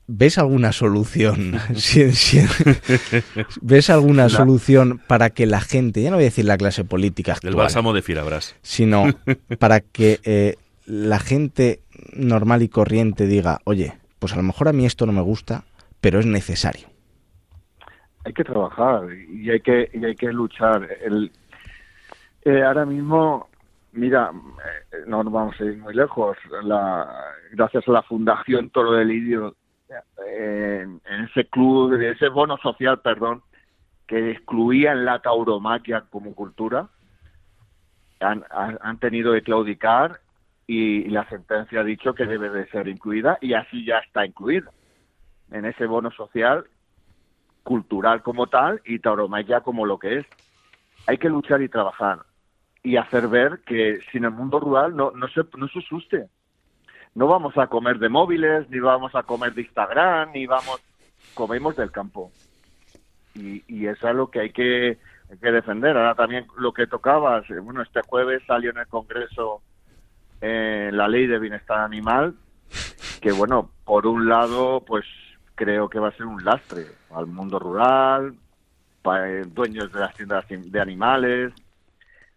¿ves 0.09 0.39
alguna 0.39 0.71
solución? 0.71 1.53
¿Ves 3.61 3.89
alguna 3.89 4.29
solución 4.29 4.99
para 5.07 5.29
que 5.29 5.45
la 5.45 5.61
gente, 5.61 6.01
ya 6.01 6.09
no 6.09 6.17
voy 6.17 6.23
a 6.23 6.25
decir 6.25 6.45
la 6.45 6.57
clase 6.57 6.83
política 6.83 7.33
actual, 7.33 7.53
el 7.53 7.57
bálsamo 7.57 7.93
de 7.93 8.01
Firabras, 8.01 8.57
sino 8.61 9.05
para 9.59 9.81
que 9.81 10.19
eh, 10.23 10.55
la 10.85 11.19
gente 11.19 11.81
normal 12.13 12.63
y 12.63 12.69
corriente 12.69 13.27
diga, 13.27 13.59
oye, 13.65 13.93
pues 14.17 14.33
a 14.33 14.37
lo 14.37 14.43
mejor 14.43 14.67
a 14.67 14.73
mí 14.73 14.85
esto 14.85 15.05
no 15.05 15.11
me 15.11 15.21
gusta, 15.21 15.63
pero 16.01 16.19
es 16.19 16.25
necesario? 16.25 16.87
Hay 18.25 18.33
que 18.33 18.43
trabajar 18.43 19.03
y 19.13 19.49
hay 19.49 19.61
que, 19.61 19.89
y 19.93 20.03
hay 20.03 20.15
que 20.15 20.31
luchar. 20.33 20.87
El, 21.03 21.31
eh, 22.43 22.63
ahora 22.63 22.85
mismo 22.85 23.47
Mira, 23.91 24.31
eh, 24.31 24.97
no 25.07 25.23
nos 25.23 25.33
vamos 25.33 25.59
a 25.59 25.63
ir 25.63 25.77
muy 25.77 25.95
lejos. 25.95 26.37
La, 26.63 27.07
gracias 27.51 27.87
a 27.87 27.91
la 27.91 28.03
Fundación 28.03 28.69
Toro 28.69 28.91
del 28.91 29.07
Lidio, 29.07 29.55
en 30.25 31.01
ese 31.05 31.47
club, 31.49 31.93
ese 31.93 32.29
bono 32.29 32.57
social, 32.57 32.99
perdón, 33.01 33.41
que 34.07 34.31
excluía 34.31 34.91
en 34.91 35.05
la 35.05 35.19
tauromaquia 35.19 36.05
como 36.09 36.33
cultura, 36.33 36.89
han, 38.19 38.43
han 38.51 38.99
tenido 38.99 39.33
que 39.33 39.41
claudicar 39.41 40.19
y, 40.69 41.05
la 41.05 41.27
sentencia 41.29 41.81
ha 41.81 41.83
dicho 41.83 42.13
que 42.13 42.27
debe 42.27 42.51
de 42.51 42.67
ser 42.69 42.87
incluida 42.87 43.39
y 43.41 43.53
así 43.53 43.83
ya 43.83 43.97
está 43.97 44.23
incluida 44.23 44.69
en 45.49 45.65
ese 45.65 45.87
bono 45.87 46.11
social 46.11 46.65
cultural 47.63 48.21
como 48.21 48.45
tal 48.45 48.79
y 48.85 48.99
tauromaquia 48.99 49.61
como 49.61 49.87
lo 49.87 49.97
que 49.97 50.19
es. 50.19 50.27
Hay 51.07 51.17
que 51.17 51.27
luchar 51.27 51.63
y 51.63 51.69
trabajar 51.69 52.19
y 52.83 52.97
hacer 52.97 53.27
ver 53.27 53.61
que 53.65 53.99
sin 54.11 54.25
el 54.25 54.31
mundo 54.31 54.59
rural 54.59 54.95
no, 54.95 55.09
no, 55.11 55.27
se, 55.29 55.41
no 55.57 55.67
se 55.69 55.79
asuste. 55.79 56.29
No 57.15 57.27
vamos 57.27 57.57
a 57.57 57.67
comer 57.67 57.99
de 57.99 58.09
móviles, 58.09 58.69
ni 58.69 58.79
vamos 58.79 59.13
a 59.15 59.23
comer 59.23 59.53
de 59.53 59.63
Instagram, 59.63 60.31
ni 60.31 60.45
vamos, 60.45 60.81
comemos 61.33 61.75
del 61.75 61.91
campo. 61.91 62.31
Y, 63.33 63.63
y 63.67 63.87
eso 63.87 64.07
es 64.07 64.15
lo 64.15 64.29
que 64.29 64.39
hay 64.41 64.49
que, 64.51 64.97
que 65.41 65.51
defender. 65.51 65.97
Ahora 65.97 66.15
también 66.15 66.45
lo 66.57 66.73
que 66.73 66.87
tocabas, 66.87 67.49
eh, 67.49 67.59
bueno, 67.59 67.81
este 67.81 68.01
jueves 68.07 68.43
salió 68.47 68.71
en 68.71 68.77
el 68.77 68.87
Congreso 68.87 69.61
eh, 70.41 70.89
la 70.93 71.07
ley 71.07 71.27
de 71.27 71.39
bienestar 71.39 71.79
animal, 71.79 72.35
que 73.21 73.31
bueno, 73.31 73.71
por 73.83 74.07
un 74.07 74.29
lado, 74.29 74.83
pues 74.85 75.05
creo 75.55 75.89
que 75.89 75.99
va 75.99 76.09
a 76.09 76.15
ser 76.15 76.25
un 76.25 76.43
lastre 76.45 76.85
al 77.11 77.27
mundo 77.27 77.59
rural, 77.59 78.35
para 79.01 79.29
eh, 79.29 79.43
dueños 79.45 79.91
de 79.91 79.99
las 79.99 80.15
tiendas 80.15 80.45
de 80.47 80.79
animales, 80.79 81.53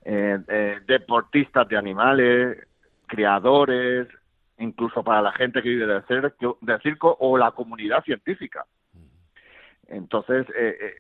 eh, 0.05 0.81
deportistas 0.87 1.69
de 1.69 1.77
animales, 1.77 2.67
criadores, 3.07 4.09
incluso 4.59 5.03
para 5.03 5.23
la 5.23 5.33
gente 5.33 5.63
que 5.63 5.69
vive 5.69 5.87
del 5.87 6.05
circo, 6.07 6.59
circo 6.83 7.17
o 7.21 7.37
la 7.37 7.51
comunidad 7.53 8.03
científica. 8.05 8.65
Entonces, 9.89 10.47
eh, 10.57 10.77
eh, 10.81 10.95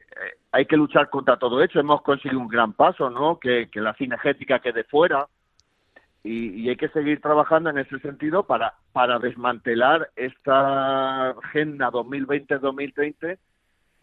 hay 0.51 0.67
que 0.67 0.77
luchar 0.77 1.09
contra 1.09 1.39
todo 1.39 1.63
eso. 1.63 1.81
Hemos 1.81 2.03
conseguido 2.03 2.41
un 2.41 2.49
gran 2.49 2.75
paso, 2.75 3.09
¿no? 3.09 3.39
Que, 3.39 3.69
la 3.75 3.95
cinegética 3.95 4.59
quede 4.59 4.85
fuera 4.85 5.29
y, 6.23 6.63
y, 6.63 6.69
hay 6.69 6.77
que 6.77 6.89
seguir 6.91 7.21
trabajando 7.21 7.71
en 7.71 7.79
ese 7.79 7.99
sentido 8.01 8.45
para, 8.45 8.75
para 8.93 9.19
desmantelar 9.19 10.11
esta 10.15 11.31
agenda 11.31 11.91
2020-2030 11.91 13.39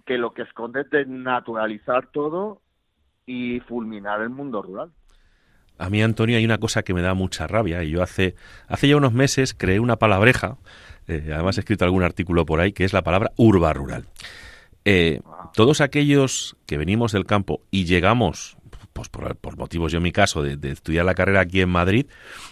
que 0.06 0.18
lo 0.18 0.34
que 0.34 0.42
esconde 0.42 0.82
es 0.82 0.90
de 0.90 1.06
naturalizar 1.06 2.08
todo 2.08 2.62
y 3.28 3.60
fulminar 3.62 4.22
el 4.22 4.30
mundo 4.30 4.62
rural. 4.64 4.92
A 5.80 5.90
mí, 5.90 6.04
Antonio, 6.04 6.38
hay 6.38 6.44
una 6.46 6.58
cosa 6.58 6.84
que 6.84 6.94
me 6.94 7.02
da 7.02 7.14
mucha 7.14 7.48
rabia 7.48 7.84
y 7.84 7.92
yo 7.92 8.04
hace, 8.04 8.36
hace 8.68 8.90
ya 8.90 8.98
unos 8.98 9.14
meses 9.14 9.56
creé 9.58 9.80
una 9.80 9.96
palabreja, 9.96 10.58
eh, 11.08 11.32
además 11.34 11.58
he 11.58 11.62
escrito 11.62 11.86
algún 11.86 12.04
artículo 12.04 12.46
por 12.46 12.60
ahí, 12.60 12.74
que 12.74 12.84
es 12.84 12.92
la 12.92 13.02
palabra 13.02 13.32
urba 13.38 13.72
rural. 13.72 14.06
Eh, 14.84 15.22
todos 15.54 15.80
aquellos 15.80 16.58
que 16.66 16.78
venimos 16.78 17.14
del 17.14 17.26
campo 17.26 17.62
y 17.72 17.86
llegamos, 17.86 18.58
pues 18.92 19.08
por, 19.08 19.58
motivos, 19.58 19.94
yo 19.94 19.98
en 19.98 20.04
mi 20.04 20.12
caso, 20.12 20.44
de, 20.44 20.58
estudiar 20.70 21.06
la 21.06 21.16
carrera 21.16 21.40
aquí 21.40 21.62
en 21.62 21.70
Madrid, 21.70 22.08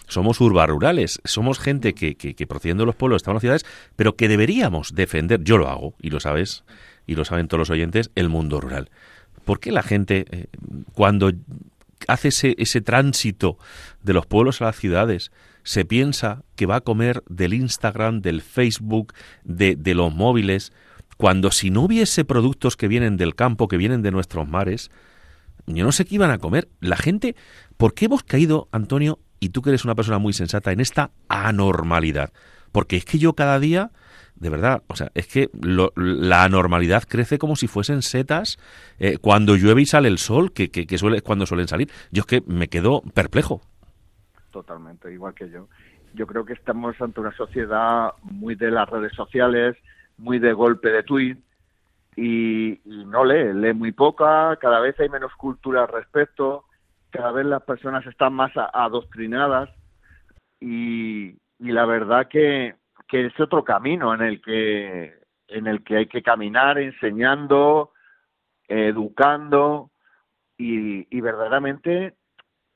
somos 0.06 0.40
urba 0.40 0.66
rurales, 0.66 1.20
somos 1.24 1.58
gente 1.58 1.94
que, 1.94 2.16
que, 2.16 2.34
que 2.34 2.46
procediendo 2.46 2.82
de 2.82 2.86
los 2.86 2.96
pueblos 2.96 3.20
estamos 3.20 3.44
en 3.44 3.50
las 3.50 3.60
ciudades, 3.60 3.90
pero 3.94 4.16
que 4.16 4.28
deberíamos 4.28 4.94
defender, 4.94 5.44
yo 5.44 5.58
lo 5.58 5.68
hago, 5.68 5.94
y 6.00 6.08
lo 6.08 6.18
sabes, 6.18 6.64
y 7.06 7.14
lo 7.14 7.26
saben 7.26 7.46
todos 7.46 7.58
los 7.58 7.70
oyentes, 7.70 8.10
el 8.14 8.30
mundo 8.30 8.58
rural. 8.58 8.90
¿Por 9.44 9.60
qué 9.60 9.72
la 9.72 9.82
gente, 9.82 10.26
eh, 10.30 10.46
cuando 10.92 11.32
hace 12.06 12.28
ese, 12.28 12.54
ese 12.58 12.80
tránsito 12.80 13.58
de 14.02 14.12
los 14.12 14.26
pueblos 14.26 14.60
a 14.60 14.66
las 14.66 14.76
ciudades, 14.76 15.30
se 15.62 15.84
piensa 15.84 16.44
que 16.56 16.66
va 16.66 16.76
a 16.76 16.80
comer 16.80 17.22
del 17.28 17.54
Instagram, 17.54 18.20
del 18.20 18.40
Facebook, 18.42 19.12
de, 19.44 19.76
de 19.76 19.94
los 19.94 20.14
móviles, 20.14 20.72
cuando 21.16 21.50
si 21.50 21.70
no 21.70 21.82
hubiese 21.82 22.24
productos 22.24 22.76
que 22.76 22.88
vienen 22.88 23.16
del 23.16 23.34
campo, 23.34 23.68
que 23.68 23.76
vienen 23.76 24.02
de 24.02 24.12
nuestros 24.12 24.48
mares, 24.48 24.90
yo 25.66 25.84
no 25.84 25.92
sé 25.92 26.04
qué 26.04 26.14
iban 26.14 26.30
a 26.30 26.38
comer. 26.38 26.68
La 26.80 26.96
gente, 26.96 27.36
¿por 27.76 27.92
qué 27.94 28.06
hemos 28.06 28.22
caído, 28.22 28.68
Antonio, 28.72 29.18
y 29.40 29.50
tú 29.50 29.60
que 29.60 29.70
eres 29.70 29.84
una 29.84 29.94
persona 29.94 30.18
muy 30.18 30.32
sensata, 30.32 30.72
en 30.72 30.80
esta 30.80 31.10
anormalidad? 31.28 32.32
Porque 32.72 32.96
es 32.96 33.04
que 33.04 33.18
yo 33.18 33.34
cada 33.34 33.60
día 33.60 33.90
de 34.40 34.50
verdad, 34.50 34.82
o 34.86 34.94
sea, 34.94 35.10
es 35.14 35.26
que 35.26 35.50
la 35.96 36.44
anormalidad 36.44 37.02
crece 37.04 37.38
como 37.38 37.56
si 37.56 37.66
fuesen 37.66 38.02
setas 38.02 38.58
eh, 38.98 39.18
cuando 39.18 39.56
llueve 39.56 39.82
y 39.82 39.86
sale 39.86 40.08
el 40.08 40.18
sol, 40.18 40.52
que, 40.52 40.70
que, 40.70 40.98
suele, 40.98 41.22
cuando 41.22 41.46
suelen 41.46 41.68
salir. 41.68 41.90
Yo 42.12 42.20
es 42.20 42.26
que 42.26 42.42
me 42.46 42.68
quedo 42.68 43.02
perplejo. 43.14 43.60
Totalmente, 44.50 45.12
igual 45.12 45.34
que 45.34 45.50
yo. 45.50 45.68
Yo 46.14 46.26
creo 46.26 46.44
que 46.44 46.52
estamos 46.52 47.00
ante 47.00 47.20
una 47.20 47.36
sociedad 47.36 48.12
muy 48.22 48.54
de 48.54 48.70
las 48.70 48.88
redes 48.88 49.12
sociales, 49.12 49.76
muy 50.16 50.38
de 50.38 50.52
golpe 50.52 50.90
de 50.90 51.02
tweet, 51.02 51.36
y, 52.16 52.80
no 52.84 53.24
lee, 53.24 53.52
lee 53.54 53.74
muy 53.74 53.92
poca, 53.92 54.56
cada 54.60 54.80
vez 54.80 54.98
hay 54.98 55.08
menos 55.08 55.32
cultura 55.34 55.82
al 55.82 55.88
respecto, 55.88 56.64
cada 57.10 57.30
vez 57.32 57.46
las 57.46 57.62
personas 57.62 58.06
están 58.06 58.34
más 58.34 58.52
adoctrinadas, 58.56 59.68
y 60.60 61.34
la 61.58 61.86
verdad 61.86 62.28
que 62.28 62.74
que 63.08 63.26
es 63.26 63.40
otro 63.40 63.64
camino 63.64 64.14
en 64.14 64.22
el 64.22 64.40
que 64.42 65.14
en 65.48 65.66
el 65.66 65.82
que 65.82 65.96
hay 65.96 66.06
que 66.06 66.22
caminar 66.22 66.78
enseñando 66.78 67.92
educando 68.68 69.90
y, 70.58 71.06
y 71.16 71.20
verdaderamente 71.20 72.14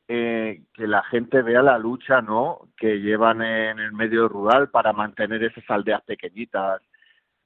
eh, 0.09 0.63
que 0.73 0.87
la 0.87 1.03
gente 1.05 1.43
vea 1.43 1.63
la 1.63 1.79
lucha 1.79 2.23
no 2.23 2.69
que 2.77 3.01
llevan 3.01 3.43
en 3.43 3.79
el 3.79 3.93
medio 3.93 4.29
rural 4.29 4.71
para 4.71 4.93
mantener 4.93 5.45
esas 5.45 5.69
aldeas 5.69 6.03
pequeñitas 6.03 6.81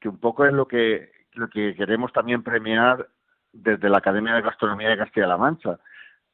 que 0.00 0.08
un 0.08 0.18
poco 0.18 0.46
es 0.46 0.52
lo 0.52 0.66
que 0.66 1.10
lo 1.32 1.48
que 1.48 1.74
queremos 1.74 2.12
también 2.12 2.42
premiar 2.42 3.08
desde 3.52 3.88
la 3.88 3.98
Academia 3.98 4.34
de 4.34 4.42
Gastronomía 4.42 4.90
de 4.90 4.98
Castilla-La 4.98 5.36
Mancha. 5.36 5.78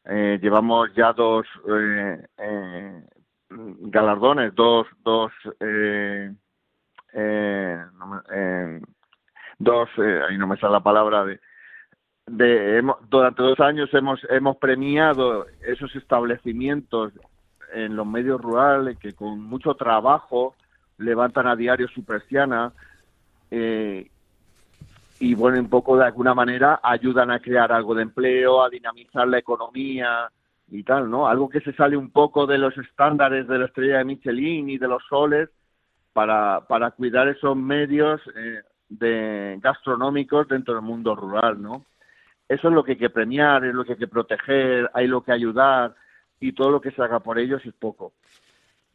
Eh, 0.05 0.38
llevamos 0.40 0.92
ya 0.94 1.12
dos 1.12 1.46
eh, 1.68 2.26
eh, 2.38 3.05
galardones, 3.48 4.55
dos, 4.55 4.86
dos, 5.05 5.32
eh, 5.61 6.32
eh, 7.12 7.78
eh, 8.34 8.80
dos, 9.58 9.88
eh, 9.98 10.20
ahí 10.28 10.38
no 10.38 10.46
me 10.46 10.56
sale 10.56 10.72
la 10.72 10.80
palabra 10.80 11.24
de, 11.24 11.40
de 12.26 12.78
hemos, 12.78 12.96
durante 13.08 13.42
dos 13.42 13.60
años 13.60 13.92
hemos 13.92 14.20
hemos 14.30 14.56
premiado 14.56 15.46
esos 15.66 15.94
establecimientos 15.96 17.12
en 17.74 17.96
los 17.96 18.06
medios 18.06 18.40
rurales 18.40 18.98
que 18.98 19.12
con 19.12 19.40
mucho 19.40 19.74
trabajo 19.74 20.54
levantan 20.98 21.46
a 21.46 21.56
diario 21.56 21.88
su 21.88 22.04
persiana 22.04 22.72
eh, 23.50 24.08
y 25.20 25.34
bueno 25.34 25.58
un 25.58 25.68
poco 25.68 25.96
de 25.96 26.04
alguna 26.04 26.34
manera 26.34 26.80
ayudan 26.82 27.30
a 27.30 27.40
crear 27.40 27.72
algo 27.72 27.94
de 27.94 28.02
empleo 28.02 28.62
a 28.62 28.68
dinamizar 28.68 29.26
la 29.28 29.38
economía 29.38 30.30
y 30.68 30.84
tal, 30.84 31.10
¿no? 31.10 31.28
Algo 31.28 31.50
que 31.50 31.60
se 31.60 31.74
sale 31.74 31.98
un 31.98 32.10
poco 32.10 32.46
de 32.46 32.56
los 32.56 32.76
estándares 32.78 33.46
de 33.46 33.58
la 33.58 33.66
estrella 33.66 33.98
de 33.98 34.04
Michelin 34.04 34.70
y 34.70 34.78
de 34.78 34.88
los 34.88 35.02
soles 35.06 35.50
para, 36.12 36.66
para 36.68 36.90
cuidar 36.90 37.28
esos 37.28 37.56
medios 37.56 38.20
eh, 38.36 38.60
de 38.88 39.58
gastronómicos 39.60 40.48
dentro 40.48 40.74
del 40.74 40.82
mundo 40.82 41.14
rural, 41.14 41.60
¿no? 41.60 41.84
Eso 42.48 42.68
es 42.68 42.74
lo 42.74 42.84
que 42.84 42.92
hay 42.92 42.98
que 42.98 43.10
premiar, 43.10 43.64
es 43.64 43.74
lo 43.74 43.84
que 43.84 43.92
hay 43.92 43.98
que 43.98 44.08
proteger, 44.08 44.90
hay 44.92 45.06
lo 45.06 45.22
que 45.22 45.32
ayudar 45.32 45.94
y 46.38 46.52
todo 46.52 46.70
lo 46.70 46.80
que 46.80 46.90
se 46.90 47.02
haga 47.02 47.20
por 47.20 47.38
ellos 47.38 47.62
es 47.64 47.72
poco. 47.72 48.12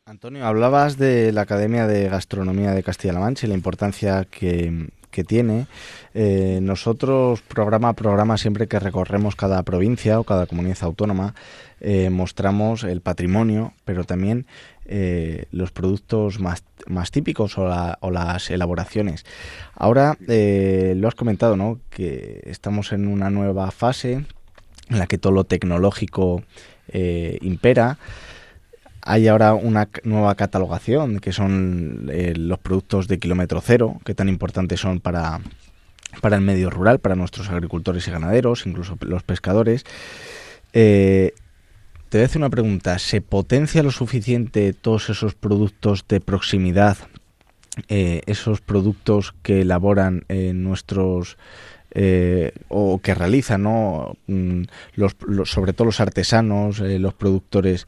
Antonio, 0.06 0.46
hablabas 0.46 0.98
de 0.98 1.34
la 1.34 1.42
Academia 1.42 1.86
de 1.86 2.08
Gastronomía 2.08 2.72
de 2.72 2.84
Castilla-La 2.84 3.20
Mancha 3.20 3.46
y 3.46 3.50
la 3.50 3.56
importancia 3.56 4.26
que, 4.26 4.88
tiene. 5.28 5.66
Eh, 6.14 6.60
nosotros, 6.62 7.42
programa 7.42 7.90
a 7.90 7.94
programa, 7.94 8.38
siempre 8.38 8.68
que 8.68 8.80
recorremos 8.80 9.36
cada 9.36 9.64
provincia 9.64 10.20
o 10.20 10.24
cada 10.24 10.46
comunidad 10.46 10.78
autónoma, 10.84 11.34
eh, 11.82 12.12
mostramos 12.12 12.84
el 12.84 13.02
patrimonio, 13.02 13.74
pero 13.84 14.04
también 14.04 14.46
eh, 14.88 15.46
los 15.52 15.72
productos 15.72 16.40
más, 16.40 16.64
más 16.88 17.12
típicos 17.12 17.58
o, 17.58 18.12
las 18.12 18.50
elaboraciones. 18.50 19.26
Ahora 19.76 20.18
lo 20.28 21.08
has 21.08 21.16
comentado, 21.16 21.58
¿no? 21.58 21.80
Que 21.90 22.42
estamos 22.46 22.92
en 22.92 23.08
una 23.08 23.30
nueva 23.30 23.72
fase 23.72 24.26
en 24.90 25.00
la 25.00 25.08
que 25.08 25.18
todo 25.18 25.34
lo 25.34 25.44
tecnológico 25.44 26.44
eh, 26.90 27.38
impera. 27.42 27.98
Hay 29.02 29.28
ahora 29.28 29.54
una 29.54 29.90
nueva 30.04 30.36
catalogación 30.36 31.20
que 31.20 31.32
son 31.32 32.10
eh, 32.12 32.34
los 32.36 32.60
productos 32.60 33.08
de 33.08 33.20
kilómetro 33.20 33.62
cero, 33.62 34.00
que 34.06 34.14
tan 34.14 34.28
importantes 34.28 34.82
son 34.82 35.00
para, 35.00 35.40
para 36.22 36.36
el 36.36 36.42
medio 36.42 36.70
rural, 36.70 37.00
para 37.00 37.16
nuestros 37.16 37.50
agricultores 37.50 38.08
y 38.08 38.12
ganaderos, 38.12 38.66
incluso 38.66 38.98
los 39.02 39.24
pescadores. 39.24 39.86
Eh, 40.74 41.34
te 42.10 42.18
voy 42.18 42.24
a 42.24 42.26
hacer 42.26 42.42
una 42.42 42.50
pregunta. 42.50 43.00
¿Se 43.00 43.22
potencia 43.22 43.84
lo 43.84 43.92
suficiente 43.92 44.74
todos 44.74 45.10
esos 45.10 45.36
productos 45.36 46.08
de 46.08 46.20
proximidad, 46.20 46.98
esos 47.88 48.62
productos 48.62 49.34
que 49.44 49.62
elaboran 49.62 50.26
nuestros 50.30 51.38
eh, 52.00 52.52
o 52.68 53.00
que 53.02 53.16
realizan, 53.16 53.64
¿no? 53.64 54.18
Mm, 54.28 54.64
los, 54.96 55.16
sobre 55.46 55.74
todo 55.74 55.86
los 55.86 56.00
artesanos, 56.00 56.80
eh, 56.80 57.00
los 57.00 57.14
productores, 57.14 57.88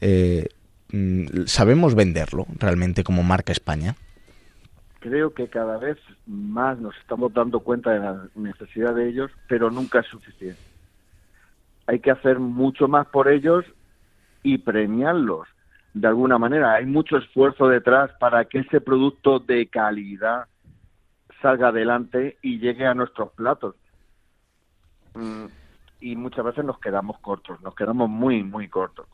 eh, 0.00 0.48
mm, 0.92 1.44
¿sabemos 1.46 1.94
venderlo 1.94 2.46
realmente 2.58 3.04
como 3.04 3.22
marca 3.22 3.52
España? 3.52 3.94
Creo 5.00 5.32
que 5.32 5.48
cada 5.48 5.78
vez 5.78 5.96
más 6.26 6.78
nos 6.80 6.96
estamos 6.98 7.32
dando 7.32 7.60
cuenta 7.60 7.92
de 7.92 8.00
la 8.00 8.28
necesidad 8.34 8.94
de 8.94 9.08
ellos, 9.08 9.30
pero 9.48 9.70
nunca 9.70 10.00
es 10.00 10.06
suficiente. 10.06 10.60
Hay 11.86 12.00
que 12.00 12.10
hacer 12.10 12.38
mucho 12.38 12.88
más 12.88 13.06
por 13.08 13.28
ellos 13.28 13.64
y 14.42 14.58
premiarlos 14.58 15.48
de 15.94 16.08
alguna 16.08 16.38
manera. 16.38 16.74
Hay 16.74 16.86
mucho 16.86 17.16
esfuerzo 17.16 17.68
detrás 17.68 18.10
para 18.18 18.44
que 18.44 18.58
ese 18.60 18.80
producto 18.80 19.38
de 19.38 19.68
calidad 19.68 20.46
salga 21.40 21.68
adelante 21.68 22.38
y 22.42 22.58
llegue 22.58 22.86
a 22.86 22.94
nuestros 22.94 23.30
platos. 23.32 23.74
Mm, 25.14 25.46
y 26.00 26.16
muchas 26.16 26.44
veces 26.44 26.64
nos 26.64 26.78
quedamos 26.78 27.18
cortos, 27.20 27.60
nos 27.62 27.74
quedamos 27.74 28.08
muy, 28.08 28.42
muy 28.42 28.68
cortos, 28.68 29.06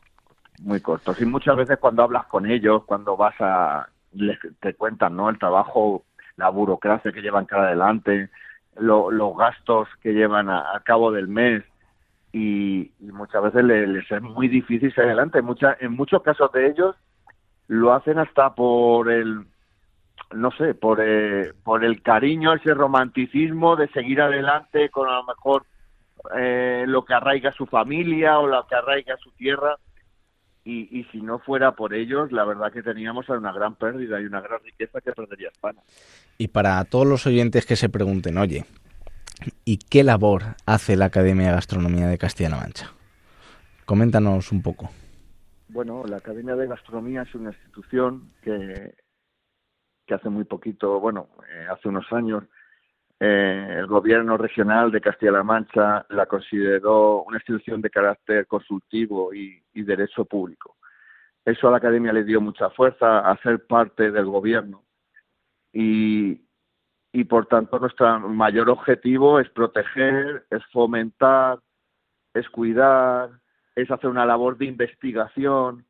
muy 0.59 0.81
cortos. 0.81 1.21
Y 1.21 1.25
muchas 1.25 1.55
veces 1.55 1.77
cuando 1.79 2.03
hablas 2.03 2.25
con 2.25 2.45
ellos, 2.45 2.83
cuando 2.85 3.15
vas 3.15 3.35
a, 3.39 3.87
les, 4.11 4.37
te 4.59 4.73
cuentan, 4.73 5.15
¿no? 5.15 5.29
El 5.29 5.39
trabajo, 5.39 6.03
la 6.35 6.49
burocracia 6.49 7.11
que 7.11 7.21
llevan 7.21 7.45
cada 7.45 7.67
adelante, 7.67 8.29
los 8.75 9.37
gastos 9.37 9.87
que 10.01 10.13
llevan 10.13 10.49
a, 10.49 10.81
cabo 10.83 11.11
del 11.11 11.27
mes, 11.27 11.63
y, 12.33 12.91
muchas 12.99 13.43
veces 13.43 13.63
les, 13.63 14.11
es 14.11 14.21
muy 14.21 14.47
difícil 14.47 14.93
salir 14.93 15.11
adelante. 15.11 15.41
Mucha, 15.41 15.77
en 15.79 15.91
muchos 15.91 16.23
casos 16.23 16.51
de 16.51 16.67
ellos 16.67 16.95
lo 17.67 17.93
hacen 17.93 18.17
hasta 18.17 18.53
por 18.55 19.09
el 19.11 19.45
no 20.31 20.49
sé, 20.51 20.73
por, 20.73 20.99
eh, 20.99 21.53
por 21.63 21.85
el 21.85 22.01
cariño, 22.01 22.53
ese 22.53 22.73
romanticismo 22.73 23.75
de 23.75 23.87
seguir 23.89 24.19
adelante 24.19 24.89
con 24.89 25.07
a 25.07 25.17
lo 25.17 25.25
mejor 25.25 25.65
eh, 26.35 26.85
lo 26.87 27.05
que 27.05 27.13
arraiga 27.13 27.51
su 27.51 27.67
familia 27.67 28.39
o 28.39 28.47
lo 28.47 28.65
que 28.65 28.75
arraiga 28.75 29.15
su 29.17 29.29
tierra. 29.31 29.77
Y, 30.65 30.97
y 30.97 31.03
si 31.11 31.21
no 31.21 31.37
fuera 31.39 31.73
por 31.73 31.93
ellos, 31.93 32.31
la 32.31 32.45
verdad 32.45 32.71
que 32.71 32.81
teníamos 32.81 33.29
una 33.29 33.51
gran 33.51 33.75
pérdida 33.75 34.19
y 34.19 34.25
una 34.25 34.41
gran 34.41 34.59
riqueza 34.63 35.01
que 35.01 35.11
perdería 35.11 35.49
España. 35.49 35.81
Y 36.37 36.47
para 36.47 36.83
todos 36.85 37.05
los 37.05 37.27
oyentes 37.27 37.65
que 37.65 37.75
se 37.75 37.89
pregunten, 37.89 38.37
oye, 38.37 38.65
¿y 39.65 39.77
qué 39.77 40.03
labor 40.03 40.43
hace 40.65 40.95
la 40.95 41.05
Academia 41.05 41.47
de 41.47 41.53
Gastronomía 41.53 42.07
de 42.07 42.17
Castilla-La 42.17 42.57
Mancha? 42.57 42.91
Coméntanos 43.85 44.51
un 44.51 44.61
poco. 44.61 44.89
Bueno, 45.69 46.03
la 46.05 46.17
Academia 46.17 46.55
de 46.55 46.67
Gastronomía 46.67 47.23
es 47.23 47.35
una 47.35 47.49
institución 47.49 48.27
que 48.41 48.93
hace 50.13 50.29
muy 50.29 50.43
poquito, 50.43 50.99
bueno, 50.99 51.29
eh, 51.49 51.67
hace 51.71 51.89
unos 51.89 52.05
años, 52.11 52.43
eh, 53.19 53.77
el 53.79 53.87
gobierno 53.87 54.37
regional 54.37 54.91
de 54.91 54.99
Castilla-La 54.99 55.43
Mancha 55.43 56.05
la 56.09 56.25
consideró 56.25 57.23
una 57.23 57.37
institución 57.37 57.81
de 57.81 57.89
carácter 57.89 58.47
consultivo 58.47 59.33
y, 59.33 59.63
derecho 59.73 60.25
público. 60.25 60.75
Eso 61.45 61.67
a 61.67 61.71
la 61.71 61.77
academia 61.77 62.11
le 62.13 62.23
dio 62.23 62.41
mucha 62.41 62.69
fuerza 62.69 63.19
a 63.19 63.37
ser 63.41 63.65
parte 63.65 64.11
del 64.11 64.25
gobierno 64.25 64.83
y, 65.71 66.41
y 67.13 67.23
por 67.25 67.45
tanto 67.45 67.79
nuestro 67.79 68.19
mayor 68.27 68.69
objetivo 68.69 69.39
es 69.39 69.47
proteger, 69.49 70.45
es 70.49 70.65
fomentar, 70.71 71.59
es 72.33 72.49
cuidar, 72.49 73.29
es 73.75 73.89
hacer 73.89 74.09
una 74.09 74.25
labor 74.25 74.57
de 74.57 74.65
investigación 74.65 75.85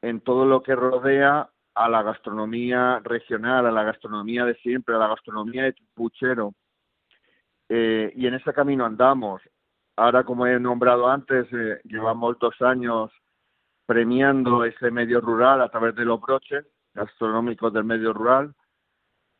en 0.00 0.20
todo 0.22 0.46
lo 0.46 0.62
que 0.62 0.74
rodea 0.74 1.50
a 1.74 1.88
la 1.90 2.02
gastronomía 2.02 3.00
regional, 3.04 3.66
a 3.66 3.70
la 3.70 3.84
gastronomía 3.84 4.46
de 4.46 4.54
siempre, 4.56 4.94
a 4.94 4.98
la 4.98 5.08
gastronomía 5.08 5.64
de 5.64 5.74
puchero. 5.94 6.54
Eh, 7.68 8.12
y 8.16 8.26
en 8.26 8.34
ese 8.34 8.54
camino 8.54 8.86
andamos. 8.86 9.42
Ahora, 9.96 10.24
como 10.24 10.46
he 10.46 10.58
nombrado 10.58 11.08
antes, 11.08 11.46
eh, 11.52 11.80
llevamos 11.84 12.38
dos 12.38 12.54
años 12.62 13.10
premiando 13.84 14.64
ese 14.64 14.90
medio 14.90 15.20
rural 15.20 15.60
a 15.60 15.68
través 15.68 15.94
de 15.96 16.06
los 16.06 16.18
broches 16.18 16.64
gastronómicos 16.94 17.72
del 17.74 17.84
medio 17.84 18.14
rural. 18.14 18.54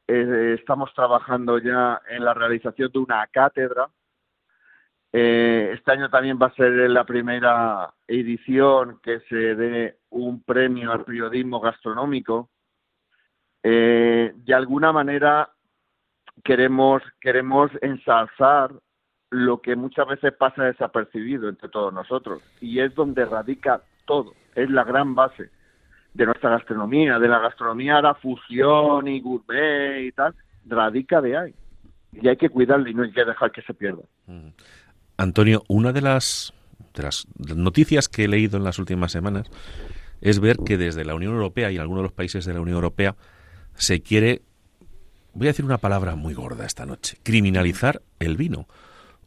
Eh, 0.08 0.56
estamos 0.58 0.92
trabajando 0.94 1.58
ya 1.58 2.00
en 2.08 2.24
la 2.24 2.32
realización 2.34 2.90
de 2.92 2.98
una 2.98 3.26
cátedra 3.26 3.88
eh, 5.18 5.70
este 5.72 5.92
año 5.92 6.10
también 6.10 6.38
va 6.40 6.48
a 6.48 6.54
ser 6.54 6.72
la 6.90 7.04
primera 7.04 7.94
edición 8.06 9.00
que 9.02 9.20
se 9.20 9.54
dé 9.54 9.96
un 10.10 10.42
premio 10.42 10.92
al 10.92 11.04
periodismo 11.04 11.58
gastronómico. 11.58 12.50
Eh, 13.62 14.34
de 14.34 14.54
alguna 14.54 14.92
manera 14.92 15.50
queremos, 16.44 17.02
queremos 17.18 17.70
ensalzar 17.80 18.72
lo 19.30 19.62
que 19.62 19.74
muchas 19.74 20.06
veces 20.06 20.34
pasa 20.34 20.64
desapercibido 20.64 21.48
entre 21.48 21.70
todos 21.70 21.94
nosotros 21.94 22.42
y 22.60 22.80
es 22.80 22.94
donde 22.94 23.24
radica 23.24 23.80
todo, 24.04 24.34
es 24.54 24.68
la 24.68 24.84
gran 24.84 25.14
base 25.14 25.50
de 26.16 26.24
nuestra 26.24 26.50
gastronomía, 26.50 27.18
de 27.18 27.28
la 27.28 27.38
gastronomía 27.38 28.00
la 28.00 28.14
fusión 28.14 29.06
y 29.06 29.20
gourmet 29.20 30.06
y 30.06 30.12
tal, 30.12 30.34
radica 30.66 31.20
de 31.20 31.36
ahí. 31.36 31.54
Y 32.12 32.26
hay 32.28 32.36
que 32.36 32.48
cuidarla 32.48 32.88
y 32.88 32.94
no 32.94 33.02
hay 33.02 33.12
que 33.12 33.24
dejar 33.24 33.52
que 33.52 33.60
se 33.62 33.74
pierda. 33.74 34.02
Mm. 34.26 34.48
Antonio, 35.18 35.62
una 35.68 35.92
de 35.92 36.00
las, 36.00 36.54
de 36.94 37.02
las 37.02 37.26
noticias 37.54 38.08
que 38.08 38.24
he 38.24 38.28
leído 38.28 38.56
en 38.56 38.64
las 38.64 38.78
últimas 38.78 39.12
semanas 39.12 39.50
es 40.22 40.40
ver 40.40 40.56
que 40.64 40.78
desde 40.78 41.04
la 41.04 41.14
Unión 41.14 41.34
Europea 41.34 41.70
y 41.70 41.76
algunos 41.76 42.00
de 42.00 42.08
los 42.08 42.12
países 42.12 42.46
de 42.46 42.54
la 42.54 42.60
Unión 42.60 42.76
Europea 42.76 43.14
se 43.74 44.00
quiere, 44.00 44.40
voy 45.34 45.48
a 45.48 45.50
decir 45.50 45.66
una 45.66 45.78
palabra 45.78 46.16
muy 46.16 46.32
gorda 46.32 46.64
esta 46.64 46.86
noche, 46.86 47.18
criminalizar 47.22 48.00
el 48.18 48.38
vino 48.38 48.66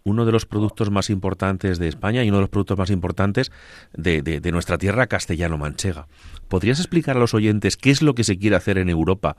uno 0.03 0.25
de 0.25 0.31
los 0.31 0.45
productos 0.45 0.91
más 0.91 1.09
importantes 1.09 1.79
de 1.79 1.87
España 1.87 2.23
y 2.23 2.29
uno 2.29 2.37
de 2.37 2.43
los 2.43 2.49
productos 2.49 2.77
más 2.77 2.89
importantes 2.89 3.51
de, 3.93 4.21
de, 4.21 4.51
nuestra 4.51 4.77
tierra 4.77 5.07
castellano-manchega. 5.07 6.07
¿Podrías 6.47 6.79
explicar 6.79 7.17
a 7.17 7.19
los 7.19 7.33
oyentes 7.33 7.77
qué 7.77 7.91
es 7.91 8.01
lo 8.01 8.13
que 8.13 8.23
se 8.23 8.37
quiere 8.37 8.55
hacer 8.55 8.77
en 8.77 8.89
Europa 8.89 9.35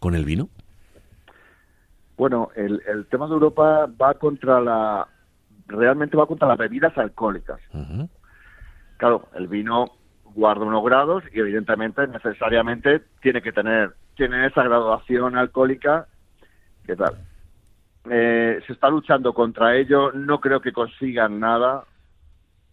con 0.00 0.14
el 0.14 0.24
vino? 0.24 0.48
Bueno, 2.16 2.50
el, 2.54 2.80
el 2.86 3.06
tema 3.06 3.26
de 3.26 3.34
Europa 3.34 3.86
va 4.00 4.14
contra 4.14 4.60
la 4.60 5.08
realmente 5.66 6.16
va 6.16 6.26
contra 6.26 6.48
las 6.48 6.58
bebidas 6.58 6.96
alcohólicas. 6.96 7.58
Claro, 8.98 9.28
el 9.34 9.48
vino 9.48 9.86
guarda 10.34 10.64
unos 10.64 10.84
grados 10.84 11.24
y 11.32 11.40
evidentemente 11.40 12.06
necesariamente 12.06 13.02
tiene 13.22 13.40
que 13.42 13.52
tener 13.52 13.94
tiene 14.16 14.46
esa 14.46 14.62
graduación 14.62 15.36
alcohólica 15.36 16.06
¿qué 16.86 16.96
tal 16.96 17.14
eh, 18.10 18.60
se 18.66 18.72
está 18.72 18.88
luchando 18.88 19.32
contra 19.32 19.76
ello 19.76 20.12
no 20.12 20.40
creo 20.40 20.60
que 20.60 20.72
consigan 20.72 21.40
nada 21.40 21.84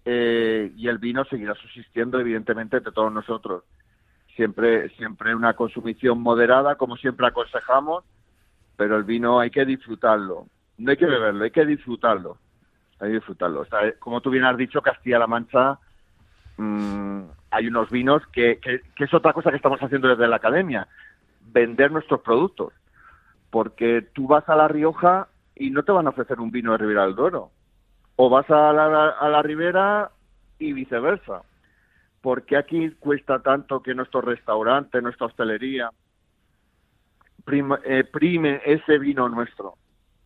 eh, 0.05 0.71
y 0.75 0.87
el 0.87 0.97
vino 0.97 1.23
seguirá 1.25 1.53
subsistiendo 1.55 2.19
evidentemente 2.19 2.79
de 2.79 2.91
todos 2.91 3.11
nosotros 3.11 3.63
siempre 4.35 4.89
siempre 4.97 5.35
una 5.35 5.53
consumición 5.53 6.21
moderada 6.21 6.75
como 6.75 6.97
siempre 6.97 7.27
aconsejamos 7.27 8.03
pero 8.75 8.97
el 8.97 9.03
vino 9.03 9.39
hay 9.39 9.51
que 9.51 9.65
disfrutarlo 9.65 10.47
no 10.77 10.91
hay 10.91 10.97
que 10.97 11.05
beberlo 11.05 11.43
hay 11.43 11.51
que 11.51 11.65
disfrutarlo 11.65 12.37
hay 13.01 13.09
que 13.09 13.15
disfrutarlo. 13.15 13.65
como 13.99 14.21
tú 14.21 14.29
bien 14.29 14.45
has 14.45 14.55
dicho, 14.55 14.81
Castilla-La 14.81 15.27
Mancha 15.27 15.79
mm, 16.57 17.21
hay 17.49 17.67
unos 17.67 17.89
vinos 17.89 18.21
que, 18.27 18.59
que, 18.59 19.03
es 19.03 19.13
otra 19.13 19.33
cosa 19.33 19.49
que 19.49 19.57
estamos 19.57 19.79
haciendo 19.79 20.07
desde 20.07 20.27
la 20.27 20.35
academia, 20.35 20.87
vender 21.41 21.91
nuestros 21.91 22.21
productos. 22.21 22.73
Porque 23.51 24.01
tú 24.13 24.27
vas 24.27 24.47
a 24.49 24.55
La 24.55 24.67
Rioja 24.67 25.27
y 25.55 25.69
no 25.69 25.83
te 25.83 25.91
van 25.91 26.07
a 26.07 26.09
ofrecer 26.09 26.39
un 26.39 26.49
vino 26.49 26.71
de 26.71 26.79
Ribera 26.79 27.05
del 27.05 27.15
Duero. 27.15 27.51
O 28.15 28.29
vas 28.29 28.49
a 28.49 28.73
la, 28.73 29.41
Ribera 29.43 30.09
y 30.57 30.73
viceversa. 30.73 31.43
porque 32.21 32.57
aquí 32.57 32.91
cuesta 32.99 33.39
tanto 33.39 33.81
que 33.81 33.95
nuestro 33.95 34.21
restaurante, 34.21 35.01
nuestra 35.01 35.27
hostelería, 35.27 35.89
eh, 37.85 38.03
prime 38.03 38.61
ese 38.65 38.99
vino 38.99 39.27
nuestro? 39.29 39.75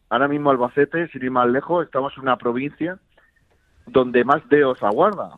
Ahora 0.09 0.27
mismo 0.27 0.51
Albacete, 0.51 1.07
sin 1.07 1.23
ir 1.23 1.31
más 1.31 1.47
lejos, 1.49 1.85
estamos 1.85 2.13
en 2.17 2.23
una 2.23 2.37
provincia 2.37 2.99
donde 3.87 4.23
más 4.23 4.47
deos 4.49 4.81
aguarda. 4.83 5.37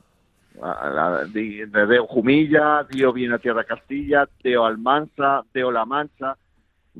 De, 1.31 1.67
Deo 1.67 2.07
Jumilla, 2.07 2.83
Deo 2.89 3.13
viene 3.13 3.35
a 3.35 3.39
Tierra 3.39 3.63
Castilla, 3.63 4.27
Deo 4.43 4.65
Almanza, 4.65 5.43
Deo 5.53 5.71
La 5.71 5.85
Mancha, 5.85 6.35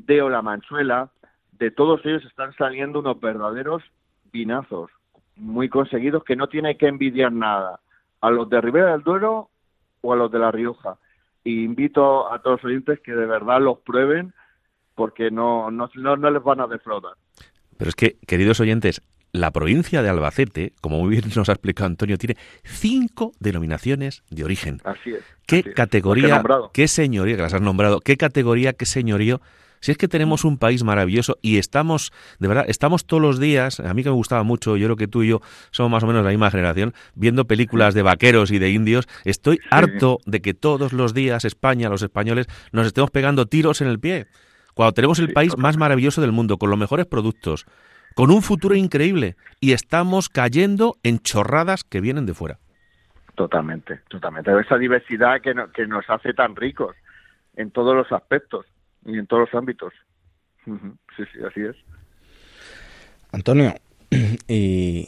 Deo 0.06 0.30
La 0.30 0.41
Manchuela. 0.41 1.10
De 1.54 1.72
todos 1.72 2.06
ellos 2.06 2.24
están 2.26 2.54
saliendo 2.54 3.00
unos 3.00 3.20
verdaderos 3.20 3.84
vinazos. 4.32 4.91
muy 5.36 5.70
conseguidos 5.70 6.24
que 6.24 6.36
no 6.36 6.48
tiene 6.48 6.78
que 6.78 6.88
envidiar 6.88 7.32
nada 7.32 7.80
a 8.22 8.32
los 8.32 8.50
de 8.50 8.60
Ribera 8.60 8.91
del 8.93 9.04
Duero 9.04 9.50
o 10.02 10.14
a 10.14 10.16
los 10.16 10.32
de 10.32 10.39
La 10.39 10.52
Rioja. 10.52 10.98
Y 11.43 11.64
invito 11.64 12.32
a 12.32 12.41
todos 12.41 12.64
los 12.64 12.72
oyentes 12.72 13.00
que 13.02 13.14
de 13.14 13.26
verdad 13.26 13.62
los 13.62 13.80
prueben 13.80 14.34
porque 14.95 15.30
no, 15.30 15.70
no, 15.70 15.89
no, 15.95 16.32
les 16.32 16.43
van 16.43 16.60
a 16.60 16.68
defraudar. 16.68 17.14
Pero 17.78 17.89
es 17.89 17.95
que, 17.95 18.18
queridos 18.26 18.60
oyentes, 18.60 19.02
la 19.32 19.52
provincia 19.52 20.02
de 20.02 20.10
Albacete, 20.10 20.74
como 20.82 21.00
muy 21.00 21.10
bien 21.12 21.26
nos 21.36 21.50
ha 21.50 21.52
explicado 21.52 21.88
Antonio, 21.88 22.18
tiene 22.18 22.36
cinco 22.64 23.32
denominaciones 23.39 24.24
de 24.32 24.43
origen. 24.43 24.82
Así 24.84 25.14
es. 25.14 25.24
¿Qué 25.45 25.64
categoría, 25.74 26.41
qué 26.74 26.88
señoría, 26.88 27.36
que 27.36 27.43
las 27.43 27.54
has 27.54 27.62
nombrado, 27.62 28.00
qué 28.02 28.18
categoría, 28.18 28.74
qué 28.74 28.88
señorío 28.88 29.39
si 29.80 29.91
es 29.91 29.97
que 29.97 30.07
tenemos 30.07 30.45
un 30.45 30.57
país 30.57 30.84
maravilloso 30.84 31.38
y 31.41 31.57
estamos, 31.57 32.11
de 32.39 32.47
verdad, 32.47 32.65
estamos 32.67 33.05
todos 33.05 33.21
los 33.21 33.39
días, 33.39 33.80
a 33.80 33.93
mí 33.93 34.03
que 34.03 34.09
me 34.09 34.15
gustaba 34.15 34.43
mucho, 34.43 34.78
yo 34.78 34.88
creo 34.88 34.95
que 34.95 35.07
tú 35.07 35.23
y 35.23 35.30
yo 35.30 35.41
somos 35.71 35.91
más 35.91 36.03
o 36.03 36.07
menos 36.07 36.23
la 36.23 36.30
misma 36.30 36.51
generación, 36.51 36.93
viendo 37.15 37.45
películas 37.45 37.93
de 37.93 38.01
vaqueros 38.01 38.51
y 38.51 38.59
de 38.59 38.69
indios, 38.69 39.07
estoy 39.23 39.59
harto 39.71 40.19
de 40.25 40.41
que 40.41 40.53
todos 40.53 40.93
los 40.93 41.13
días 41.13 41.45
España, 41.45 41.89
los 41.89 42.01
españoles, 42.01 42.47
nos 42.71 42.88
estemos 42.88 43.11
pegando 43.11 43.45
tiros 43.45 43.82
en 43.82 43.88
el 43.88 43.99
pie. 43.99 44.28
Cuando 44.73 44.93
tenemos 44.93 45.19
el 45.19 45.34
país 45.34 45.57
más 45.57 45.78
maravilloso 45.78 46.21
del 46.21 46.32
mundo, 46.32 46.57
con 46.57 46.69
los 46.69 46.78
mejores 46.78 47.07
productos, 47.07 47.65
con 48.13 48.30
un 48.32 48.41
futuro 48.41 48.75
increíble, 48.75 49.36
y 49.59 49.71
estamos 49.73 50.30
cayendo 50.30 50.95
en 51.03 51.19
chorradas 51.19 51.84
que 51.84 52.01
vienen 52.01 52.25
de 52.25 52.34
fuera. 52.34 52.59
Totalmente, 53.36 54.01
totalmente. 54.07 54.51
Esa 54.59 54.78
diversidad 54.78 55.41
que, 55.41 55.53
que 55.73 55.88
nos 55.88 56.07
hace 56.09 56.34
tan 56.34 56.55
ricos 56.55 56.95
en 57.55 57.71
todos 57.71 57.95
los 57.95 58.11
aspectos 58.11 58.65
y 59.08 59.18
en 59.18 59.26
todos 59.26 59.49
los 59.49 59.60
ámbitos. 59.60 59.93
Sí, 60.66 61.24
sí, 61.34 61.39
así 61.47 61.62
es. 61.62 61.76
Antonio, 63.32 63.74
y 64.47 65.08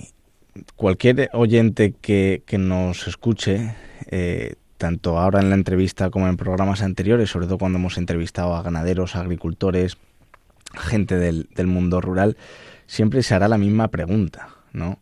cualquier 0.76 1.30
oyente 1.34 1.93
que, 2.02 2.43
que 2.45 2.58
nos 2.58 3.08
escuche, 3.08 3.76
eh, 4.10 4.56
tanto 4.78 5.20
ahora 5.20 5.41
en 5.41 5.50
la 5.50 5.56
entrevista 5.56 6.10
como 6.10 6.28
en 6.28 6.38
programas 6.38 6.82
anteriores, 6.82 7.30
sobre 7.30 7.45
todo 7.45 7.58
cuando 7.58 7.78
hemos 7.78 7.97
entrevistado 7.97 8.56
a 8.56 8.64
ganaderos, 8.64 9.16
agricultores, 9.16 9.97
gente 10.76 11.18
del, 11.18 11.50
del 11.56 11.68
mundo 11.68 12.00
rural, 12.00 12.38
siempre 12.88 13.22
se 13.22 13.36
hará 13.36 13.47
la 13.47 13.58
misma 13.58 13.89
pregunta, 13.89 14.50
¿no? 14.72 15.00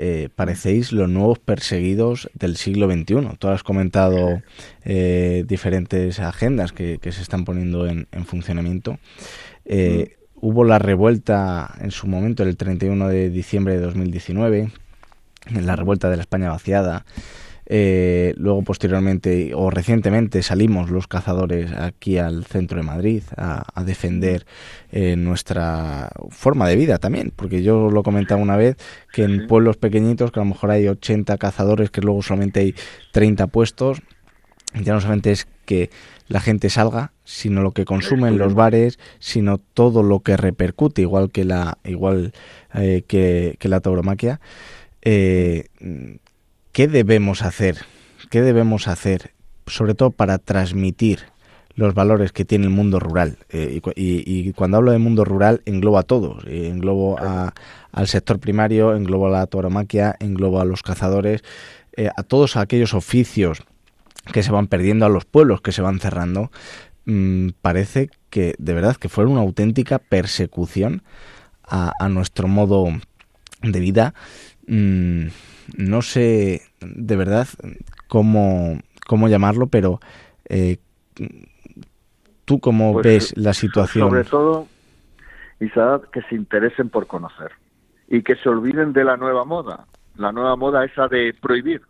Eh, 0.00 0.28
parecéis 0.32 0.92
los 0.92 1.08
nuevos 1.08 1.40
perseguidos 1.40 2.30
del 2.32 2.56
siglo 2.56 2.88
XXI. 2.88 3.36
Tú 3.36 3.48
has 3.48 3.64
comentado 3.64 4.42
eh, 4.84 5.44
diferentes 5.48 6.20
agendas 6.20 6.70
que, 6.70 7.00
se 7.02 7.20
están 7.20 7.44
poniendo 7.44 7.84
en, 7.88 8.06
funcionamiento. 8.24 9.00
Eh, 9.64 10.16
hubo 10.36 10.62
la 10.62 10.78
revuelta 10.78 11.74
en 11.80 11.90
su 11.90 12.06
momento, 12.06 12.44
el 12.44 12.56
31 12.56 13.08
de 13.08 13.28
diciembre 13.30 13.74
de 13.74 13.80
2019, 13.80 14.70
la 15.50 15.74
revuelta 15.74 16.08
de 16.08 16.16
la 16.16 16.22
España 16.22 16.50
vaciada. 16.50 17.04
Eh, 17.70 18.32
luego, 18.38 18.62
posteriormente 18.62 19.52
o 19.54 19.68
recientemente, 19.68 20.42
salimos 20.42 20.90
los 20.90 21.06
cazadores 21.06 21.70
aquí 21.72 22.16
al 22.16 22.44
centro 22.46 22.78
de 22.78 22.82
Madrid 22.82 23.22
a, 23.36 23.84
defender 23.84 24.46
eh, 24.90 25.16
nuestra 25.16 26.10
forma 26.30 26.66
de 26.66 26.76
vida 26.76 26.98
también, 26.98 27.30
porque 27.34 27.62
yo 27.62 27.90
lo 27.90 28.02
comentaba 28.02 28.40
una 28.40 28.56
vez 28.56 28.76
que 29.12 29.24
en 29.24 29.46
pueblos 29.46 29.76
pequeñitos, 29.76 30.32
que 30.32 30.40
a 30.40 30.44
lo 30.44 30.48
mejor 30.48 30.70
hay 30.70 30.88
80 30.88 31.36
cazadores, 31.36 31.90
que 31.90 32.00
luego 32.00 32.22
solamente 32.22 32.60
hay 32.60 32.74
30 33.12 33.46
puestos, 33.48 34.00
ya 34.74 34.94
no 34.94 35.00
solamente 35.00 35.30
es 35.30 35.46
que 35.66 35.90
la 36.26 36.40
gente 36.40 36.70
salga, 36.70 37.12
sino 37.24 37.62
lo 37.62 37.72
que 37.72 37.84
consume 37.84 38.28
en 38.28 38.38
los 38.38 38.54
bares, 38.54 38.98
sino 39.18 39.58
todo 39.58 40.02
lo 40.02 40.20
que 40.20 40.36
repercute, 40.36 41.02
igual 41.02 41.30
que 41.30 41.44
la, 41.44 41.78
igual 41.84 42.32
eh, 42.74 43.02
que, 43.06 43.56
que, 43.58 43.68
la 43.68 43.80
tauromaquia. 43.80 44.40
Eh, 45.02 45.66
¿qué 46.78 46.86
debemos 46.86 47.42
hacer? 47.42 47.78
¿Qué 48.30 48.40
debemos 48.40 48.86
hacer, 48.86 49.32
sobre 49.66 49.96
todo 49.96 50.12
para 50.12 50.38
transmitir 50.38 51.22
los 51.74 51.92
valores 51.92 52.30
que 52.30 52.44
tiene 52.44 52.66
el 52.66 52.70
mundo 52.70 53.00
rural? 53.00 53.36
Eh, 53.48 53.80
y, 53.96 54.52
cuando 54.52 54.76
hablo 54.76 54.92
de 54.92 54.98
mundo 54.98 55.24
rural, 55.24 55.60
englobo 55.64 55.98
a 55.98 56.04
todos. 56.04 56.44
Eh, 56.46 56.68
englobo 56.68 57.18
al 57.18 58.06
sector 58.06 58.38
primario, 58.38 58.94
englobo 58.94 59.26
a 59.26 59.30
la 59.30 59.46
tauromaquia, 59.48 60.14
englobo 60.20 60.60
a 60.60 60.64
los 60.64 60.84
cazadores, 60.84 61.42
eh, 61.96 62.10
a 62.16 62.22
todos 62.22 62.56
aquellos 62.56 62.94
oficios 62.94 63.64
que 64.32 64.44
se 64.44 64.52
van 64.52 64.68
perdiendo, 64.68 65.04
a 65.04 65.08
los 65.08 65.24
pueblos 65.24 65.60
que 65.60 65.72
se 65.72 65.82
van 65.82 65.98
cerrando. 65.98 66.52
Mm, 67.06 67.48
parece 67.60 68.08
que 68.30 68.54
de 68.58 68.74
verdad 68.74 68.94
que 68.94 69.08
fue 69.08 69.24
una 69.24 69.40
auténtica 69.40 69.98
persecución 69.98 71.02
a, 71.64 72.08
nuestro 72.08 72.46
modo 72.46 72.86
de 73.62 73.80
vida. 73.80 74.14
Mm, 74.68 75.26
no 75.76 76.02
sé 76.02 76.67
de 76.80 77.16
verdad 77.16 77.48
cómo, 78.08 78.78
cómo 79.06 79.28
llamarlo, 79.28 79.66
pero 79.66 80.00
eh, 80.48 80.78
tú 82.44 82.60
cómo 82.60 82.94
pues, 82.94 83.04
ves 83.04 83.36
la 83.36 83.52
situación. 83.52 84.08
Sobre 84.08 84.24
todo, 84.24 84.66
Isaac, 85.60 86.10
que 86.10 86.22
se 86.22 86.34
interesen 86.34 86.88
por 86.88 87.06
conocer 87.06 87.52
y 88.08 88.22
que 88.22 88.36
se 88.36 88.48
olviden 88.48 88.92
de 88.92 89.04
la 89.04 89.16
nueva 89.16 89.44
moda. 89.44 89.86
La 90.16 90.32
nueva 90.32 90.56
moda 90.56 90.84
esa 90.84 91.08
de 91.08 91.34
prohibir. 91.40 91.82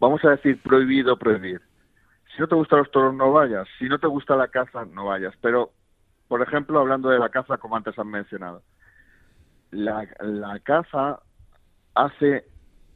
Vamos 0.00 0.24
a 0.24 0.30
decir 0.30 0.60
prohibido, 0.62 1.18
prohibir. 1.18 1.60
Si 2.34 2.40
no 2.40 2.48
te 2.48 2.54
gustan 2.54 2.80
los 2.80 2.90
toros, 2.90 3.14
no 3.14 3.32
vayas. 3.32 3.66
Si 3.78 3.88
no 3.88 3.98
te 3.98 4.06
gusta 4.06 4.36
la 4.36 4.48
caza, 4.48 4.84
no 4.84 5.06
vayas. 5.06 5.34
Pero, 5.40 5.70
por 6.28 6.42
ejemplo, 6.42 6.78
hablando 6.78 7.08
de 7.08 7.18
la 7.18 7.30
caza, 7.30 7.56
como 7.56 7.76
antes 7.76 7.98
han 7.98 8.08
mencionado, 8.08 8.62
la, 9.70 10.06
la 10.20 10.58
caza 10.60 11.20
hace 11.94 12.44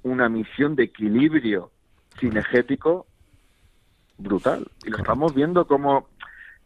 una 0.02 0.28
misión 0.28 0.76
de 0.76 0.84
equilibrio 0.84 1.70
cinegético 2.18 3.06
brutal. 4.18 4.66
Y 4.84 4.90
lo 4.90 4.98
estamos 4.98 5.34
viendo 5.34 5.66
como 5.66 6.08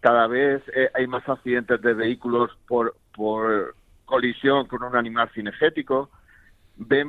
cada 0.01 0.27
vez 0.27 0.63
eh, 0.75 0.91
hay 0.95 1.07
más 1.07 1.29
accidentes 1.29 1.81
de 1.81 1.95
vehículos 1.95 2.51
por, 2.69 2.97
por 3.15 3.75
colisión 4.05 4.67
con 4.67 4.83
un 4.83 4.97
animal 4.97 5.31
cinegético. 5.35 6.11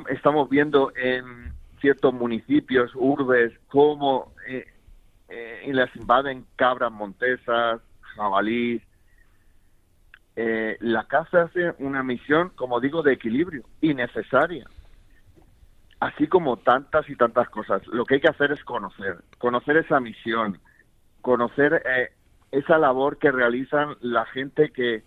estamos 0.08 0.48
viendo 0.48 0.92
en 0.96 1.52
ciertos 1.80 2.12
municipios, 2.12 2.90
urbes, 2.94 3.52
cómo 3.68 4.32
eh, 4.48 4.66
eh, 5.28 5.70
las 5.72 5.94
invaden 5.94 6.44
cabras 6.56 6.90
montesas, 6.90 7.80
jabalís. 8.00 8.82
la 10.80 11.04
caza 11.04 11.42
hace 11.42 11.74
una 11.78 12.02
misión, 12.02 12.50
como 12.54 12.80
digo, 12.80 13.02
de 13.02 13.12
equilibrio, 13.12 13.62
innecesaria 13.80 14.66
así 16.00 16.26
como 16.26 16.58
tantas 16.58 17.08
y 17.08 17.16
tantas 17.16 17.48
cosas. 17.50 17.86
Lo 17.88 18.04
que 18.04 18.16
hay 18.16 18.20
que 18.20 18.28
hacer 18.28 18.52
es 18.52 18.62
conocer, 18.64 19.18
conocer 19.38 19.76
esa 19.78 20.00
misión, 20.00 20.60
conocer 21.22 21.82
eh, 21.84 22.10
esa 22.52 22.78
labor 22.78 23.18
que 23.18 23.30
realizan 23.30 23.96
la 24.00 24.24
gente 24.26 24.70
que, 24.70 25.02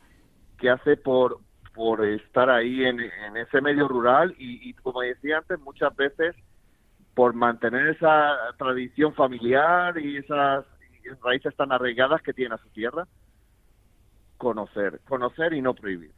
que 0.58 0.70
hace 0.70 0.98
por, 0.98 1.39
por 1.74 2.06
estar 2.06 2.50
ahí 2.50 2.84
en, 2.84 3.00
ese 3.38 3.62
medio 3.62 3.88
rural 3.88 4.36
y, 4.38 4.74
como 4.76 5.02
decía 5.02 5.38
antes, 5.38 5.60
muchas 5.60 5.96
veces 5.96 6.36
por 7.14 7.34
mantener 7.34 7.88
esa 7.88 8.38
tradición 8.58 9.14
familiar 9.14 9.98
y 9.98 10.18
esas 10.18 10.66
raíces 11.24 11.56
tan 11.56 11.72
arraigadas 11.72 12.22
que 12.22 12.34
tiene 12.34 12.56
a 12.56 12.58
su 12.58 12.70
tierra, 12.70 13.06
conocer, 14.38 15.02
conocer 15.08 15.54
y 15.54 15.62
no 15.62 15.74
prohibir. 15.74 16.12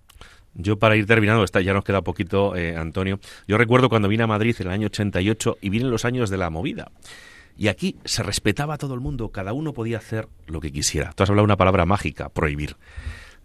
Yo 0.55 0.77
para 0.77 0.95
ir 0.95 1.05
terminando, 1.05 1.43
ya 1.45 1.73
nos 1.73 1.83
queda 1.83 2.01
poquito, 2.01 2.55
eh, 2.55 2.75
Antonio. 2.77 3.19
Yo 3.47 3.57
recuerdo 3.57 3.89
cuando 3.89 4.07
vine 4.07 4.23
a 4.23 4.27
Madrid 4.27 4.55
en 4.59 4.67
el 4.67 4.73
año 4.73 4.87
88 4.87 5.57
y 5.61 5.69
vienen 5.69 5.89
los 5.89 6.05
años 6.05 6.29
de 6.29 6.37
la 6.37 6.49
movida. 6.49 6.91
Y 7.57 7.67
aquí 7.67 7.97
se 8.05 8.23
respetaba 8.23 8.75
a 8.75 8.77
todo 8.77 8.93
el 8.93 8.99
mundo, 8.99 9.29
cada 9.29 9.53
uno 9.53 9.73
podía 9.73 9.97
hacer 9.97 10.27
lo 10.47 10.59
que 10.59 10.71
quisiera. 10.71 11.11
Tú 11.13 11.23
has 11.23 11.29
hablado 11.29 11.45
una 11.45 11.57
palabra 11.57 11.85
mágica, 11.85 12.29
prohibir. 12.29 12.75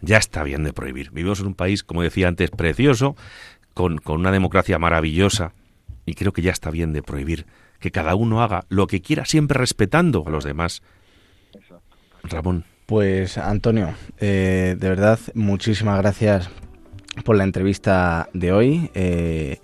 Ya 0.00 0.16
está 0.18 0.42
bien 0.42 0.64
de 0.64 0.72
prohibir. 0.72 1.11
Vivimos 1.11 1.40
en 1.40 1.48
un 1.48 1.54
país, 1.54 1.82
como 1.82 2.02
decía 2.02 2.28
antes, 2.28 2.50
precioso, 2.50 3.16
con, 3.74 3.98
con 3.98 4.20
una 4.20 4.32
democracia 4.32 4.78
maravillosa, 4.78 5.52
y 6.06 6.14
creo 6.14 6.32
que 6.32 6.42
ya 6.42 6.52
está 6.52 6.70
bien 6.70 6.92
de 6.92 7.02
prohibir 7.02 7.46
que 7.80 7.90
cada 7.90 8.14
uno 8.14 8.42
haga 8.42 8.64
lo 8.68 8.86
que 8.86 9.02
quiera, 9.02 9.24
siempre 9.24 9.59
respetando 9.59 10.24
a 10.26 10.30
los 10.30 10.44
demás. 10.44 10.82
Ramón. 12.22 12.64
Pues 12.86 13.36
Antonio, 13.36 13.94
eh, 14.18 14.74
de 14.78 14.88
verdad, 14.88 15.18
muchísimas 15.34 15.98
gracias 15.98 16.50
por 17.23 17.37
la 17.37 17.45
entrevista 17.45 18.29
de 18.33 18.53
hoy. 18.53 18.91
Eh, 18.95 19.59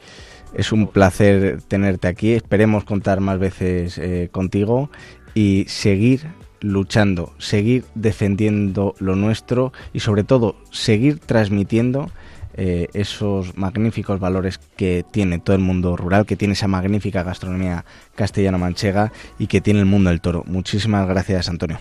es 0.54 0.72
un 0.72 0.86
placer 0.86 1.62
tenerte 1.62 2.08
aquí. 2.08 2.32
Esperemos 2.32 2.84
contar 2.84 3.20
más 3.20 3.38
veces 3.38 3.98
eh, 3.98 4.28
contigo 4.30 4.90
y 5.34 5.64
seguir 5.68 6.22
luchando, 6.60 7.34
seguir 7.38 7.84
defendiendo 7.94 8.94
lo 8.98 9.16
nuestro 9.16 9.72
y 9.92 10.00
sobre 10.00 10.24
todo 10.24 10.56
seguir 10.70 11.18
transmitiendo 11.18 12.10
eh, 12.56 12.88
esos 12.94 13.58
magníficos 13.58 14.20
valores 14.20 14.58
que 14.58 15.04
tiene 15.10 15.40
todo 15.40 15.56
el 15.56 15.62
mundo 15.62 15.96
rural, 15.96 16.24
que 16.24 16.36
tiene 16.36 16.54
esa 16.54 16.68
magnífica 16.68 17.24
gastronomía 17.24 17.84
castellano-manchega 18.14 19.12
y 19.38 19.48
que 19.48 19.60
tiene 19.60 19.80
el 19.80 19.86
mundo 19.86 20.10
del 20.10 20.20
toro. 20.20 20.44
Muchísimas 20.46 21.06
gracias, 21.08 21.48
Antonio. 21.48 21.78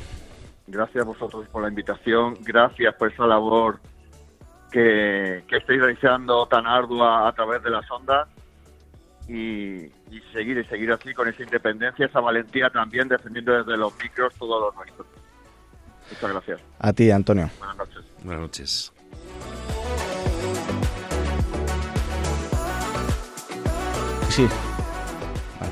Gracias 0.66 1.04
a 1.04 1.06
vosotros 1.06 1.48
por 1.50 1.62
la 1.62 1.70
invitación, 1.70 2.36
gracias 2.42 2.96
por 2.96 3.12
esa 3.12 3.28
labor 3.28 3.80
que, 4.74 5.44
que 5.48 5.58
estáis 5.58 5.80
realizando 5.80 6.48
tan 6.48 6.66
ardua 6.66 7.28
a 7.28 7.32
través 7.32 7.62
de 7.64 7.70
las 7.70 7.90
ondas 7.92 8.28
y, 9.30 9.86
y 9.86 10.22
seguir 10.34 10.58
y 10.58 10.66
seguir 10.66 10.92
así 10.92 11.14
con 11.14 11.28
esa 11.30 11.44
independencia, 11.44 12.08
esa 12.08 12.20
valentía 12.20 12.70
también 12.72 13.08
defendiendo 13.08 13.54
desde 13.54 13.78
los 13.78 13.94
micros 14.02 14.34
todo 14.34 14.60
lo 14.60 14.72
nuestro. 14.74 15.06
Muchas 16.10 16.32
gracias. 16.32 16.62
A 16.80 16.92
ti, 16.92 17.12
Antonio. 17.12 17.50
Buenas 17.60 17.78
noches. 17.78 18.04
Buenas 18.24 18.42
noches. 18.42 18.94
Sí. 24.30 24.48
Vale. 25.60 25.72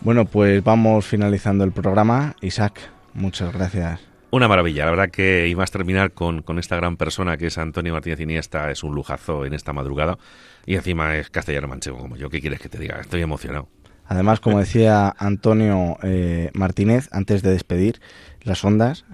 Bueno, 0.00 0.24
pues 0.24 0.64
vamos 0.64 1.04
finalizando 1.04 1.64
el 1.64 1.72
programa. 1.72 2.34
Isaac, 2.40 2.80
muchas 3.12 3.52
gracias. 3.52 4.13
Una 4.34 4.48
maravilla, 4.48 4.84
la 4.84 4.90
verdad 4.90 5.10
que 5.10 5.46
ibas 5.46 5.70
a 5.70 5.74
terminar 5.74 6.10
con, 6.10 6.42
con 6.42 6.58
esta 6.58 6.74
gran 6.74 6.96
persona 6.96 7.36
que 7.36 7.46
es 7.46 7.56
Antonio 7.56 7.92
Martínez 7.92 8.18
Iniesta, 8.18 8.68
es 8.72 8.82
un 8.82 8.92
lujazo 8.92 9.46
en 9.46 9.54
esta 9.54 9.72
madrugada 9.72 10.18
y 10.66 10.74
encima 10.74 11.16
es 11.16 11.30
castellano 11.30 11.68
manchego 11.68 11.98
como 11.98 12.16
yo, 12.16 12.28
¿qué 12.30 12.40
quieres 12.40 12.58
que 12.58 12.68
te 12.68 12.80
diga? 12.80 12.98
Estoy 13.00 13.22
emocionado. 13.22 13.68
Además, 14.06 14.40
como 14.40 14.58
decía 14.58 15.14
Antonio 15.18 15.98
eh, 16.02 16.50
Martínez, 16.52 17.08
antes 17.12 17.42
de 17.42 17.52
despedir, 17.52 18.00
las 18.42 18.64
ondas, 18.64 19.04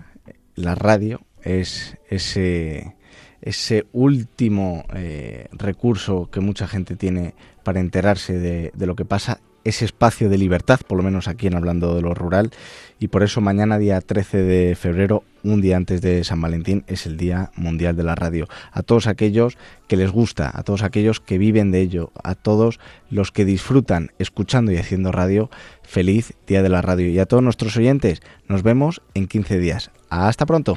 la 0.54 0.74
radio, 0.74 1.20
es 1.42 1.98
ese, 2.08 2.96
ese 3.42 3.84
último 3.92 4.86
eh, 4.94 5.48
recurso 5.52 6.30
que 6.30 6.40
mucha 6.40 6.66
gente 6.66 6.96
tiene 6.96 7.34
para 7.62 7.80
enterarse 7.80 8.38
de, 8.38 8.72
de 8.74 8.86
lo 8.86 8.96
que 8.96 9.04
pasa 9.04 9.42
ese 9.64 9.84
espacio 9.84 10.28
de 10.28 10.38
libertad, 10.38 10.80
por 10.86 10.96
lo 10.96 11.04
menos 11.04 11.28
aquí 11.28 11.46
en 11.46 11.54
Hablando 11.54 11.94
de 11.94 12.02
lo 12.02 12.14
Rural, 12.14 12.50
y 12.98 13.08
por 13.08 13.22
eso 13.22 13.40
mañana, 13.40 13.78
día 13.78 14.00
13 14.00 14.38
de 14.38 14.74
febrero, 14.76 15.24
un 15.42 15.60
día 15.60 15.76
antes 15.76 16.02
de 16.02 16.22
San 16.24 16.40
Valentín, 16.40 16.84
es 16.86 17.06
el 17.06 17.16
Día 17.16 17.50
Mundial 17.56 17.96
de 17.96 18.02
la 18.02 18.14
Radio. 18.14 18.46
A 18.72 18.82
todos 18.82 19.06
aquellos 19.06 19.56
que 19.88 19.96
les 19.96 20.10
gusta, 20.10 20.50
a 20.52 20.62
todos 20.62 20.82
aquellos 20.82 21.20
que 21.20 21.38
viven 21.38 21.70
de 21.70 21.80
ello, 21.80 22.12
a 22.22 22.34
todos 22.34 22.78
los 23.08 23.32
que 23.32 23.44
disfrutan 23.44 24.10
escuchando 24.18 24.70
y 24.72 24.76
haciendo 24.76 25.12
radio, 25.12 25.50
feliz 25.82 26.34
Día 26.46 26.62
de 26.62 26.68
la 26.68 26.82
Radio. 26.82 27.08
Y 27.08 27.18
a 27.18 27.26
todos 27.26 27.42
nuestros 27.42 27.76
oyentes, 27.76 28.20
nos 28.48 28.62
vemos 28.62 29.00
en 29.14 29.28
15 29.28 29.58
días. 29.58 29.90
Hasta 30.10 30.44
pronto. 30.44 30.76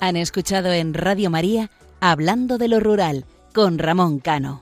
Han 0.00 0.16
escuchado 0.16 0.72
en 0.72 0.92
Radio 0.92 1.30
María 1.30 1.70
Hablando 2.00 2.58
de 2.58 2.68
lo 2.68 2.78
Rural 2.78 3.24
con 3.54 3.78
Ramón 3.78 4.18
Cano. 4.18 4.60